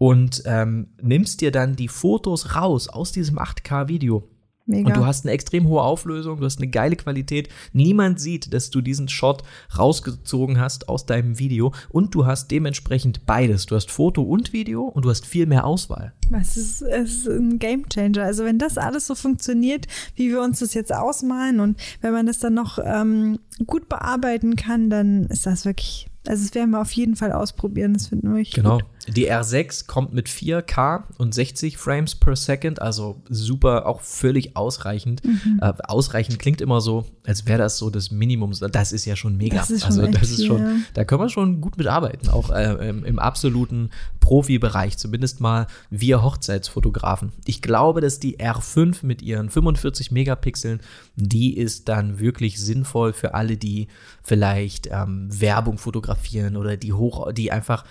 und 0.04 0.44
ähm, 0.46 0.88
nimmst 1.02 1.40
dir 1.40 1.50
dann 1.50 1.78
die 1.78 1.88
Fotos 1.88 2.56
raus 2.56 2.90
aus 2.90 3.14
diesem 3.14 3.40
8K-Video. 3.40 4.28
Mega. 4.66 4.90
Und 4.90 4.98
du 4.98 5.06
hast 5.06 5.24
eine 5.24 5.32
extrem 5.32 5.66
hohe 5.66 5.82
Auflösung, 5.82 6.42
du 6.42 6.46
hast 6.46 6.58
eine 6.58 6.70
geile 6.70 6.98
Qualität. 6.98 7.48
Niemand 7.72 8.20
sieht, 8.20 8.54
dass 8.54 8.70
du 8.70 8.82
diesen 8.82 9.08
Shot 9.08 9.44
rausgezogen 9.78 10.60
hast 10.60 10.90
aus 10.90 11.06
deinem 11.06 11.40
Video 11.40 11.74
und 11.88 12.14
du 12.16 12.26
hast 12.26 12.52
dementsprechend 12.52 13.26
beides. 13.26 13.66
Du 13.66 13.76
hast 13.78 13.92
Foto 13.92 14.24
und 14.24 14.52
Video 14.52 14.84
und 14.84 15.06
du 15.06 15.10
hast 15.10 15.26
viel 15.26 15.46
mehr 15.46 15.66
Auswahl. 15.66 16.12
Es 16.38 16.58
ist, 16.58 16.82
es 16.82 17.14
ist 17.14 17.28
ein 17.30 17.60
Game 17.60 17.88
Changer. 17.88 18.26
Also 18.26 18.44
wenn 18.44 18.60
das 18.60 18.78
alles 18.78 19.08
so 19.08 19.16
funktioniert, 19.16 19.88
wie 20.16 20.32
wir 20.32 20.42
uns 20.42 20.60
das 20.60 20.74
jetzt 20.74 20.94
ausmalen 20.94 21.62
und 21.62 21.80
wenn 22.02 22.12
man 22.12 22.26
das 22.26 22.40
dann 22.40 22.56
noch 22.56 22.78
ähm, 22.84 23.40
gut 23.66 23.88
bearbeiten 23.88 24.58
kann, 24.58 24.90
dann 24.90 25.28
ist 25.28 25.46
das 25.46 25.64
wirklich 25.64 26.10
also 26.28 26.44
das 26.46 26.56
werden 26.56 26.72
wir 26.72 26.80
auf 26.80 26.92
jeden 26.94 27.16
Fall 27.16 27.32
ausprobieren, 27.32 27.94
das 27.94 28.08
finden 28.08 28.30
wir 28.30 28.40
richtig 28.40 28.56
Genau. 28.56 28.78
Gut. 28.78 28.86
Die 29.08 29.30
R6 29.30 29.86
kommt 29.86 30.14
mit 30.14 30.30
4K 30.30 31.04
und 31.18 31.34
60 31.34 31.78
Frames 31.78 32.16
per 32.16 32.36
Second, 32.36 32.82
also 32.82 33.22
super, 33.30 33.86
auch 33.86 34.02
völlig 34.02 34.56
ausreichend. 34.56 35.24
Mhm. 35.26 35.60
Äh, 35.62 35.74
ausreichend 35.84 36.40
klingt 36.40 36.62
immer 36.62 36.80
so, 36.80 37.06
als 37.26 37.46
wäre 37.46 37.60
das 37.60 37.78
so 37.78 37.90
das 37.90 38.12
Minimum. 38.12 38.54
Das 38.72 38.92
ist 38.94 39.06
ja 39.06 39.16
schon 39.16 39.36
mega. 39.36 39.58
Das 39.58 39.72
ist 39.72 39.82
schon 39.82 40.00
also 40.00 40.12
das 40.12 40.30
ist 40.30 40.46
schon, 40.46 40.86
da 40.94 41.04
können 41.04 41.22
wir 41.22 41.30
schon 41.30 41.60
gut 41.60 41.78
mitarbeiten, 41.78 42.30
auch 42.30 42.50
äh, 42.50 42.90
im, 42.90 43.04
im, 43.04 43.20
absoluten 43.20 43.90
Profibereich, 44.20 44.98
zumindest 44.98 45.42
mal 45.42 45.68
wir 45.90 46.24
Hochzeitsfotografen. 46.24 47.34
Ich 47.46 47.62
glaube, 47.62 48.00
dass 48.00 48.20
die 48.20 48.40
R5 48.40 49.06
mit 49.06 49.22
ihren 49.22 49.50
45 49.50 50.12
Megapixeln, 50.12 50.80
die 51.16 51.58
ist 51.58 51.90
dann 51.90 52.20
wirklich 52.20 52.60
sinnvoll 52.60 53.12
für 53.12 53.34
alle, 53.34 53.58
die 53.58 53.88
vielleicht 54.24 54.88
ähm, 54.92 55.28
Werbung 55.30 55.78
fotografieren 55.78 56.56
oder 56.56 56.78
die 56.78 56.94
hoch, 56.94 57.32
die 57.34 57.52
einfach 57.52 57.84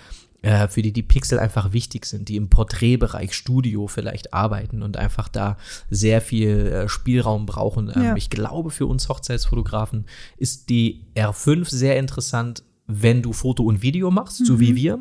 äh, 0.43 0.67
für 0.67 0.81
die 0.81 0.91
die 0.91 1.01
Pixel 1.03 1.39
einfach 1.39 1.73
wichtig 1.73 2.05
sind, 2.05 2.29
die 2.29 2.35
im 2.35 2.49
Porträtbereich 2.49 3.33
Studio 3.33 3.87
vielleicht 3.87 4.33
arbeiten 4.33 4.83
und 4.83 4.97
einfach 4.97 5.29
da 5.29 5.57
sehr 5.89 6.21
viel 6.21 6.67
äh, 6.67 6.89
Spielraum 6.89 7.45
brauchen. 7.45 7.91
Ähm, 7.95 8.03
ja. 8.03 8.15
Ich 8.15 8.29
glaube, 8.29 8.69
für 8.69 8.85
uns 8.85 9.09
Hochzeitsfotografen 9.09 10.05
ist 10.37 10.69
die 10.69 11.05
R5 11.15 11.69
sehr 11.69 11.97
interessant, 11.97 12.63
wenn 12.85 13.21
du 13.21 13.31
Foto 13.31 13.63
und 13.63 13.81
Video 13.81 14.11
machst, 14.11 14.41
mhm. 14.41 14.45
so 14.45 14.59
wie 14.59 14.75
wir. 14.75 14.99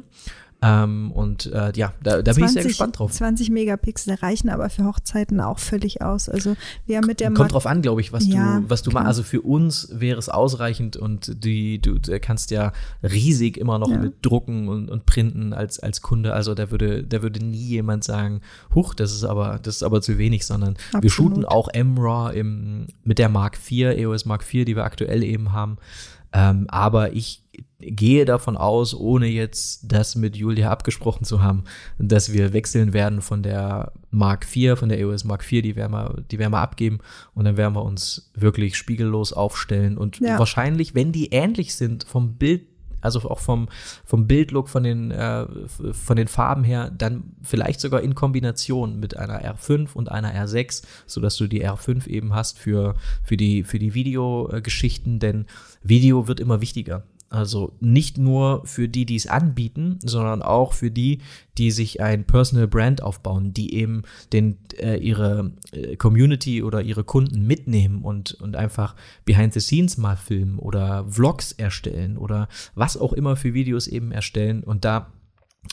Ähm, 0.65 1.11
und 1.11 1.47
äh, 1.47 1.73
ja, 1.75 1.93
da, 2.05 2.23
da 2.23 2.33
20, 2.33 2.37
bin 2.37 2.45
ich 2.45 2.51
sehr 2.53 2.63
gespannt 2.63 2.99
drauf. 2.99 3.11
20 3.11 3.51
Megapixel 3.51 4.15
reichen 4.15 4.49
aber 4.49 4.71
für 4.71 4.85
Hochzeiten 4.85 5.41
auch 5.41 5.59
völlig 5.59 6.03
aus. 6.03 6.29
Also 6.29 6.57
wir 6.87 6.99
haben 6.99 7.07
mit 7.07 7.19
der 7.19 7.29
Kommt 7.29 7.39
Mar 7.39 7.49
drauf 7.49 7.67
an, 7.67 7.83
glaube 7.83 8.01
ich, 8.01 8.13
was 8.13 8.29
ja, 8.29 8.61
du, 8.61 8.71
was 8.71 8.83
du 8.83 8.93
machst. 8.93 9.09
Also 9.09 9.23
für 9.25 9.43
uns 9.43 9.89
wäre 9.93 10.21
es 10.21 10.29
ausreichend 10.29 10.97
und 10.97 11.45
die, 11.45 11.81
du, 11.81 11.99
du 11.99 12.21
kannst 12.21 12.53
ja 12.53 12.73
riesig 13.03 13.57
immer 13.57 13.81
noch 13.81 13.91
ja. 13.91 13.99
mit 13.99 14.25
drucken 14.25 14.69
und, 14.69 14.89
und 14.89 15.05
printen 15.05 15.53
als, 15.53 15.81
als 15.81 16.01
Kunde. 16.01 16.33
Also 16.33 16.55
da 16.55 16.71
würde, 16.71 17.03
da 17.03 17.23
würde 17.23 17.45
nie 17.45 17.57
jemand 17.57 18.05
sagen, 18.05 18.41
huch, 18.73 18.95
das 18.95 19.13
ist 19.13 19.25
aber, 19.25 19.59
das 19.61 19.77
ist 19.77 19.83
aber 19.83 20.01
zu 20.01 20.17
wenig, 20.17 20.47
sondern 20.47 20.75
Absolut. 20.75 21.03
wir 21.03 21.11
shooten 21.11 21.45
auch 21.45 21.71
MRAW 21.75 22.33
im, 22.39 22.87
mit 23.03 23.19
der 23.19 23.29
Mark 23.29 23.59
IV, 23.69 23.99
EOS 23.99 24.27
Mark 24.27 24.43
IV, 24.43 24.65
die 24.65 24.77
wir 24.77 24.85
aktuell 24.85 25.25
eben 25.25 25.53
haben. 25.53 25.79
Ähm, 26.33 26.67
aber 26.69 27.15
ich 27.15 27.42
gehe 27.79 28.25
davon 28.25 28.57
aus, 28.57 28.95
ohne 28.95 29.27
jetzt 29.27 29.93
das 29.93 30.15
mit 30.15 30.37
Julia 30.37 30.71
abgesprochen 30.71 31.25
zu 31.25 31.43
haben, 31.43 31.65
dass 31.99 32.33
wir 32.33 32.53
wechseln 32.53 32.93
werden 32.93 33.21
von 33.21 33.43
der 33.43 33.93
Mark 34.11 34.47
IV, 34.55 34.79
von 34.79 34.89
der 34.89 34.99
EOS 35.01 35.25
Mark 35.25 35.43
IV, 35.51 35.63
die 35.63 35.77
werden 35.77 35.93
wir, 35.93 36.23
die 36.31 36.39
werden 36.39 36.53
wir 36.53 36.61
abgeben 36.61 37.01
und 37.35 37.45
dann 37.45 37.57
werden 37.57 37.75
wir 37.75 37.83
uns 37.83 38.31
wirklich 38.35 38.77
spiegellos 38.77 39.33
aufstellen 39.33 39.99
und 39.99 40.21
ja. 40.21 40.39
wahrscheinlich, 40.39 40.95
wenn 40.95 41.13
die 41.13 41.33
ähnlich 41.33 41.75
sind 41.75 42.05
vom 42.05 42.35
Bild 42.35 42.63
also 43.03 43.29
auch 43.29 43.41
vom, 43.41 43.69
vom 44.05 44.29
Bildlook, 44.29 44.69
von 44.69 44.85
den, 44.85 45.11
äh, 45.11 45.45
von 45.93 46.17
den 46.17 46.29
Farben 46.29 46.63
her, 46.63 46.89
dann 46.97 47.35
vielleicht 47.43 47.81
sogar 47.81 48.01
in 48.01 48.15
Kombination 48.15 49.01
mit 49.01 49.17
einer 49.17 49.43
R5 49.43 49.93
und 49.95 50.09
einer 50.09 50.33
R6, 50.33 50.85
sodass 51.07 51.37
du 51.37 51.49
die 51.49 51.67
R5 51.67 52.07
eben 52.07 52.33
hast 52.33 52.61
für, 52.61 52.95
für 53.25 53.37
die, 53.37 53.65
für 53.65 53.81
die 53.81 53.95
Videogeschichten, 53.95 55.19
denn 55.19 55.47
Video 55.83 56.29
wird 56.29 56.39
immer 56.39 56.61
wichtiger. 56.61 57.03
Also 57.33 57.73
nicht 57.81 58.19
nur 58.19 58.67
für 58.67 58.89
die, 58.89 59.07
die 59.07 59.17
es 59.17 59.27
anbieten, 59.27 59.99
sondern 60.05 60.43
auch 60.43 60.75
für 60.75 60.91
die, 60.91 61.21
die 61.57 61.71
sich 61.71 62.03
ein 62.03 62.25
Personal 62.25 62.69
Brand 62.69 63.03
aufbauen, 63.03 63.55
die 63.55 63.75
eben 63.75 64.03
den, 64.35 64.59
äh, 64.79 64.97
ihre 64.97 65.53
äh, 65.73 65.97
Community 65.97 66.63
oder 66.63 66.83
ihre 66.83 67.05
Kunden 67.05 67.47
mitnehmen 67.47 68.03
und, 68.03 68.35
und 68.35 68.55
einfach 68.55 68.95
behind 69.25 69.55
the 69.55 69.61
scenes 69.61 69.97
mal 69.97 70.17
filmen 70.17 70.59
oder 70.59 71.07
Vlogs 71.09 71.53
erstellen 71.53 72.19
oder 72.19 72.49
was 72.75 72.99
auch 72.99 73.15
immer 73.15 73.37
für 73.37 73.55
Videos 73.55 73.87
eben 73.87 74.13
erstellen. 74.13 74.63
Und 74.63 74.85
da 74.85 75.11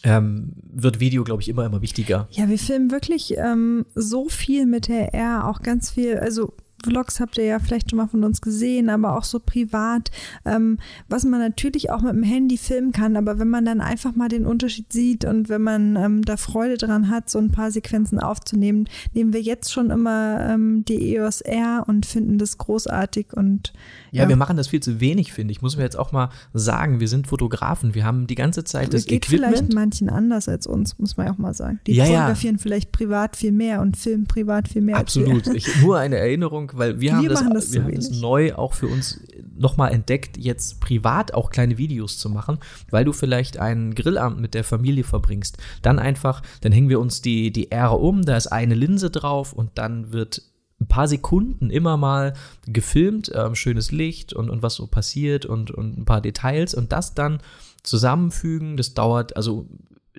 ähm, 0.04 0.54
wird 0.64 1.02
Video, 1.02 1.26
glaube 1.26 1.42
ich, 1.42 1.50
immer, 1.50 1.66
immer 1.66 1.82
wichtiger. 1.82 2.28
Ja, 2.32 2.48
wir 2.48 2.60
filmen 2.60 2.92
wirklich 2.92 3.38
ähm, 3.38 3.86
so 3.96 4.30
viel 4.30 4.66
mit 4.66 4.88
der 4.88 5.14
R, 5.14 5.48
auch 5.48 5.62
ganz 5.62 5.90
viel, 5.92 6.18
also 6.18 6.54
Vlogs 6.84 7.20
habt 7.20 7.38
ihr 7.38 7.46
ja 7.46 7.60
vielleicht 7.60 7.90
schon 7.90 7.98
mal 7.98 8.08
von 8.08 8.24
uns 8.24 8.42
gesehen, 8.42 8.90
aber 8.90 9.18
auch 9.18 9.24
so 9.24 9.40
privat, 9.40 10.12
ähm, 10.46 10.78
was 11.08 11.26
man 11.26 11.40
natürlich 11.40 11.92
auch 11.92 12.02
mit 12.02 12.14
dem 12.14 12.24
Handy 12.24 12.58
filmen 12.58 12.92
kann. 12.92 13.18
Aber 13.18 13.40
wenn 13.40 13.50
man 13.50 13.66
dann 13.66 13.82
einfach 13.82 14.16
mal 14.16 14.30
den 14.30 14.46
Unterschied 14.46 14.92
sieht 14.92 15.26
und 15.26 15.50
wenn 15.50 15.62
man 15.62 15.96
ähm, 15.96 16.24
da 16.24 16.38
Freude 16.38 16.78
dran 16.78 17.10
hat, 17.10 17.30
so 17.30 17.40
ein 17.40 17.52
paar 17.52 17.72
Sequenzen 17.72 18.20
aufzunehmen, 18.20 18.88
nehmen 19.14 19.34
wir 19.34 19.42
jetzt 19.42 19.72
schon 19.72 19.90
immer 19.90 20.40
ähm, 20.50 20.86
die 20.86 21.16
EOS 21.16 21.42
R 21.42 21.84
und 21.88 22.06
finden 22.06 22.38
das 22.38 22.58
großartig 22.58 23.34
und 23.34 23.74
ja, 24.12 24.24
ja, 24.24 24.30
wir 24.30 24.36
machen 24.36 24.58
das 24.58 24.68
viel 24.68 24.80
zu 24.80 25.00
wenig, 25.00 25.34
finde 25.34 25.52
ich. 25.52 25.62
Muss 25.62 25.76
man 25.76 25.84
jetzt 25.84 25.98
auch 25.98 26.12
mal 26.12 26.30
sagen. 26.54 27.00
Wir 27.00 27.08
sind 27.08 27.28
Fotografen. 27.28 27.94
Wir 27.94 28.06
haben 28.06 28.28
die 28.28 28.36
ganze 28.36 28.64
Zeit 28.64 28.94
das, 28.94 29.02
das 29.02 29.06
geht 29.06 29.26
Equipment. 29.26 29.56
vielleicht 29.56 29.74
manchen 29.74 30.10
anders 30.10 30.50
als 30.50 30.66
uns, 30.68 30.98
muss 30.98 31.18
man 31.18 31.30
auch 31.30 31.38
mal 31.38 31.54
sagen. 31.54 31.80
Die 31.86 31.94
ja, 31.94 32.06
fotografieren 32.06 32.56
ja. 32.56 32.62
vielleicht 32.62 32.92
privat 32.92 33.36
viel 33.36 33.52
mehr 33.52 33.82
und 33.82 33.98
filmen 33.98 34.26
privat 34.26 34.68
viel 34.68 34.82
mehr. 34.82 34.98
Absolut. 34.98 35.48
Ich, 35.48 35.82
nur 35.82 35.98
eine 35.98 36.18
Erinnerung, 36.30 36.69
weil 36.78 37.00
wir 37.00 37.16
haben, 37.16 37.24
wir 37.24 37.30
das, 37.30 37.44
das, 37.50 37.74
wir 37.74 37.84
haben 37.84 37.96
das 37.96 38.12
neu 38.12 38.54
auch 38.56 38.74
für 38.74 38.88
uns 38.88 39.22
nochmal 39.58 39.92
entdeckt, 39.92 40.38
jetzt 40.38 40.80
privat 40.80 41.34
auch 41.34 41.50
kleine 41.50 41.78
Videos 41.78 42.18
zu 42.18 42.30
machen, 42.30 42.60
weil 42.90 43.06
du 43.06 43.14
vielleicht 43.14 43.58
einen 43.58 43.96
Grillabend 43.96 44.40
mit 44.40 44.54
der 44.54 44.64
Familie 44.64 45.04
verbringst. 45.04 45.58
Dann 45.82 46.00
einfach, 46.00 46.42
dann 46.62 46.72
hängen 46.72 46.90
wir 46.90 47.00
uns 47.00 47.22
die, 47.22 47.52
die 47.52 47.72
R 47.72 48.00
um, 48.00 48.24
da 48.24 48.38
ist 48.38 48.48
eine 48.48 48.76
Linse 48.76 49.10
drauf 49.10 49.54
und 49.54 49.72
dann 49.76 50.12
wird 50.12 50.44
ein 50.82 50.88
paar 50.88 51.08
Sekunden 51.08 51.70
immer 51.70 51.98
mal 51.98 52.34
gefilmt, 52.66 53.32
ähm, 53.36 53.56
schönes 53.56 53.92
Licht 53.92 54.34
und, 54.34 54.50
und 54.50 54.62
was 54.62 54.76
so 54.76 54.88
passiert 54.88 55.46
und, 55.46 55.72
und 55.72 55.98
ein 55.98 56.06
paar 56.06 56.22
Details 56.22 56.74
und 56.74 56.92
das 56.92 57.14
dann 57.14 57.40
zusammenfügen. 57.84 58.78
Das 58.78 58.94
dauert, 58.94 59.36
also 59.36 59.68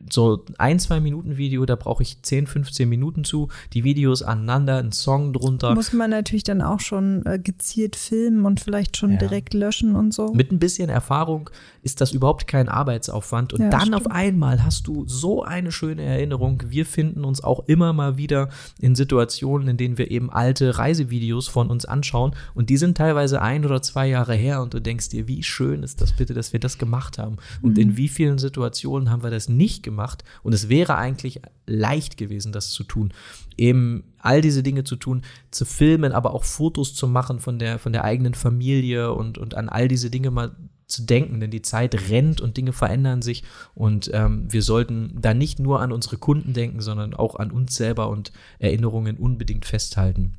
so 0.08 0.44
ein, 0.56 0.78
zwei 0.78 1.00
Minuten 1.00 1.36
Video, 1.36 1.66
da 1.66 1.76
brauche 1.76 2.02
ich 2.02 2.22
10, 2.22 2.46
15 2.46 2.88
Minuten 2.88 3.24
zu. 3.24 3.48
Die 3.74 3.84
Videos 3.84 4.22
aneinander, 4.22 4.78
ein 4.78 4.92
Song 4.92 5.32
drunter. 5.32 5.74
Muss 5.74 5.92
man 5.92 6.10
natürlich 6.10 6.44
dann 6.44 6.62
auch 6.62 6.80
schon 6.80 7.24
äh, 7.26 7.38
gezielt 7.38 7.96
filmen 7.96 8.46
und 8.46 8.60
vielleicht 8.60 8.96
schon 8.96 9.12
ja. 9.12 9.18
direkt 9.18 9.52
löschen 9.52 9.96
und 9.96 10.14
so. 10.14 10.32
Mit 10.32 10.52
ein 10.52 10.58
bisschen 10.58 10.88
Erfahrung 10.88 11.50
ist 11.82 12.00
das 12.00 12.12
überhaupt 12.12 12.46
kein 12.46 12.68
Arbeitsaufwand. 12.68 13.52
Und 13.52 13.60
ja, 13.60 13.70
dann 13.70 13.80
stimmt. 13.80 13.96
auf 13.96 14.10
einmal 14.10 14.64
hast 14.64 14.86
du 14.86 15.04
so 15.06 15.42
eine 15.42 15.70
schöne 15.70 16.02
Erinnerung. 16.02 16.62
Wir 16.68 16.86
finden 16.86 17.24
uns 17.24 17.44
auch 17.44 17.68
immer 17.68 17.92
mal 17.92 18.16
wieder 18.16 18.48
in 18.78 18.94
Situationen, 18.94 19.68
in 19.68 19.76
denen 19.76 19.98
wir 19.98 20.10
eben 20.10 20.30
alte 20.30 20.78
Reisevideos 20.78 21.48
von 21.48 21.68
uns 21.68 21.84
anschauen. 21.84 22.34
Und 22.54 22.70
die 22.70 22.78
sind 22.78 22.96
teilweise 22.96 23.42
ein 23.42 23.64
oder 23.66 23.82
zwei 23.82 24.08
Jahre 24.08 24.34
her. 24.34 24.62
Und 24.62 24.72
du 24.72 24.80
denkst 24.80 25.10
dir, 25.10 25.28
wie 25.28 25.42
schön 25.42 25.82
ist 25.82 26.00
das 26.00 26.12
bitte, 26.12 26.32
dass 26.32 26.52
wir 26.54 26.60
das 26.60 26.78
gemacht 26.78 27.18
haben. 27.18 27.36
Und 27.60 27.76
mhm. 27.76 27.82
in 27.82 27.96
wie 27.98 28.08
vielen 28.08 28.38
Situationen 28.38 29.10
haben 29.10 29.22
wir 29.22 29.30
das 29.30 29.48
nicht 29.50 29.82
gemacht? 29.82 29.89
Gemacht 29.90 30.24
und 30.42 30.52
es 30.52 30.68
wäre 30.68 30.96
eigentlich 30.96 31.40
leicht 31.66 32.16
gewesen, 32.16 32.52
das 32.52 32.70
zu 32.70 32.84
tun. 32.84 33.12
Eben 33.56 34.04
all 34.18 34.40
diese 34.40 34.62
Dinge 34.62 34.84
zu 34.84 34.96
tun, 34.96 35.22
zu 35.50 35.64
filmen, 35.64 36.12
aber 36.12 36.32
auch 36.32 36.44
Fotos 36.44 36.94
zu 36.94 37.06
machen 37.06 37.40
von 37.40 37.58
der, 37.58 37.78
von 37.78 37.92
der 37.92 38.04
eigenen 38.04 38.34
Familie 38.34 39.12
und, 39.12 39.38
und 39.38 39.54
an 39.54 39.68
all 39.68 39.88
diese 39.88 40.10
Dinge 40.10 40.30
mal 40.30 40.56
zu 40.86 41.02
denken, 41.02 41.40
denn 41.40 41.50
die 41.50 41.62
Zeit 41.62 42.10
rennt 42.10 42.40
und 42.40 42.56
Dinge 42.56 42.72
verändern 42.72 43.22
sich 43.22 43.44
und 43.74 44.10
ähm, 44.12 44.52
wir 44.52 44.62
sollten 44.62 45.18
da 45.20 45.34
nicht 45.34 45.60
nur 45.60 45.80
an 45.80 45.92
unsere 45.92 46.16
Kunden 46.16 46.52
denken, 46.52 46.80
sondern 46.80 47.14
auch 47.14 47.36
an 47.36 47.50
uns 47.50 47.76
selber 47.76 48.08
und 48.08 48.32
Erinnerungen 48.58 49.16
unbedingt 49.16 49.64
festhalten. 49.64 50.32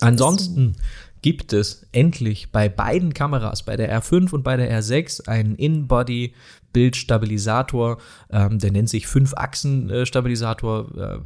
Ansonsten 0.00 0.76
gibt 1.22 1.52
es 1.52 1.86
endlich 1.92 2.52
bei 2.52 2.68
beiden 2.68 3.14
Kameras, 3.14 3.64
bei 3.64 3.76
der 3.76 4.00
R5 4.00 4.32
und 4.32 4.42
bei 4.42 4.56
der 4.56 4.70
R6, 4.80 5.26
einen 5.26 5.56
In-Body 5.56 6.34
Bildstabilisator, 6.72 7.98
ähm, 8.30 8.58
der 8.58 8.70
nennt 8.70 8.90
sich 8.90 9.06
Fünf-Achsen-Stabilisator. 9.06 10.96
Äh, 10.96 11.18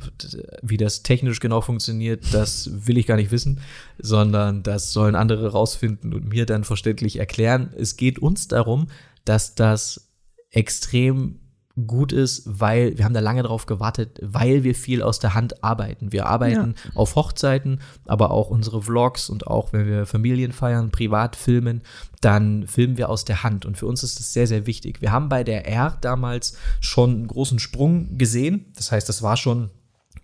wie 0.62 0.76
das 0.76 1.02
technisch 1.02 1.40
genau 1.40 1.60
funktioniert, 1.60 2.32
das 2.32 2.86
will 2.86 2.98
ich 2.98 3.06
gar 3.06 3.16
nicht 3.16 3.32
wissen, 3.32 3.60
sondern 3.98 4.62
das 4.62 4.92
sollen 4.92 5.16
andere 5.16 5.50
rausfinden 5.50 6.14
und 6.14 6.28
mir 6.28 6.46
dann 6.46 6.62
verständlich 6.62 7.18
erklären. 7.18 7.74
Es 7.76 7.96
geht 7.96 8.20
uns 8.20 8.46
darum, 8.46 8.86
dass 9.24 9.56
das 9.56 10.08
extrem 10.50 11.39
gut 11.86 12.12
ist, 12.12 12.42
weil 12.46 12.98
wir 12.98 13.04
haben 13.04 13.14
da 13.14 13.20
lange 13.20 13.42
drauf 13.42 13.66
gewartet, 13.66 14.18
weil 14.22 14.64
wir 14.64 14.74
viel 14.74 15.02
aus 15.02 15.18
der 15.18 15.34
Hand 15.34 15.62
arbeiten. 15.62 16.12
Wir 16.12 16.26
arbeiten 16.26 16.74
ja. 16.76 16.90
auf 16.94 17.14
Hochzeiten, 17.14 17.80
aber 18.06 18.32
auch 18.32 18.50
unsere 18.50 18.82
Vlogs 18.82 19.30
und 19.30 19.46
auch 19.46 19.72
wenn 19.72 19.86
wir 19.86 20.06
Familien 20.06 20.52
feiern, 20.52 20.90
privat 20.90 21.36
filmen, 21.36 21.82
dann 22.20 22.66
filmen 22.66 22.98
wir 22.98 23.08
aus 23.08 23.24
der 23.24 23.42
Hand. 23.42 23.64
Und 23.64 23.78
für 23.78 23.86
uns 23.86 24.02
ist 24.02 24.18
das 24.18 24.32
sehr, 24.32 24.46
sehr 24.46 24.66
wichtig. 24.66 25.00
Wir 25.00 25.12
haben 25.12 25.28
bei 25.28 25.44
der 25.44 25.66
R 25.66 25.96
damals 26.00 26.56
schon 26.80 27.10
einen 27.10 27.26
großen 27.28 27.58
Sprung 27.58 28.18
gesehen. 28.18 28.72
Das 28.76 28.92
heißt, 28.92 29.08
das 29.08 29.22
war 29.22 29.36
schon 29.36 29.70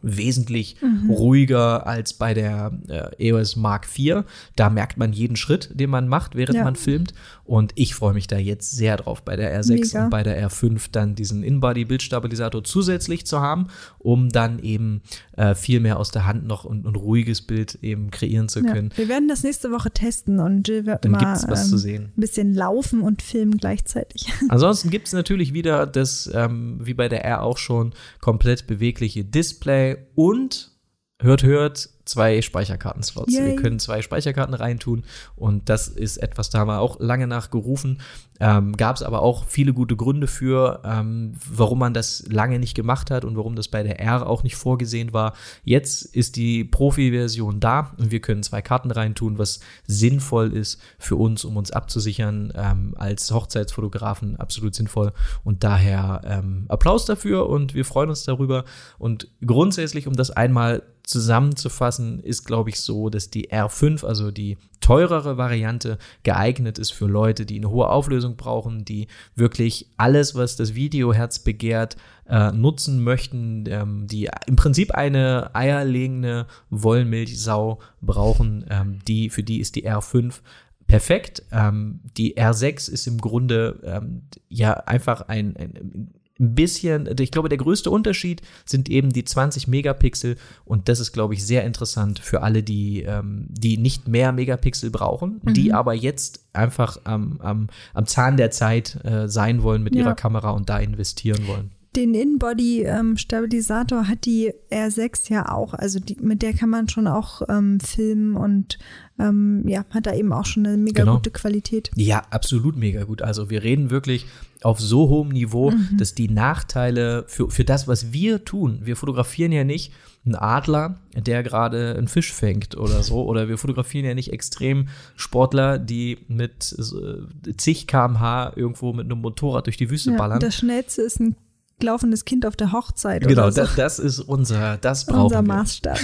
wesentlich 0.07 0.77
mhm. 0.81 1.11
ruhiger 1.11 1.87
als 1.87 2.13
bei 2.15 2.33
der 2.33 2.73
äh, 2.89 3.29
EOS 3.29 3.57
Mark 3.57 3.87
IV. 3.97 4.25
Da 4.55 4.71
merkt 4.71 4.97
man 4.97 5.13
jeden 5.13 5.37
Schritt, 5.37 5.71
den 5.75 5.91
man 5.91 6.09
macht, 6.09 6.37
während 6.37 6.57
ja. 6.57 6.65
man 6.65 6.77
filmt. 6.77 7.13
Und 7.45 7.73
ich 7.75 7.95
freue 7.95 8.15
mich 8.15 8.27
da 8.27 8.39
jetzt 8.39 8.73
sehr 8.73 8.97
drauf, 8.97 9.23
bei 9.23 9.37
der 9.37 9.61
R6 9.61 9.71
Mega. 9.71 10.05
und 10.05 10.11
bei 10.11 10.23
der 10.23 10.49
R5 10.49 10.89
dann 10.93 11.15
diesen 11.15 11.43
In-Body-Bildstabilisator 11.43 12.65
zusätzlich 12.65 13.27
zu 13.27 13.41
haben, 13.41 13.69
um 13.99 14.29
dann 14.29 14.59
eben 14.61 15.03
äh, 15.37 15.55
viel 15.55 15.81
mehr 15.81 15.99
aus 15.99 16.11
der 16.11 16.27
Hand 16.27 16.47
noch 16.47 16.65
und 16.65 16.87
ein 16.87 16.95
ruhiges 16.95 17.43
Bild 17.43 17.79
eben 17.83 18.11
kreieren 18.11 18.49
zu 18.49 18.63
können. 18.63 18.91
Ja. 18.93 18.99
Wir 18.99 19.09
werden 19.09 19.29
das 19.29 19.43
nächste 19.43 19.71
Woche 19.71 19.91
testen 19.91 20.39
und 20.39 20.67
Jill 20.67 20.87
wird 20.87 21.05
dann 21.05 21.13
mal 21.13 21.19
gibt's 21.19 21.47
was 21.49 21.65
ähm, 21.65 21.71
zu 21.71 21.79
sehen. 21.79 22.05
ein 22.17 22.21
bisschen 22.21 22.55
laufen 22.55 23.03
und 23.03 23.23
filmen 23.23 23.59
gleichzeitig. 23.59 24.33
Ansonsten 24.49 24.91
gibt 24.91 25.09
es 25.09 25.13
natürlich 25.13 25.53
wieder 25.53 25.87
das, 25.87 26.31
ähm, 26.33 26.79
wie 26.83 26.95
bei 26.95 27.09
der 27.09 27.25
R 27.25 27.43
auch 27.43 27.59
schon, 27.59 27.93
komplett 28.21 28.67
bewegliche 28.67 29.25
Display 29.25 29.96
und 30.15 30.73
hört, 31.21 31.43
hört, 31.43 31.89
zwei 32.07 32.41
Speicherkartenslots. 32.41 33.35
Yay. 33.35 33.47
Wir 33.47 33.57
können 33.57 33.79
zwei 33.79 34.01
Speicherkarten 34.01 34.55
reintun 34.55 35.05
und 35.35 35.69
das 35.69 35.89
ist 35.89 36.17
etwas, 36.19 36.49
da 36.51 36.61
haben 36.61 36.69
wir 36.69 36.81
auch 36.81 36.99
lange 37.01 37.27
nachgerufen. 37.27 37.99
Ähm, 38.39 38.77
Gab 38.77 38.97
es 38.97 39.03
aber 39.03 39.23
auch 39.23 39.45
viele 39.47 39.73
gute 39.73 39.97
Gründe 39.97 40.27
für, 40.27 40.83
ähm, 40.85 41.35
warum 41.51 41.79
man 41.79 41.95
das 41.95 42.25
lange 42.29 42.59
nicht 42.59 42.75
gemacht 42.75 43.11
hat 43.11 43.25
und 43.25 43.37
warum 43.37 43.57
das 43.57 43.69
bei 43.69 43.83
der 43.83 43.99
R 44.01 44.27
auch 44.27 44.43
nicht 44.43 44.57
vorgesehen 44.57 45.13
war. 45.13 45.33
Jetzt 45.65 46.03
ist 46.05 46.37
die 46.37 46.65
Profi-Version 46.65 47.61
da 47.61 47.93
und 47.99 48.11
wir 48.11 48.21
können 48.21 48.43
zwei 48.43 48.63
Karten 48.63 48.91
reintun, 48.91 49.39
was 49.39 49.61
sinnvoll 49.87 50.53
ist 50.53 50.81
für 50.99 51.17
uns, 51.17 51.45
um 51.45 51.57
uns 51.57 51.71
abzusichern 51.71 52.53
ähm, 52.55 52.95
als 52.99 53.31
Hochzeitsfotografen 53.31 54.37
absolut 54.37 54.75
sinnvoll 54.75 55.13
und 55.43 55.65
daher 55.65 56.21
ähm, 56.25 56.67
Applaus 56.69 57.05
dafür 57.07 57.49
und 57.49 57.75
wir 57.75 57.85
freuen 57.85 58.11
uns 58.11 58.25
darüber 58.25 58.65
und 58.99 59.29
grundsätzlich, 59.45 60.07
um 60.07 60.15
das 60.15 60.31
einmal 60.31 60.83
zusammenzufassen, 61.07 61.96
ist, 61.99 62.45
glaube 62.45 62.71
ich, 62.71 62.81
so, 62.81 63.11
dass 63.11 63.31
die 63.31 63.51
R5, 63.51 64.05
also 64.05 64.31
die 64.31 64.57
teurere 64.81 65.37
Variante, 65.37 65.99
geeignet 66.23 66.79
ist 66.79 66.93
für 66.93 67.07
Leute, 67.07 67.47
die 67.47 67.57
eine 67.57 67.71
hohe 67.71 67.89
Auflösung 67.89 68.37
brauchen, 68.37 68.85
die 68.85 69.09
wirklich 69.35 69.89
alles, 69.97 70.35
was 70.35 70.57
das 70.57 70.75
Videoherz 70.75 71.41
begehrt, 71.41 71.97
äh, 72.29 72.53
nutzen 72.53 73.03
möchten, 73.03 73.65
ähm, 73.69 74.07
die 74.07 74.29
im 74.47 74.57
Prinzip 74.57 74.93
eine 74.93 75.55
eierlegende 75.55 76.47
Wollmilchsau 76.71 77.79
brauchen, 78.01 78.65
ähm, 78.69 78.99
die, 79.07 79.31
für 79.31 79.43
die 79.43 79.61
ist 79.61 79.77
die 79.77 79.89
R5 79.89 80.41
perfekt. 80.87 81.43
Ähm, 81.53 82.01
die 82.17 82.37
R6 82.37 82.91
ist 82.91 83.07
im 83.07 83.19
Grunde 83.19 83.81
ähm, 83.85 84.23
ja 84.49 84.73
einfach 84.73 85.23
ein, 85.23 85.57
ein 85.57 85.77
ein 85.77 86.15
bisschen, 86.39 87.09
ich 87.19 87.31
glaube, 87.31 87.49
der 87.49 87.59
größte 87.59 87.91
Unterschied 87.91 88.43
sind 88.65 88.89
eben 88.89 89.11
die 89.11 89.25
20 89.25 89.69
Megapixel 89.69 90.37
und 90.65 90.89
das 90.89 91.01
ist, 91.01 91.13
glaube 91.13 91.35
ich, 91.35 91.47
sehr 91.47 91.65
interessant 91.65 92.19
für 92.19 92.43
alle, 92.43 92.63
die, 92.63 93.03
ähm, 93.03 93.47
die 93.49 93.79
nicht 93.79 94.09
mehr 94.09 94.33
Megapixel 94.33 94.91
brauchen, 94.91 95.41
mhm. 95.43 95.55
die 95.55 95.73
aber 95.73 95.95
jetzt 95.95 96.45
einfach 96.53 96.99
am, 97.05 97.41
am, 97.41 97.69
am 97.95 98.07
Zahn 98.07 98.37
der 98.37 98.51
Zeit 98.51 98.99
äh, 99.05 99.29
sein 99.29 99.63
wollen 99.63 99.83
mit 99.83 99.95
ja. 99.95 100.03
ihrer 100.03 100.15
Kamera 100.15 100.51
und 100.51 100.69
da 100.69 100.79
investieren 100.79 101.47
wollen. 101.47 101.71
Den 101.97 102.15
In-Body-Stabilisator 102.15 104.01
ähm, 104.01 104.09
hat 104.09 104.27
die 104.27 104.53
R6 104.71 105.33
ja 105.33 105.51
auch. 105.51 105.73
Also 105.73 105.99
die, 105.99 106.17
mit 106.21 106.43
der 106.43 106.53
kann 106.53 106.69
man 106.69 106.89
schon 106.91 107.07
auch 107.07 107.41
ähm, 107.49 107.81
filmen 107.81 108.37
und 108.37 108.79
ähm, 109.19 109.67
ja, 109.67 109.85
hat 109.91 110.07
da 110.07 110.15
eben 110.15 110.31
auch 110.33 110.45
schon 110.45 110.67
eine 110.67 110.77
mega 110.77 111.05
genau. 111.05 111.15
gute 111.17 111.31
Qualität. 111.31 111.91
Ja, 111.97 112.23
absolut 112.31 112.77
mega 112.77 113.05
gut. 113.05 113.23
Also 113.23 113.49
wir 113.49 113.63
reden 113.63 113.89
wirklich 113.89 114.27
auf 114.63 114.79
so 114.79 115.09
hohem 115.09 115.31
Niveau, 115.31 115.71
mhm. 115.71 115.97
dass 115.97 116.15
die 116.15 116.29
Nachteile 116.29 117.25
für, 117.29 117.51
für 117.51 117.65
das, 117.65 117.89
was 117.89 118.13
wir 118.13 118.45
tun, 118.45 118.81
wir 118.83 118.97
fotografieren 118.97 119.53
ja 119.53 119.65
nicht 119.65 119.93
einen 120.27 120.35
Adler, 120.35 120.99
der 121.15 121.43
gerade 121.43 121.95
einen 121.97 122.09
Fisch 122.09 122.33
fängt 122.33 122.77
oder 122.77 123.03
so, 123.03 123.25
oder 123.25 123.49
wir 123.49 123.59
fotografieren 123.59 124.05
ja 124.05 124.15
nicht 124.15 124.33
extrem 124.33 124.89
Sportler, 125.15 125.79
die 125.79 126.19
mit 126.29 126.75
äh, 126.79 127.57
zig 127.57 127.87
kmh 127.87 128.53
irgendwo 128.57 128.93
mit 128.93 129.07
einem 129.07 129.21
Motorrad 129.21 129.67
durch 129.67 129.77
die 129.77 129.89
Wüste 129.89 130.11
ja, 130.11 130.17
ballern. 130.17 130.41
Das 130.41 130.57
schnellste 130.57 131.03
ist 131.03 131.21
ein 131.21 131.37
laufendes 131.83 132.25
Kind 132.25 132.47
auf 132.47 132.57
der 132.57 132.73
Hochzeit. 132.73 133.27
Genau, 133.27 133.51
so. 133.51 133.63
das, 133.63 133.75
das, 133.75 133.99
ist 133.99 134.21
unser, 134.21 134.79
das 134.79 135.07
brauchen 135.07 135.25
unser 135.25 135.43
wir. 135.43 135.55
Maßstab. 135.55 135.99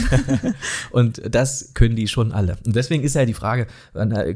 und 0.91 1.23
das 1.35 1.73
können 1.75 1.97
die 1.97 2.09
schon 2.09 2.33
alle. 2.33 2.57
Und 2.67 2.77
deswegen 2.77 3.03
ist 3.03 3.15
ja 3.15 3.25
die 3.25 3.35
Frage, 3.35 3.67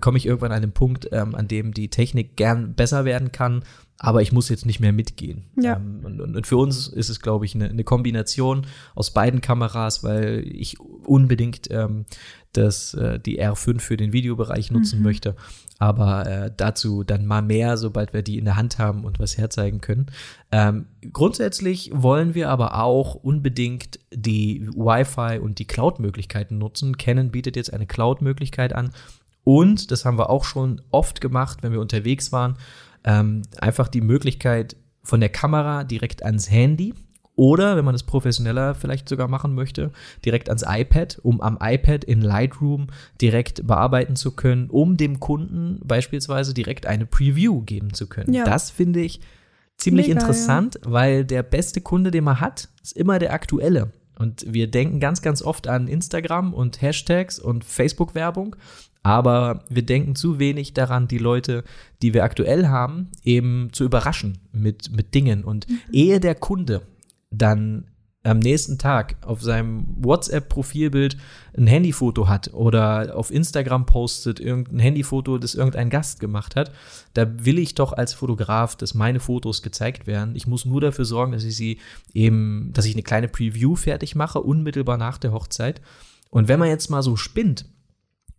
komme 0.00 0.18
ich 0.18 0.26
irgendwann 0.26 0.52
an 0.52 0.62
den 0.62 0.72
Punkt, 0.72 1.08
ähm, 1.12 1.34
an 1.34 1.48
dem 1.48 1.74
die 1.74 1.88
Technik 1.88 2.36
gern 2.36 2.74
besser 2.74 3.04
werden 3.04 3.32
kann 3.32 3.62
aber 3.98 4.22
ich 4.22 4.32
muss 4.32 4.48
jetzt 4.48 4.66
nicht 4.66 4.80
mehr 4.80 4.92
mitgehen. 4.92 5.44
Ja. 5.60 5.76
Ähm, 5.76 6.00
und, 6.04 6.20
und, 6.20 6.46
für 6.46 6.56
uns 6.56 6.88
ist 6.88 7.08
es, 7.08 7.20
glaube 7.20 7.46
ich, 7.46 7.54
eine, 7.54 7.68
eine, 7.68 7.84
Kombination 7.84 8.66
aus 8.94 9.10
beiden 9.10 9.40
Kameras, 9.40 10.04
weil 10.04 10.44
ich 10.46 10.78
unbedingt 10.80 11.68
ähm, 11.70 12.04
das, 12.52 12.94
äh, 12.94 13.18
die 13.18 13.40
R5 13.40 13.80
für 13.80 13.96
den 13.96 14.12
Videobereich 14.12 14.70
nutzen 14.70 14.98
mhm. 14.98 15.04
möchte. 15.04 15.36
Aber 15.78 16.26
äh, 16.26 16.50
dazu 16.54 17.04
dann 17.04 17.26
mal 17.26 17.42
mehr, 17.42 17.76
sobald 17.76 18.14
wir 18.14 18.22
die 18.22 18.38
in 18.38 18.46
der 18.46 18.56
Hand 18.56 18.78
haben 18.78 19.04
und 19.04 19.18
was 19.18 19.36
herzeigen 19.36 19.80
können. 19.80 20.06
Ähm, 20.50 20.86
grundsätzlich 21.12 21.90
wollen 21.94 22.34
wir 22.34 22.48
aber 22.48 22.82
auch 22.82 23.14
unbedingt 23.14 23.98
die 24.12 24.68
Wi-Fi 24.74 25.38
und 25.38 25.58
die 25.58 25.66
Cloud-Möglichkeiten 25.66 26.58
nutzen. 26.58 26.96
Canon 26.96 27.30
bietet 27.30 27.56
jetzt 27.56 27.72
eine 27.72 27.86
Cloud-Möglichkeit 27.86 28.74
an. 28.74 28.90
Und, 29.44 29.90
das 29.90 30.04
haben 30.04 30.18
wir 30.18 30.28
auch 30.28 30.44
schon 30.44 30.80
oft 30.90 31.20
gemacht, 31.20 31.58
wenn 31.62 31.72
wir 31.72 31.80
unterwegs 31.80 32.32
waren, 32.32 32.56
ähm, 33.06 33.42
einfach 33.58 33.88
die 33.88 34.02
Möglichkeit 34.02 34.76
von 35.02 35.20
der 35.20 35.30
Kamera 35.30 35.84
direkt 35.84 36.24
ans 36.24 36.50
Handy 36.50 36.92
oder, 37.36 37.76
wenn 37.76 37.84
man 37.84 37.94
es 37.94 38.02
professioneller 38.02 38.74
vielleicht 38.74 39.08
sogar 39.08 39.28
machen 39.28 39.54
möchte, 39.54 39.92
direkt 40.24 40.48
ans 40.48 40.64
iPad, 40.66 41.18
um 41.22 41.42
am 41.42 41.58
iPad 41.60 42.02
in 42.02 42.22
Lightroom 42.22 42.88
direkt 43.20 43.66
bearbeiten 43.66 44.16
zu 44.16 44.32
können, 44.32 44.70
um 44.70 44.96
dem 44.96 45.20
Kunden 45.20 45.80
beispielsweise 45.84 46.54
direkt 46.54 46.86
eine 46.86 47.04
Preview 47.04 47.60
geben 47.60 47.92
zu 47.92 48.08
können. 48.08 48.32
Ja. 48.32 48.44
Das 48.44 48.70
finde 48.70 49.00
ich 49.00 49.20
ziemlich 49.76 50.08
Mega, 50.08 50.20
interessant, 50.20 50.80
ja. 50.82 50.90
weil 50.90 51.24
der 51.26 51.42
beste 51.42 51.82
Kunde, 51.82 52.10
den 52.10 52.24
man 52.24 52.40
hat, 52.40 52.70
ist 52.82 52.96
immer 52.96 53.18
der 53.18 53.34
aktuelle. 53.34 53.92
Und 54.18 54.46
wir 54.50 54.70
denken 54.70 54.98
ganz, 54.98 55.20
ganz 55.20 55.42
oft 55.42 55.68
an 55.68 55.88
Instagram 55.88 56.54
und 56.54 56.80
Hashtags 56.80 57.38
und 57.38 57.64
Facebook-Werbung. 57.64 58.56
Aber 59.06 59.62
wir 59.68 59.82
denken 59.82 60.16
zu 60.16 60.40
wenig 60.40 60.74
daran, 60.74 61.06
die 61.06 61.18
Leute, 61.18 61.62
die 62.02 62.12
wir 62.12 62.24
aktuell 62.24 62.66
haben, 62.66 63.12
eben 63.22 63.68
zu 63.70 63.84
überraschen 63.84 64.38
mit, 64.50 64.90
mit 64.90 65.14
Dingen. 65.14 65.44
Und 65.44 65.70
mhm. 65.70 65.78
ehe 65.92 66.18
der 66.18 66.34
Kunde 66.34 66.82
dann 67.30 67.86
am 68.24 68.40
nächsten 68.40 68.78
Tag 68.78 69.14
auf 69.24 69.42
seinem 69.42 69.86
WhatsApp-Profilbild 70.00 71.18
ein 71.56 71.68
Handyfoto 71.68 72.26
hat 72.26 72.52
oder 72.52 73.16
auf 73.16 73.30
Instagram 73.30 73.86
postet 73.86 74.40
irgendein 74.40 74.80
Handyfoto, 74.80 75.38
das 75.38 75.54
irgendein 75.54 75.88
Gast 75.88 76.18
gemacht 76.18 76.56
hat, 76.56 76.72
da 77.14 77.44
will 77.44 77.60
ich 77.60 77.76
doch 77.76 77.92
als 77.92 78.12
Fotograf, 78.12 78.74
dass 78.74 78.94
meine 78.94 79.20
Fotos 79.20 79.62
gezeigt 79.62 80.08
werden. 80.08 80.34
Ich 80.34 80.48
muss 80.48 80.64
nur 80.64 80.80
dafür 80.80 81.04
sorgen, 81.04 81.30
dass 81.30 81.44
ich 81.44 81.54
sie 81.54 81.78
eben, 82.12 82.72
dass 82.72 82.86
ich 82.86 82.94
eine 82.94 83.04
kleine 83.04 83.28
Preview 83.28 83.76
fertig 83.76 84.16
mache, 84.16 84.40
unmittelbar 84.40 84.96
nach 84.96 85.18
der 85.18 85.30
Hochzeit. 85.30 85.80
Und 86.28 86.48
wenn 86.48 86.58
man 86.58 86.70
jetzt 86.70 86.90
mal 86.90 87.04
so 87.04 87.14
spinnt, 87.14 87.66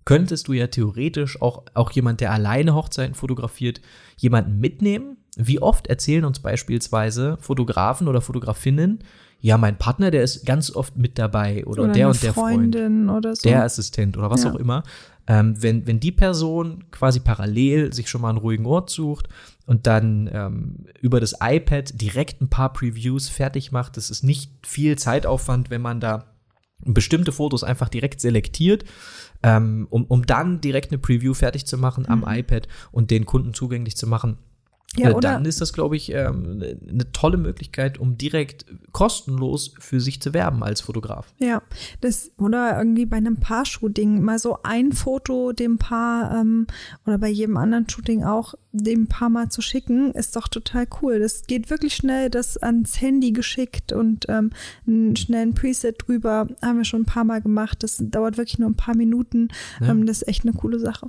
könntest 0.08 0.48
du 0.48 0.54
ja 0.54 0.68
theoretisch 0.68 1.42
auch, 1.42 1.64
auch 1.74 1.92
jemand, 1.92 2.22
der 2.22 2.32
alleine 2.32 2.74
Hochzeiten 2.74 3.14
fotografiert, 3.14 3.82
jemanden 4.16 4.58
mitnehmen. 4.58 5.18
Wie 5.36 5.62
oft 5.62 5.88
erzählen 5.88 6.24
uns 6.24 6.40
beispielsweise 6.40 7.38
Fotografen 7.42 8.08
oder 8.08 8.22
Fotografinnen, 8.22 9.04
ja, 9.42 9.58
mein 9.58 9.78
Partner, 9.78 10.10
der 10.10 10.24
ist 10.24 10.46
ganz 10.46 10.74
oft 10.74 10.96
mit 10.96 11.20
dabei 11.20 11.66
oder, 11.66 11.84
oder 11.84 11.92
der 11.92 12.08
und 12.08 12.24
der 12.24 12.34
Freundin 12.34 13.06
Freund, 13.06 13.18
oder 13.18 13.36
so. 13.36 13.50
der 13.50 13.66
Assistent 13.66 14.18
oder 14.18 14.32
was 14.32 14.46
ja. 14.46 14.52
auch 14.54 14.56
immer. 14.56 14.84
Ähm, 15.28 15.62
wenn, 15.62 15.86
wenn 15.86 16.00
die 16.00 16.14
Person 16.14 16.86
quasi 16.90 17.20
parallel 17.20 17.92
sich 17.92 18.10
schon 18.10 18.22
mal 18.22 18.30
einen 18.30 18.38
ruhigen 18.38 18.66
Ort 18.66 18.90
sucht 18.90 19.28
und 19.66 19.88
dann 19.88 20.30
ähm, 20.32 20.86
über 21.02 21.20
das 21.20 21.36
iPad 21.42 22.00
direkt 22.00 22.42
ein 22.42 22.50
paar 22.50 22.72
Previews 22.72 23.28
fertig 23.28 23.74
macht, 23.74 23.98
das 23.98 24.10
ist 24.10 24.24
nicht 24.24 24.54
viel 24.66 24.98
Zeitaufwand, 24.98 25.70
wenn 25.70 25.82
man 25.82 26.00
da 26.00 26.24
bestimmte 26.86 27.32
Fotos 27.32 27.64
einfach 27.64 27.90
direkt 27.90 28.22
selektiert, 28.22 28.86
ähm, 29.44 29.88
um, 29.90 30.06
um 30.06 30.26
dann 30.26 30.62
direkt 30.62 30.92
eine 30.92 31.00
Preview 31.00 31.34
fertig 31.34 31.66
zu 31.66 31.78
machen 31.78 32.06
mhm. 32.08 32.24
am 32.24 32.26
iPad 32.28 32.68
und 32.92 33.12
den 33.12 33.26
Kunden 33.26 33.54
zugänglich 33.54 33.96
zu 33.98 34.08
machen. 34.08 34.38
Ja, 34.96 35.12
oder 35.12 35.34
dann 35.34 35.46
ist 35.46 35.62
das, 35.62 35.74
glaube 35.74 35.96
ich, 35.96 36.12
ähm, 36.14 36.64
eine 36.90 37.12
tolle 37.12 37.38
Möglichkeit, 37.38 37.98
um 38.00 38.18
direkt 38.18 38.66
kostenlos 38.94 39.74
für 39.80 40.00
sich 40.00 40.22
zu 40.22 40.34
werben 40.34 40.64
als 40.64 40.82
Fotograf. 40.82 41.34
Ja, 41.38 41.62
das 42.02 42.32
oder 42.38 42.78
irgendwie 42.78 43.06
bei 43.06 43.18
einem 43.18 43.38
Paar-Shooting 43.38 44.22
mal 44.22 44.40
so 44.40 44.60
ein 44.64 44.94
Foto 44.94 45.52
dem 45.52 45.78
Paar 45.78 46.40
ähm, 46.40 46.68
oder 47.06 47.18
bei 47.18 47.28
jedem 47.28 47.58
anderen 47.58 47.88
Shooting 47.88 48.24
auch 48.24 48.56
dem 48.72 49.08
Paar 49.08 49.30
mal 49.30 49.50
zu 49.50 49.62
schicken, 49.62 50.12
ist 50.14 50.36
doch 50.36 50.48
total 50.48 50.88
cool. 51.02 51.20
Das 51.20 51.44
geht 51.46 51.70
wirklich 51.70 51.96
schnell, 51.96 52.30
das 52.30 52.58
ans 52.58 53.00
Handy 53.02 53.32
geschickt 53.32 53.92
und 53.92 54.26
ähm, 54.30 54.52
einen 54.88 55.16
schnellen 55.16 55.54
Preset 55.54 55.96
drüber 56.00 56.48
haben 56.62 56.78
wir 56.78 56.86
schon 56.86 57.02
ein 57.02 57.06
paar 57.06 57.26
Mal 57.26 57.42
gemacht. 57.42 57.84
Das 57.84 57.98
dauert 58.00 58.38
wirklich 58.38 58.58
nur 58.58 58.70
ein 58.70 58.76
paar 58.76 58.96
Minuten. 58.96 59.50
Ja. 59.82 59.90
Ähm, 59.90 60.06
das 60.06 60.22
ist 60.22 60.28
echt 60.28 60.44
eine 60.44 60.54
coole 60.54 60.80
Sache. 60.80 61.08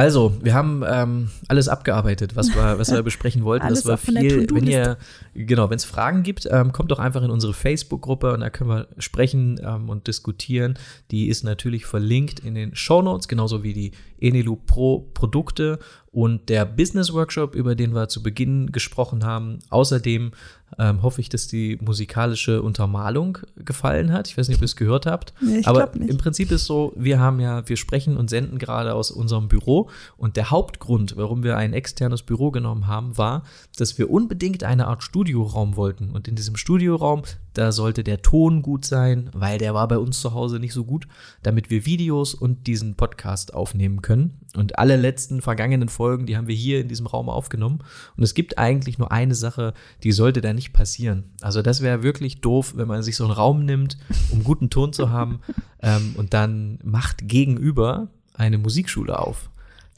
Also, 0.00 0.32
wir 0.40 0.54
haben 0.54 0.82
ähm, 0.88 1.28
alles 1.46 1.68
abgearbeitet, 1.68 2.34
was 2.34 2.54
wir, 2.54 2.78
was 2.78 2.90
wir 2.90 3.02
besprechen 3.02 3.44
wollten. 3.44 3.68
das 3.68 3.84
war 3.84 3.98
viel. 3.98 4.46
Wenn 4.50 4.66
ihr, 4.66 4.96
genau, 5.34 5.68
wenn 5.68 5.76
es 5.76 5.84
Fragen 5.84 6.22
gibt, 6.22 6.48
ähm, 6.50 6.72
kommt 6.72 6.90
doch 6.90 6.98
einfach 6.98 7.22
in 7.22 7.28
unsere 7.28 7.52
Facebook-Gruppe 7.52 8.32
und 8.32 8.40
da 8.40 8.48
können 8.48 8.70
wir 8.70 8.88
sprechen 8.96 9.60
ähm, 9.62 9.90
und 9.90 10.06
diskutieren. 10.06 10.78
Die 11.10 11.28
ist 11.28 11.44
natürlich 11.44 11.84
verlinkt 11.84 12.40
in 12.40 12.54
den 12.54 12.74
Show 12.74 13.02
Notes, 13.02 13.28
genauso 13.28 13.62
wie 13.62 13.74
die 13.74 13.92
Enelu 14.20 14.56
Pro 14.56 15.10
Produkte 15.14 15.78
und 16.12 16.48
der 16.48 16.64
Business 16.64 17.12
Workshop, 17.12 17.54
über 17.54 17.74
den 17.76 17.94
wir 17.94 18.08
zu 18.08 18.22
Beginn 18.22 18.72
gesprochen 18.72 19.24
haben. 19.24 19.60
Außerdem 19.68 20.32
ähm, 20.78 21.02
hoffe 21.02 21.20
ich, 21.20 21.28
dass 21.28 21.46
die 21.46 21.78
musikalische 21.80 22.62
Untermalung 22.62 23.38
gefallen 23.56 24.12
hat. 24.12 24.28
Ich 24.28 24.36
weiß 24.36 24.48
nicht, 24.48 24.56
ob 24.58 24.62
ihr 24.62 24.66
es 24.66 24.76
gehört 24.76 25.06
habt. 25.06 25.32
Nee, 25.40 25.62
aber 25.64 25.92
im 25.94 26.18
Prinzip 26.18 26.50
ist 26.50 26.66
so, 26.66 26.92
wir 26.96 27.20
haben 27.20 27.38
ja, 27.38 27.68
wir 27.68 27.76
sprechen 27.76 28.16
und 28.16 28.28
senden 28.28 28.58
gerade 28.58 28.94
aus 28.94 29.12
unserem 29.12 29.48
Büro 29.48 29.88
und 30.16 30.36
der 30.36 30.50
Hauptgrund, 30.50 31.16
warum 31.16 31.44
wir 31.44 31.56
ein 31.56 31.72
externes 31.72 32.22
Büro 32.22 32.50
genommen 32.50 32.88
haben, 32.88 33.16
war, 33.16 33.44
dass 33.76 33.96
wir 33.98 34.10
unbedingt 34.10 34.64
eine 34.64 34.88
Art 34.88 35.04
Studioraum 35.04 35.76
wollten. 35.76 36.10
Und 36.10 36.26
in 36.26 36.34
diesem 36.34 36.56
Studioraum, 36.56 37.22
da 37.54 37.72
sollte 37.72 38.02
der 38.02 38.22
Ton 38.22 38.62
gut 38.62 38.84
sein, 38.84 39.30
weil 39.32 39.58
der 39.58 39.74
war 39.74 39.86
bei 39.86 39.98
uns 39.98 40.20
zu 40.20 40.34
Hause 40.34 40.58
nicht 40.58 40.72
so 40.72 40.84
gut, 40.84 41.06
damit 41.42 41.70
wir 41.70 41.86
Videos 41.86 42.34
und 42.34 42.66
diesen 42.66 42.96
Podcast 42.96 43.54
aufnehmen 43.54 44.02
können. 44.02 44.09
Und 44.56 44.78
alle 44.78 44.96
letzten 44.96 45.42
vergangenen 45.42 45.88
Folgen, 45.88 46.26
die 46.26 46.36
haben 46.36 46.48
wir 46.48 46.54
hier 46.54 46.80
in 46.80 46.88
diesem 46.88 47.06
Raum 47.06 47.28
aufgenommen. 47.28 47.80
Und 48.16 48.22
es 48.22 48.34
gibt 48.34 48.58
eigentlich 48.58 48.98
nur 48.98 49.12
eine 49.12 49.34
Sache, 49.34 49.74
die 50.02 50.12
sollte 50.12 50.40
da 50.40 50.52
nicht 50.52 50.72
passieren. 50.72 51.24
Also 51.40 51.62
das 51.62 51.82
wäre 51.82 52.02
wirklich 52.02 52.40
doof, 52.40 52.74
wenn 52.76 52.88
man 52.88 53.02
sich 53.02 53.16
so 53.16 53.24
einen 53.24 53.32
Raum 53.32 53.64
nimmt, 53.64 53.96
um 54.30 54.42
guten 54.42 54.70
Ton 54.70 54.92
zu 54.92 55.10
haben, 55.10 55.40
ähm, 55.82 56.14
und 56.16 56.34
dann 56.34 56.78
macht 56.82 57.28
gegenüber 57.28 58.08
eine 58.34 58.58
Musikschule 58.58 59.18
auf. 59.18 59.50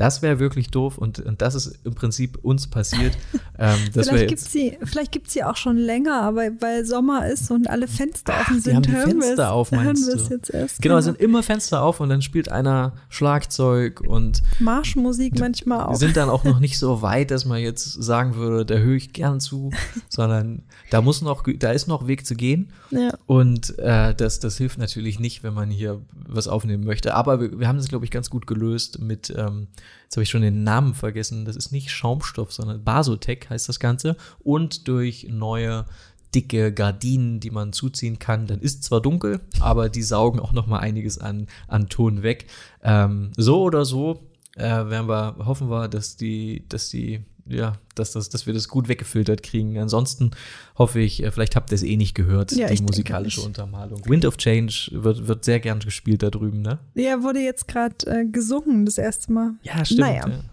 Das 0.02 0.20
wäre 0.20 0.40
wirklich 0.40 0.66
doof 0.66 0.98
und, 0.98 1.20
und 1.20 1.42
das 1.42 1.54
ist 1.54 1.78
im 1.84 1.94
Prinzip 1.94 2.36
uns 2.42 2.66
passiert. 2.66 3.16
Ähm, 3.58 3.78
vielleicht 3.92 4.28
gibt 4.28 4.40
sie, 4.40 4.78
vielleicht 4.82 5.12
gibt 5.12 5.30
sie 5.30 5.44
auch 5.44 5.56
schon 5.56 5.76
länger, 5.76 6.22
aber 6.22 6.48
weil 6.58 6.84
Sommer 6.84 7.28
ist 7.28 7.50
und 7.50 7.68
alle 7.68 7.86
Fenster 7.86 8.32
offen 8.40 8.60
sind, 8.60 8.72
die 8.72 8.76
haben 8.76 8.82
die 8.82 8.92
hören 8.92 9.22
Fenster 9.22 9.52
auf, 9.52 9.70
meinst 9.70 10.08
hören 10.08 10.18
du? 10.18 10.34
Jetzt 10.34 10.50
erst, 10.50 10.82
genau, 10.82 10.96
es 10.96 11.04
sind 11.04 11.20
immer 11.20 11.42
Fenster 11.44 11.82
auf 11.82 12.00
und 12.00 12.08
dann 12.08 12.22
spielt 12.22 12.50
einer 12.50 12.94
Schlagzeug 13.08 14.00
und 14.00 14.42
Marschmusik 14.58 15.38
manchmal 15.38 15.84
auch. 15.84 15.90
Wir 15.90 15.98
sind 15.98 16.16
dann 16.16 16.28
auch 16.28 16.42
noch 16.42 16.58
nicht 16.58 16.78
so 16.80 17.02
weit, 17.02 17.30
dass 17.30 17.44
man 17.44 17.60
jetzt 17.60 17.84
sagen 17.84 18.34
würde, 18.34 18.64
da 18.64 18.80
höre 18.80 18.96
ich 18.96 19.12
gern 19.12 19.38
zu, 19.38 19.70
sondern 20.08 20.62
da 20.90 21.02
muss 21.02 21.22
noch, 21.22 21.44
da 21.58 21.70
ist 21.70 21.86
noch 21.86 22.08
Weg 22.08 22.26
zu 22.26 22.34
gehen. 22.34 22.72
Ja. 22.90 23.12
Und 23.26 23.78
äh, 23.78 24.14
das, 24.14 24.40
das 24.40 24.56
hilft 24.56 24.78
natürlich 24.78 25.20
nicht, 25.20 25.44
wenn 25.44 25.54
man 25.54 25.70
hier 25.70 26.00
was 26.14 26.48
aufnehmen 26.48 26.84
möchte. 26.84 27.14
Aber 27.14 27.40
wir, 27.40 27.60
wir 27.60 27.68
haben 27.68 27.78
das, 27.78 27.88
glaube 27.88 28.04
ich, 28.06 28.10
ganz 28.10 28.30
gut 28.30 28.46
gelöst 28.46 28.98
mit 28.98 29.32
ähm, 29.36 29.68
jetzt 30.04 30.16
habe 30.16 30.22
ich 30.22 30.30
schon 30.30 30.42
den 30.42 30.64
Namen 30.64 30.94
vergessen, 30.94 31.44
das 31.44 31.56
ist 31.56 31.72
nicht 31.72 31.90
Schaumstoff, 31.90 32.52
sondern 32.52 32.84
Basotec 32.84 33.50
heißt 33.50 33.68
das 33.68 33.80
Ganze. 33.80 34.16
Und 34.40 34.88
durch 34.88 35.26
neue 35.30 35.86
dicke 36.34 36.72
Gardinen, 36.72 37.40
die 37.40 37.50
man 37.50 37.72
zuziehen 37.72 38.18
kann. 38.18 38.46
Dann 38.46 38.60
ist 38.60 38.84
zwar 38.84 39.00
dunkel, 39.00 39.40
aber 39.60 39.88
die 39.88 40.02
saugen 40.02 40.40
auch 40.40 40.52
noch 40.52 40.66
mal 40.66 40.78
einiges 40.78 41.18
an, 41.18 41.46
an 41.68 41.88
Ton 41.88 42.22
weg. 42.22 42.46
Ähm, 42.82 43.32
so 43.36 43.62
oder 43.62 43.84
so 43.84 44.20
äh, 44.56 44.62
werden 44.62 45.08
wir, 45.08 45.36
hoffen 45.44 45.68
wir, 45.68 45.88
dass 45.88 46.16
die, 46.16 46.64
dass 46.68 46.88
die 46.88 47.24
ja, 47.46 47.78
dass, 47.94 48.12
das, 48.12 48.28
dass 48.28 48.46
wir 48.46 48.54
das 48.54 48.68
gut 48.68 48.88
weggefiltert 48.88 49.42
kriegen. 49.42 49.76
Ansonsten 49.78 50.30
hoffe 50.76 51.00
ich, 51.00 51.22
äh, 51.22 51.30
vielleicht 51.30 51.56
habt 51.56 51.70
ihr 51.70 51.74
es 51.74 51.82
eh 51.82 51.96
nicht 51.96 52.14
gehört, 52.14 52.52
ja, 52.52 52.68
die 52.68 52.82
musikalische 52.82 53.40
Untermalung. 53.40 54.00
Wind 54.06 54.24
of 54.24 54.36
Change 54.36 54.90
wird, 54.92 55.26
wird 55.26 55.44
sehr 55.44 55.60
gern 55.60 55.80
gespielt 55.80 56.22
da 56.22 56.30
drüben, 56.30 56.62
ne? 56.62 56.78
Ja, 56.94 57.22
wurde 57.22 57.40
jetzt 57.40 57.68
gerade 57.68 57.94
äh, 58.06 58.24
gesungen 58.24 58.86
das 58.86 58.98
erste 58.98 59.32
Mal. 59.32 59.52
Ja, 59.62 59.84
stimmt. 59.84 60.00
Naja. 60.00 60.28
Ja. 60.28 60.44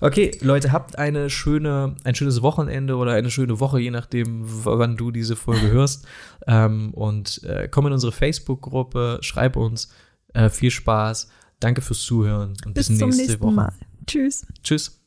Okay, 0.00 0.36
Leute, 0.40 0.72
habt 0.72 0.98
eine 0.98 1.30
schöne, 1.30 1.96
ein 2.04 2.14
schönes 2.14 2.42
Wochenende 2.42 2.96
oder 2.96 3.12
eine 3.12 3.30
schöne 3.30 3.60
Woche, 3.60 3.80
je 3.80 3.90
nachdem, 3.90 4.42
wann 4.64 4.96
du 4.96 5.10
diese 5.10 5.36
Folge 5.36 5.68
hörst. 5.70 6.06
Ähm, 6.46 6.94
und 6.94 7.42
äh, 7.44 7.68
komm 7.68 7.88
in 7.88 7.92
unsere 7.92 8.10
Facebook-Gruppe, 8.10 9.18
schreib 9.20 9.56
uns. 9.56 9.90
Äh, 10.32 10.48
viel 10.48 10.70
Spaß. 10.70 11.28
Danke 11.60 11.82
fürs 11.82 12.00
Zuhören 12.02 12.54
und 12.64 12.74
bis, 12.74 12.88
bis 12.88 12.98
nächste 12.98 13.40
Woche. 13.40 13.52
Mal. 13.52 13.72
Tschüss. 14.06 14.46
Tschüss. 14.62 14.97